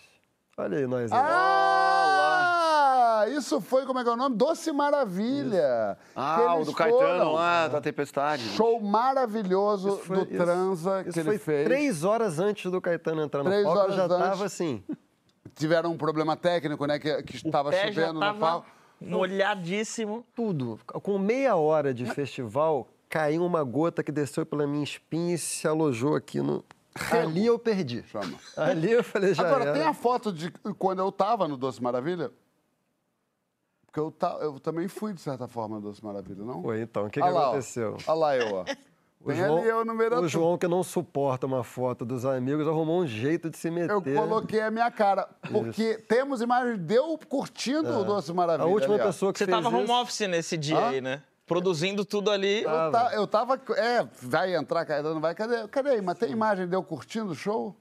Olha 0.59 0.79
aí 0.79 0.87
nós 0.87 1.11
aí. 1.11 1.19
Ah! 1.23 3.25
Isso 3.31 3.61
foi, 3.61 3.85
como 3.87 3.99
é 3.99 4.03
que 4.03 4.09
é 4.09 4.13
o 4.13 4.17
nome? 4.17 4.37
Doce 4.37 4.73
Maravilha. 4.73 5.97
Que 6.13 6.17
Ah, 6.17 6.55
o 6.57 6.65
do 6.65 6.73
Caetano 6.75 7.33
lá, 7.33 7.69
da 7.69 7.81
Tempestade. 7.81 8.43
Show 8.51 8.81
maravilhoso 8.81 9.89
Isso 9.89 9.99
foi- 9.99 10.17
do 10.19 10.25
isso- 10.35 10.45
Transa 10.45 11.01
Isso 11.03 11.13
que 11.13 11.23
foi 11.25 11.33
ele 11.35 11.39
fez. 11.39 11.65
três 11.67 12.05
horas 12.05 12.39
antes 12.39 12.71
do 12.71 12.81
Caetano 12.81 13.23
entrar 13.23 13.43
no 13.43 13.51
Três 13.51 13.65
palco, 13.65 13.79
eu 13.79 13.83
horas 13.85 13.97
já 13.97 14.05
antes. 14.05 14.17
tava 14.19 14.45
assim. 14.45 14.83
Tiveram 15.55 15.93
um 15.93 15.97
problema 15.99 16.37
técnico, 16.37 16.85
né? 16.87 16.99
Que, 16.99 17.23
que 17.23 17.37
estava 17.37 17.73
chovendo 17.73 18.15
no 18.15 18.21
tava 18.21 18.39
palco. 18.39 18.67
Molhadíssimo. 19.01 20.25
Tudo. 20.35 20.79
Com 20.87 21.19
meia 21.19 21.57
hora 21.57 21.93
de 21.95 22.05
festival, 22.07 22.89
caiu 23.09 23.45
uma 23.45 23.63
gota 23.65 24.03
que 24.03 24.13
desceu 24.13 24.45
pela 24.47 24.67
minha 24.67 24.85
espinha 24.85 25.35
e 25.35 25.39
se 25.39 25.67
alojou 25.67 26.15
aqui 26.15 26.41
no. 26.41 26.65
Ali 27.11 27.47
eu 27.47 27.59
perdi. 27.59 28.03
Chama. 28.05 28.39
Ali 28.57 28.91
eu 28.93 29.03
falei, 29.05 29.33
já 29.33 29.47
Agora, 29.47 29.65
era. 29.65 29.73
tem 29.73 29.83
a 29.83 29.95
foto 29.95 30.33
de 30.33 30.51
quando 30.79 30.99
eu 30.99 31.11
tava 31.13 31.47
no 31.47 31.57
Doce 31.57 31.83
Maravilha? 31.83 32.31
Porque 33.87 33.99
eu, 33.99 34.11
ta- 34.11 34.39
eu 34.41 34.61
também 34.61 34.87
fui, 34.87 35.13
de 35.13 35.21
certa 35.21 35.49
forma, 35.49 35.77
no 35.77 35.83
Doce 35.83 36.05
Maravilha, 36.05 36.45
não? 36.45 36.63
Pô, 36.63 36.75
então, 36.75 37.07
o 37.07 37.11
que, 37.11 37.21
que 37.21 37.29
lá, 37.29 37.49
aconteceu? 37.49 37.97
Olha 38.07 38.15
lá 38.19 38.37
eu, 38.37 38.55
ó. 38.55 38.65
O 39.23 39.31
Tem 39.31 39.43
ali 39.45 39.69
eu 39.69 39.85
no 39.85 39.95
meio 39.95 40.09
da 40.09 40.21
o. 40.21 40.27
João, 40.29 40.57
que 40.57 40.67
não 40.67 40.83
suporta 40.83 41.47
uma 41.47 41.63
foto 41.63 42.07
dos 42.07 42.25
amigos, 42.25 42.67
arrumou 42.67 43.01
um 43.03 43.07
jeito 43.07 43.51
de 43.51 43.59
se 43.59 43.71
meter. 43.71 43.91
Eu 43.93 44.01
coloquei 44.03 44.63
a 44.63 44.71
minha 44.71 44.91
cara, 44.91 45.29
porque 45.51 45.99
temos 46.09 46.41
imagens 46.41 46.79
de 46.79 46.95
eu 46.95 47.19
curtindo 47.29 47.99
o 47.99 48.05
Doce 48.05 48.33
Maravilha. 48.33 48.65
A 48.67 48.73
última 48.73 48.95
ali, 48.95 49.03
pessoa 49.03 49.31
que 49.33 49.39
Você 49.39 49.45
fez 49.45 49.55
tava 49.57 49.69
home 49.69 49.85
isso... 49.85 49.93
office 49.93 50.21
nesse 50.29 50.57
dia 50.57 50.79
Hã? 50.79 50.89
aí, 50.89 51.01
né? 51.03 51.23
Produzindo 51.47 52.05
tudo 52.05 52.31
ali. 52.31 52.63
Eu, 52.63 52.91
ta- 52.93 53.11
eu 53.13 53.27
tava. 53.27 53.61
É, 53.77 54.07
vai 54.23 54.55
entrar, 54.55 54.85
Caetano, 54.87 55.15
não 55.15 55.21
vai. 55.21 55.35
Cadê? 55.35 55.69
Cadê 55.69 55.91
aí? 55.91 56.01
Mas 56.01 56.17
tem 56.17 56.31
imagem 56.31 56.67
de 56.67 56.75
eu 56.75 56.83
curtindo 56.83 57.33
o 57.33 57.35
show? 57.35 57.77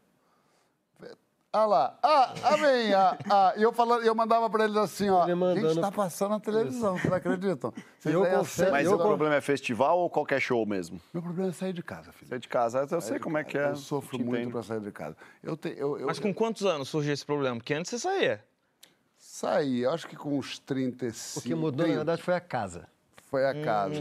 Ah 1.52 1.66
lá. 1.66 1.98
Ah, 2.04 2.34
ah, 2.44 2.56
vem. 2.58 2.94
Ah, 2.94 3.18
ah. 3.28 3.54
E 3.58 3.64
eu, 3.64 3.74
falando, 3.74 4.04
eu 4.04 4.14
mandava 4.14 4.48
pra 4.52 4.66
eles 4.66 4.78
assim, 4.78 5.10
ó. 5.10 5.24
Ele 5.24 5.34
mandando- 5.34 5.70
Gente, 5.70 5.82
tá 5.82 5.92
passando 5.92 6.30
na 6.32 6.40
televisão, 6.40 6.96
vocês 6.96 7.12
acreditam? 7.12 7.74
Vocês 8.00 8.14
Eu 8.14 8.24
confesso- 8.24 8.72
Mas 8.72 8.86
eu 8.86 8.94
o 8.94 8.98
problema 9.00 9.34
é 9.36 9.42
festival 9.42 9.98
ou 9.98 10.10
qualquer 10.12 10.40
show 10.40 10.64
mesmo? 10.64 11.02
Meu 11.12 11.24
problema 11.24 11.50
é 11.50 11.52
sair 11.54 11.74
de 11.74 11.82
casa, 11.82 12.12
filho. 12.12 12.32
É 12.34 12.38
de 12.38 12.48
casa, 12.48 12.88
eu 12.92 13.02
sei 13.02 13.18
como 13.18 13.36
é 13.38 13.44
que 13.44 13.58
é. 13.58 13.72
Eu 13.72 13.76
sofro 13.78 14.16
te 14.18 14.24
muito 14.24 14.42
entendo. 14.42 14.52
pra 14.52 14.62
sair 14.64 14.80
de 14.80 14.92
casa. 14.92 15.18
Eu, 15.42 15.58
te, 15.58 15.70
eu, 15.76 15.98
eu, 15.98 16.06
Mas 16.06 16.20
com 16.20 16.32
quantos 16.32 16.66
anos 16.68 16.88
surgiu 16.88 17.14
esse 17.14 17.26
problema? 17.26 17.56
Porque 17.58 17.74
antes 17.74 17.90
você 17.90 17.98
saía. 17.98 18.44
saí, 19.18 19.84
acho 19.88 20.08
que 20.08 20.16
com 20.16 20.38
uns 20.38 20.60
35. 20.60 21.40
O 21.40 21.42
que 21.42 21.56
mudou, 21.56 21.78
na 21.80 21.84
30. 21.86 21.96
verdade, 21.98 22.22
foi 22.22 22.36
a 22.36 22.40
casa. 22.42 22.88
Foi 23.30 23.46
a 23.46 23.64
casa. 23.64 23.96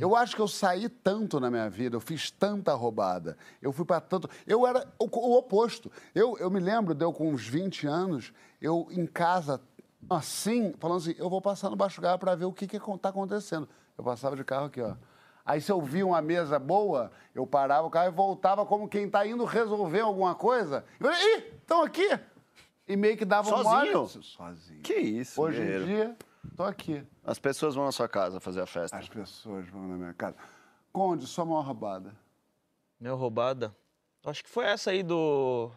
Eu 0.00 0.14
acho 0.14 0.36
que 0.36 0.40
eu 0.40 0.46
saí 0.46 0.88
tanto 0.88 1.40
na 1.40 1.50
minha 1.50 1.68
vida, 1.68 1.96
eu 1.96 2.00
fiz 2.00 2.30
tanta 2.30 2.72
roubada. 2.74 3.36
Eu 3.60 3.72
fui 3.72 3.84
para 3.84 4.00
tanto. 4.00 4.30
Eu 4.46 4.64
era 4.64 4.86
o, 4.98 5.06
o 5.06 5.36
oposto. 5.36 5.90
Eu, 6.14 6.38
eu 6.38 6.48
me 6.48 6.60
lembro, 6.60 6.94
deu 6.94 7.12
com 7.12 7.28
uns 7.28 7.46
20 7.46 7.88
anos, 7.88 8.32
eu 8.62 8.86
em 8.92 9.04
casa, 9.04 9.60
assim, 10.08 10.72
falando 10.78 10.98
assim: 10.98 11.14
eu 11.18 11.28
vou 11.28 11.42
passar 11.42 11.70
no 11.70 11.76
Baixo 11.76 12.00
Gás 12.00 12.16
para 12.18 12.36
ver 12.36 12.44
o 12.44 12.52
que 12.52 12.64
está 12.66 13.08
acontecendo. 13.08 13.68
Eu 13.96 14.04
passava 14.04 14.36
de 14.36 14.44
carro 14.44 14.66
aqui, 14.66 14.80
ó. 14.80 14.94
Aí 15.44 15.60
se 15.60 15.72
eu 15.72 15.80
via 15.80 16.06
uma 16.06 16.22
mesa 16.22 16.58
boa, 16.58 17.10
eu 17.34 17.46
parava 17.46 17.86
o 17.86 17.90
carro 17.90 18.08
e 18.08 18.14
voltava 18.14 18.64
como 18.64 18.86
quem 18.86 19.06
está 19.06 19.26
indo 19.26 19.44
resolver 19.44 20.00
alguma 20.00 20.34
coisa. 20.34 20.84
Eu 21.00 21.10
falei, 21.10 21.36
ih, 21.36 21.44
estão 21.56 21.82
aqui! 21.82 22.06
E 22.86 22.96
meio 22.96 23.16
que 23.16 23.24
dava 23.24 23.48
um 23.48 23.62
Sozinho? 23.62 23.96
mole. 23.96 24.08
Sozinho. 24.22 24.82
Que 24.82 24.94
isso, 24.94 25.40
Hoje 25.40 25.60
em 25.60 25.84
dia, 25.84 26.16
tô 26.56 26.64
aqui. 26.64 27.04
As 27.24 27.38
pessoas 27.38 27.74
vão 27.74 27.84
na 27.84 27.92
sua 27.92 28.08
casa 28.08 28.40
fazer 28.40 28.60
a 28.60 28.66
festa. 28.66 28.96
As 28.96 29.08
pessoas 29.08 29.66
vão 29.68 29.86
na 29.88 29.96
minha 29.96 30.14
casa. 30.14 30.36
Conde, 30.92 31.26
sua 31.26 31.44
maior 31.44 31.62
roubada. 31.64 32.14
Meu 33.00 33.16
roubada. 33.16 33.74
Acho 34.24 34.42
que 34.42 34.50
foi 34.50 34.64
essa 34.64 34.90
aí 34.90 35.02
do, 35.02 35.70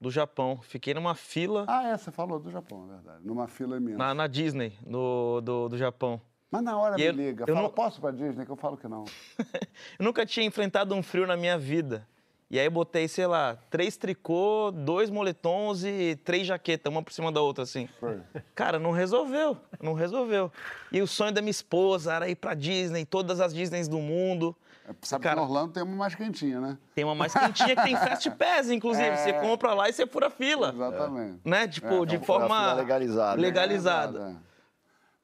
do 0.00 0.10
Japão. 0.10 0.60
Fiquei 0.62 0.94
numa 0.94 1.14
fila 1.14 1.64
Ah, 1.68 1.88
é, 1.88 1.96
você 1.98 2.10
falou 2.10 2.38
do 2.38 2.50
Japão, 2.50 2.84
é 2.88 2.94
verdade. 2.94 3.26
Numa 3.26 3.48
fila 3.48 3.76
imensa. 3.76 3.98
na, 3.98 4.14
na 4.14 4.26
Disney, 4.26 4.78
no, 4.86 5.40
do, 5.40 5.68
do 5.68 5.76
Japão. 5.76 6.20
Mas 6.50 6.62
na 6.62 6.76
hora 6.78 6.94
E 6.96 6.98
me 6.98 7.04
eu- 7.06 7.12
liga. 7.12 7.44
eu 7.48 7.54
Fala, 7.54 7.68
não- 7.68 7.74
posso 7.74 7.98
ir 7.98 8.02
pra 8.02 8.10
Disney? 8.10 8.44
Que 8.44 8.52
eu 8.52 8.56
falo 8.56 8.76
que 8.76 8.86
não. 8.86 9.04
Eu 9.98 10.04
nunca 10.04 10.24
tinha 10.26 10.44
enfrentado 10.46 10.94
um 10.94 11.02
frio 11.02 11.26
na 11.26 11.36
minha 11.36 11.58
vida. 11.58 12.06
E 12.52 12.60
aí 12.60 12.68
botei, 12.68 13.08
sei 13.08 13.26
lá, 13.26 13.56
três 13.70 13.96
tricô, 13.96 14.70
dois 14.74 15.08
moletons 15.08 15.84
e 15.84 16.16
três 16.22 16.46
jaquetas, 16.46 16.92
uma 16.92 17.02
por 17.02 17.10
cima 17.10 17.32
da 17.32 17.40
outra, 17.40 17.64
assim. 17.64 17.88
Foi. 17.98 18.20
Cara, 18.54 18.78
não 18.78 18.90
resolveu, 18.90 19.56
não 19.82 19.94
resolveu. 19.94 20.52
E 20.92 21.00
o 21.00 21.06
sonho 21.06 21.32
da 21.32 21.40
minha 21.40 21.50
esposa 21.50 22.12
era 22.12 22.28
ir 22.28 22.34
pra 22.36 22.52
Disney, 22.52 23.06
todas 23.06 23.40
as 23.40 23.54
Disneys 23.54 23.88
do 23.88 23.98
mundo. 23.98 24.54
É, 24.86 24.92
Sabe 25.00 25.22
Cara- 25.22 25.36
que 25.36 25.40
no 25.40 25.46
Orlando 25.48 25.72
tem 25.72 25.82
uma 25.82 25.96
mais 25.96 26.14
quentinha, 26.14 26.60
né? 26.60 26.76
Tem 26.94 27.04
uma 27.04 27.14
mais 27.14 27.32
quentinha 27.32 27.74
que 27.74 27.82
tem 27.84 27.96
Fast 27.96 28.30
Pass, 28.32 28.68
inclusive. 28.70 29.16
Você 29.16 29.32
compra 29.32 29.72
lá 29.72 29.88
e 29.88 29.92
você 29.94 30.06
fura 30.06 30.28
fila. 30.28 30.72
Exatamente. 30.74 31.40
Né? 31.46 31.66
Tipo, 31.68 32.02
É, 32.02 32.06
de 32.06 32.16
então, 32.16 32.26
forma 32.26 32.74
legalizada. 32.74 33.40
legalizada. 33.40 34.36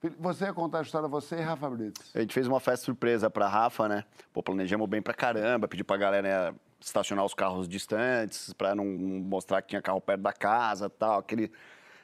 É, 0.02 0.06
é. 0.06 0.10
Você 0.20 0.44
ia 0.46 0.54
contar 0.54 0.78
a 0.78 0.82
história, 0.82 1.08
você 1.08 1.36
e 1.36 1.40
Rafa 1.42 1.68
Brits. 1.68 2.10
A 2.14 2.20
gente 2.20 2.32
fez 2.32 2.46
uma 2.46 2.60
festa 2.60 2.86
surpresa 2.86 3.28
pra 3.28 3.48
Rafa, 3.48 3.86
né? 3.86 4.04
Pô, 4.32 4.42
planejamos 4.42 4.88
bem 4.88 5.02
pra 5.02 5.12
caramba, 5.12 5.68
pedi 5.68 5.82
pra 5.84 5.96
galera 5.98 6.52
né, 6.52 6.54
estacionar 6.80 7.24
os 7.24 7.34
carros 7.34 7.68
distantes, 7.68 8.54
não 8.58 8.74
não 8.74 8.84
mostrar 8.84 9.62
que 9.62 9.68
tinha 9.68 9.82
carro 9.82 10.00
perto 10.00 10.20
da 10.20 10.32
casa 10.32 10.88
tal, 10.88 11.18
aquele, 11.20 11.50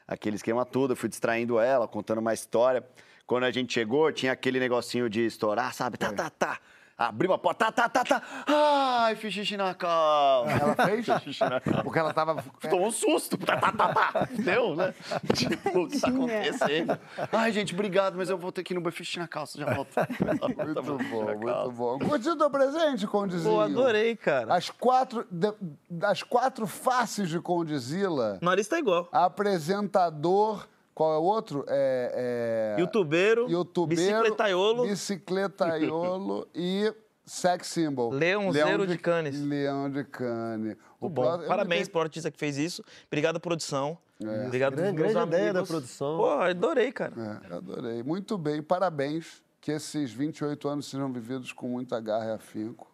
aquele 0.06 0.36
esquema 0.36 0.64
todo. 0.64 0.92
Eu 0.92 0.96
fui 0.96 1.08
distraindo 1.08 1.58
ela, 1.58 1.86
contando 1.86 2.18
uma 2.18 2.34
história. 2.34 2.84
Quando 3.26 3.44
a 3.44 3.50
gente 3.50 3.72
chegou, 3.72 4.12
tinha 4.12 4.32
aquele 4.32 4.60
negocinho 4.60 5.08
de 5.08 5.24
estourar, 5.24 5.72
sabe? 5.72 5.96
Tá, 5.96 6.12
tá, 6.12 6.28
tá. 6.28 6.60
Abriu 6.96 7.32
a 7.32 7.38
porta, 7.38 7.72
tá, 7.72 7.88
tá, 7.88 8.04
tá, 8.04 8.20
tá. 8.20 8.22
Ai, 8.46 9.16
fiz 9.16 9.34
xixi 9.34 9.56
na 9.56 9.74
calça. 9.74 10.50
Ela 10.52 10.74
fez? 10.76 11.04
Fiz 11.04 11.22
xixi 11.22 11.40
na 11.42 11.60
calça. 11.60 11.82
Porque 11.82 11.98
ela 11.98 12.14
tava. 12.14 12.42
Tomou 12.70 12.86
um 12.86 12.90
susto. 12.92 13.36
Tá, 13.36 13.56
tá, 13.56 13.72
tá, 13.72 13.88
tá. 13.92 14.28
Deu, 14.38 14.76
né? 14.76 14.94
Tipo, 15.34 15.80
o 15.80 15.88
que 15.88 15.98
tá 16.00 16.06
Tadinha. 16.06 16.40
acontecendo? 16.40 16.98
Ai, 17.32 17.50
gente, 17.52 17.74
obrigado, 17.74 18.14
mas 18.16 18.30
eu 18.30 18.38
vou 18.38 18.52
ter 18.52 18.62
que 18.62 18.72
ir 18.72 18.76
no 18.76 18.80
banheiro 18.80 18.96
fiz 18.96 19.08
xixi 19.08 19.18
na 19.18 19.26
calça, 19.26 19.58
já 19.58 19.74
volto. 19.74 19.90
Muito 20.64 20.82
bom, 20.82 21.24
muito 21.34 21.70
bom. 21.72 21.98
Curtiu 21.98 22.36
teu 22.38 22.48
presente, 22.50 23.06
Condezinho? 23.08 23.54
Pô, 23.54 23.60
adorei, 23.60 24.14
cara. 24.14 24.54
As 24.54 24.70
quatro, 24.70 25.26
de- 25.30 25.52
das 25.90 26.22
quatro 26.22 26.66
faces 26.66 27.28
de 27.28 27.40
Condizila, 27.40 28.38
O 28.40 28.44
nariz 28.44 28.68
tá 28.68 28.78
igual. 28.78 29.08
apresentador, 29.10 30.66
qual 30.94 31.12
é 31.14 31.18
o 31.18 31.22
outro? 31.22 31.64
É, 31.68 32.74
é... 32.76 32.80
Youtubeiro, 32.80 33.50
Youtubeiro, 33.50 34.00
bicicletaiolo. 34.22 34.82
bicicletaiolo 34.86 36.48
e 36.54 36.92
sex 37.24 37.66
symbol. 37.68 38.10
Leãozeiro 38.12 38.86
de 38.86 38.96
Cannes. 38.98 39.40
Leão 39.40 39.90
de 39.90 40.04
Cane. 40.04 40.76
O 41.00 41.08
bom. 41.08 41.24
eu 41.24 41.48
Parabéns 41.48 41.88
pro 41.88 42.00
artista 42.00 42.30
que 42.30 42.38
fez 42.38 42.56
isso. 42.56 42.84
Obrigado, 43.08 43.40
produção. 43.40 43.98
Obrigado 44.46 44.76
Grande- 44.76 44.96
grande 44.96 45.18
ideia 45.18 45.52
da 45.52 45.64
produção. 45.64 46.16
Pô, 46.16 46.30
adorei, 46.30 46.92
cara. 46.92 47.40
É, 47.50 47.54
adorei. 47.54 48.02
Muito 48.02 48.38
bem, 48.38 48.62
parabéns. 48.62 49.42
Que 49.60 49.72
esses 49.72 50.12
28 50.12 50.68
anos 50.68 50.86
sejam 50.88 51.10
vividos 51.10 51.50
com 51.52 51.66
muita 51.68 51.98
garra 51.98 52.26
e 52.26 52.32
afinco. 52.32 52.86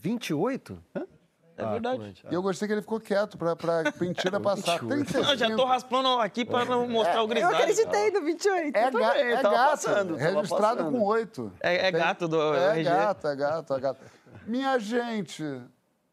28? 0.00 0.78
É 1.58 1.66
verdade. 1.72 2.14
E 2.30 2.34
eu 2.34 2.40
gostei 2.40 2.68
que 2.68 2.72
ele 2.74 2.80
ficou 2.82 3.00
quieto 3.00 3.36
pra, 3.36 3.56
pra 3.56 3.82
mentira 4.00 4.38
passar. 4.38 4.78
35. 4.78 5.22
Não, 5.24 5.36
já 5.36 5.56
tô 5.56 5.64
raspando 5.64 6.08
aqui 6.20 6.44
pra 6.44 6.64
não 6.64 6.88
mostrar 6.88 7.20
o 7.20 7.24
Eu 7.24 7.28
grisalho. 7.28 7.56
acreditei 7.56 8.10
no 8.12 8.20
28. 8.22 8.76
É, 8.76 8.88
Eu 8.88 8.92
ga 8.92 9.08
também, 9.10 9.22
é 9.32 9.36
tava 9.42 9.54
gato, 9.56 9.70
passando, 9.70 10.14
registrado 10.16 10.84
com 10.84 11.02
oito. 11.02 11.52
É- 11.60 11.88
é 11.88 11.90
gato 11.92 12.28
do 12.28 12.54
É 12.54 12.70
RG. 12.78 12.84
gato, 12.84 13.26
é 13.28 13.36
gato, 13.36 13.74
é 13.74 13.80
gato. 13.80 14.00
Minha 14.46 14.78
gente, 14.78 15.42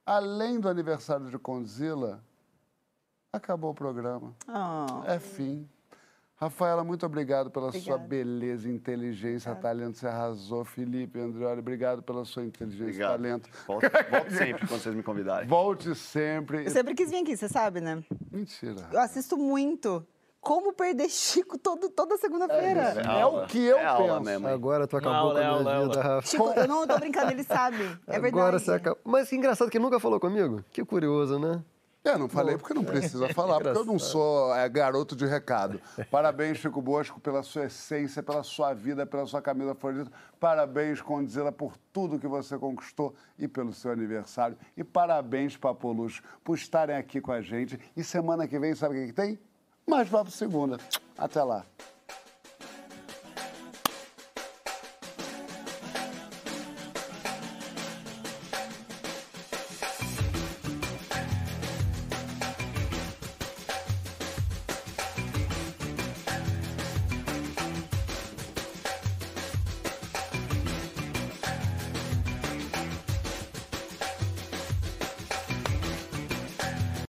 além 0.06 0.60
do 0.60 0.68
aniversário 0.68 1.30
de 1.30 1.38
Condzilla, 1.38 2.20
acabou 3.32 3.72
o 3.72 3.76
programa. 3.76 4.34
Oh. 4.48 5.10
É 5.10 5.20
fim. 5.20 5.70
Rafaela, 6.46 6.84
muito 6.84 7.06
obrigado 7.06 7.50
pela 7.52 7.72
sua 7.72 7.80
Obrigada. 7.96 8.08
beleza, 8.08 8.70
inteligência, 8.70 9.54
talento. 9.56 9.98
Você 9.98 10.08
arrasou. 10.08 10.64
Felipe, 10.66 11.20
Andrioli, 11.20 11.60
obrigado 11.60 12.02
pela 12.04 12.24
sua 12.26 12.44
inteligência 12.44 12.84
e 13.02 13.04
Obrigado. 13.06 13.12
talento. 13.12 13.50
Volto 13.68 13.86
sempre 14.36 14.68
quando 14.68 14.82
vocês 14.82 14.96
me 14.96 15.04
convidarem. 15.04 15.48
Volte 15.48 15.94
sempre. 15.96 16.66
Eu 16.66 16.72
sempre 16.72 16.94
quis 16.94 17.10
vir 17.10 17.22
aqui, 17.24 17.36
você 17.38 17.48
sabe, 17.50 17.82
né? 17.82 18.04
Mentira. 18.32 18.88
Eu 18.92 19.00
assisto 19.00 19.38
muito. 19.38 20.06
Como 20.40 20.74
perder 20.74 21.10
Chico 21.10 21.58
todo, 21.58 21.90
toda 21.90 22.18
segunda-feira. 22.18 22.82
É 23.20 23.26
o 23.26 23.48
que 23.48 23.58
eu 23.66 23.78
É 23.80 23.86
aula 23.86 24.08
penso. 24.20 24.22
mesmo. 24.26 24.48
Agora 24.48 24.88
tu 24.88 24.96
acabou 24.96 25.18
aula, 25.18 25.34
com 25.34 25.40
a 25.40 25.48
aula, 25.50 25.64
minha 25.64 25.76
aula. 25.76 25.88
vida, 25.90 26.02
Rafa. 26.04 26.28
Chico, 26.28 26.54
eu 26.56 26.68
não 26.68 26.86
tô 26.86 26.98
brincando, 27.00 27.32
ele 27.32 27.44
sabe. 27.44 27.78
É 28.06 28.20
verdade. 28.20 28.28
Agora 28.28 28.60
você 28.60 28.72
acabou. 28.74 29.00
Mas 29.04 29.28
que 29.28 29.36
engraçado 29.36 29.72
que 29.72 29.80
nunca 29.80 30.00
falou 30.00 30.20
comigo. 30.20 30.64
Que 30.72 30.86
curioso, 30.86 31.40
né? 31.40 31.64
Eu 32.06 32.20
não 32.20 32.30
falei 32.30 32.56
porque 32.56 32.74
não 32.74 32.84
precisa 32.84 33.28
falar, 33.34 33.60
porque 33.60 33.78
eu 33.78 33.84
não 33.84 33.98
sou 33.98 34.56
é, 34.56 34.70
garoto 34.70 35.16
de 35.16 35.26
recado. 35.26 35.82
Parabéns, 36.12 36.60
Chico 36.60 36.80
Bosco, 36.80 37.20
pela 37.20 37.42
sua 37.42 37.66
essência, 37.66 38.22
pela 38.22 38.44
sua 38.44 38.74
vida, 38.76 39.08
pela 39.08 39.26
sua 39.26 39.42
camisa 39.42 39.74
favorita. 39.74 40.12
Parabéns, 40.40 41.02
Condzilla, 41.02 41.52
por 41.52 41.76
tudo 41.92 42.20
que 42.20 42.28
você 42.28 42.60
conquistou 42.60 43.16
e 43.40 43.48
pelo 43.48 43.74
seu 43.74 43.92
aniversário. 43.92 44.56
E 44.78 44.84
parabéns, 44.84 45.58
Papolucho, 45.58 46.22
por 46.44 46.56
estarem 46.56 46.96
aqui 46.96 47.20
com 47.20 47.32
a 47.32 47.42
gente. 47.42 47.80
E 47.98 48.04
semana 48.04 48.48
que 48.48 48.60
vem, 48.60 48.76
sabe 48.76 48.96
o 48.96 49.02
que, 49.02 49.08
que 49.08 49.14
tem? 49.14 49.40
Mais 49.88 50.08
Papo 50.08 50.30
Segunda. 50.30 50.78
Até 51.18 51.42
lá. 51.44 51.66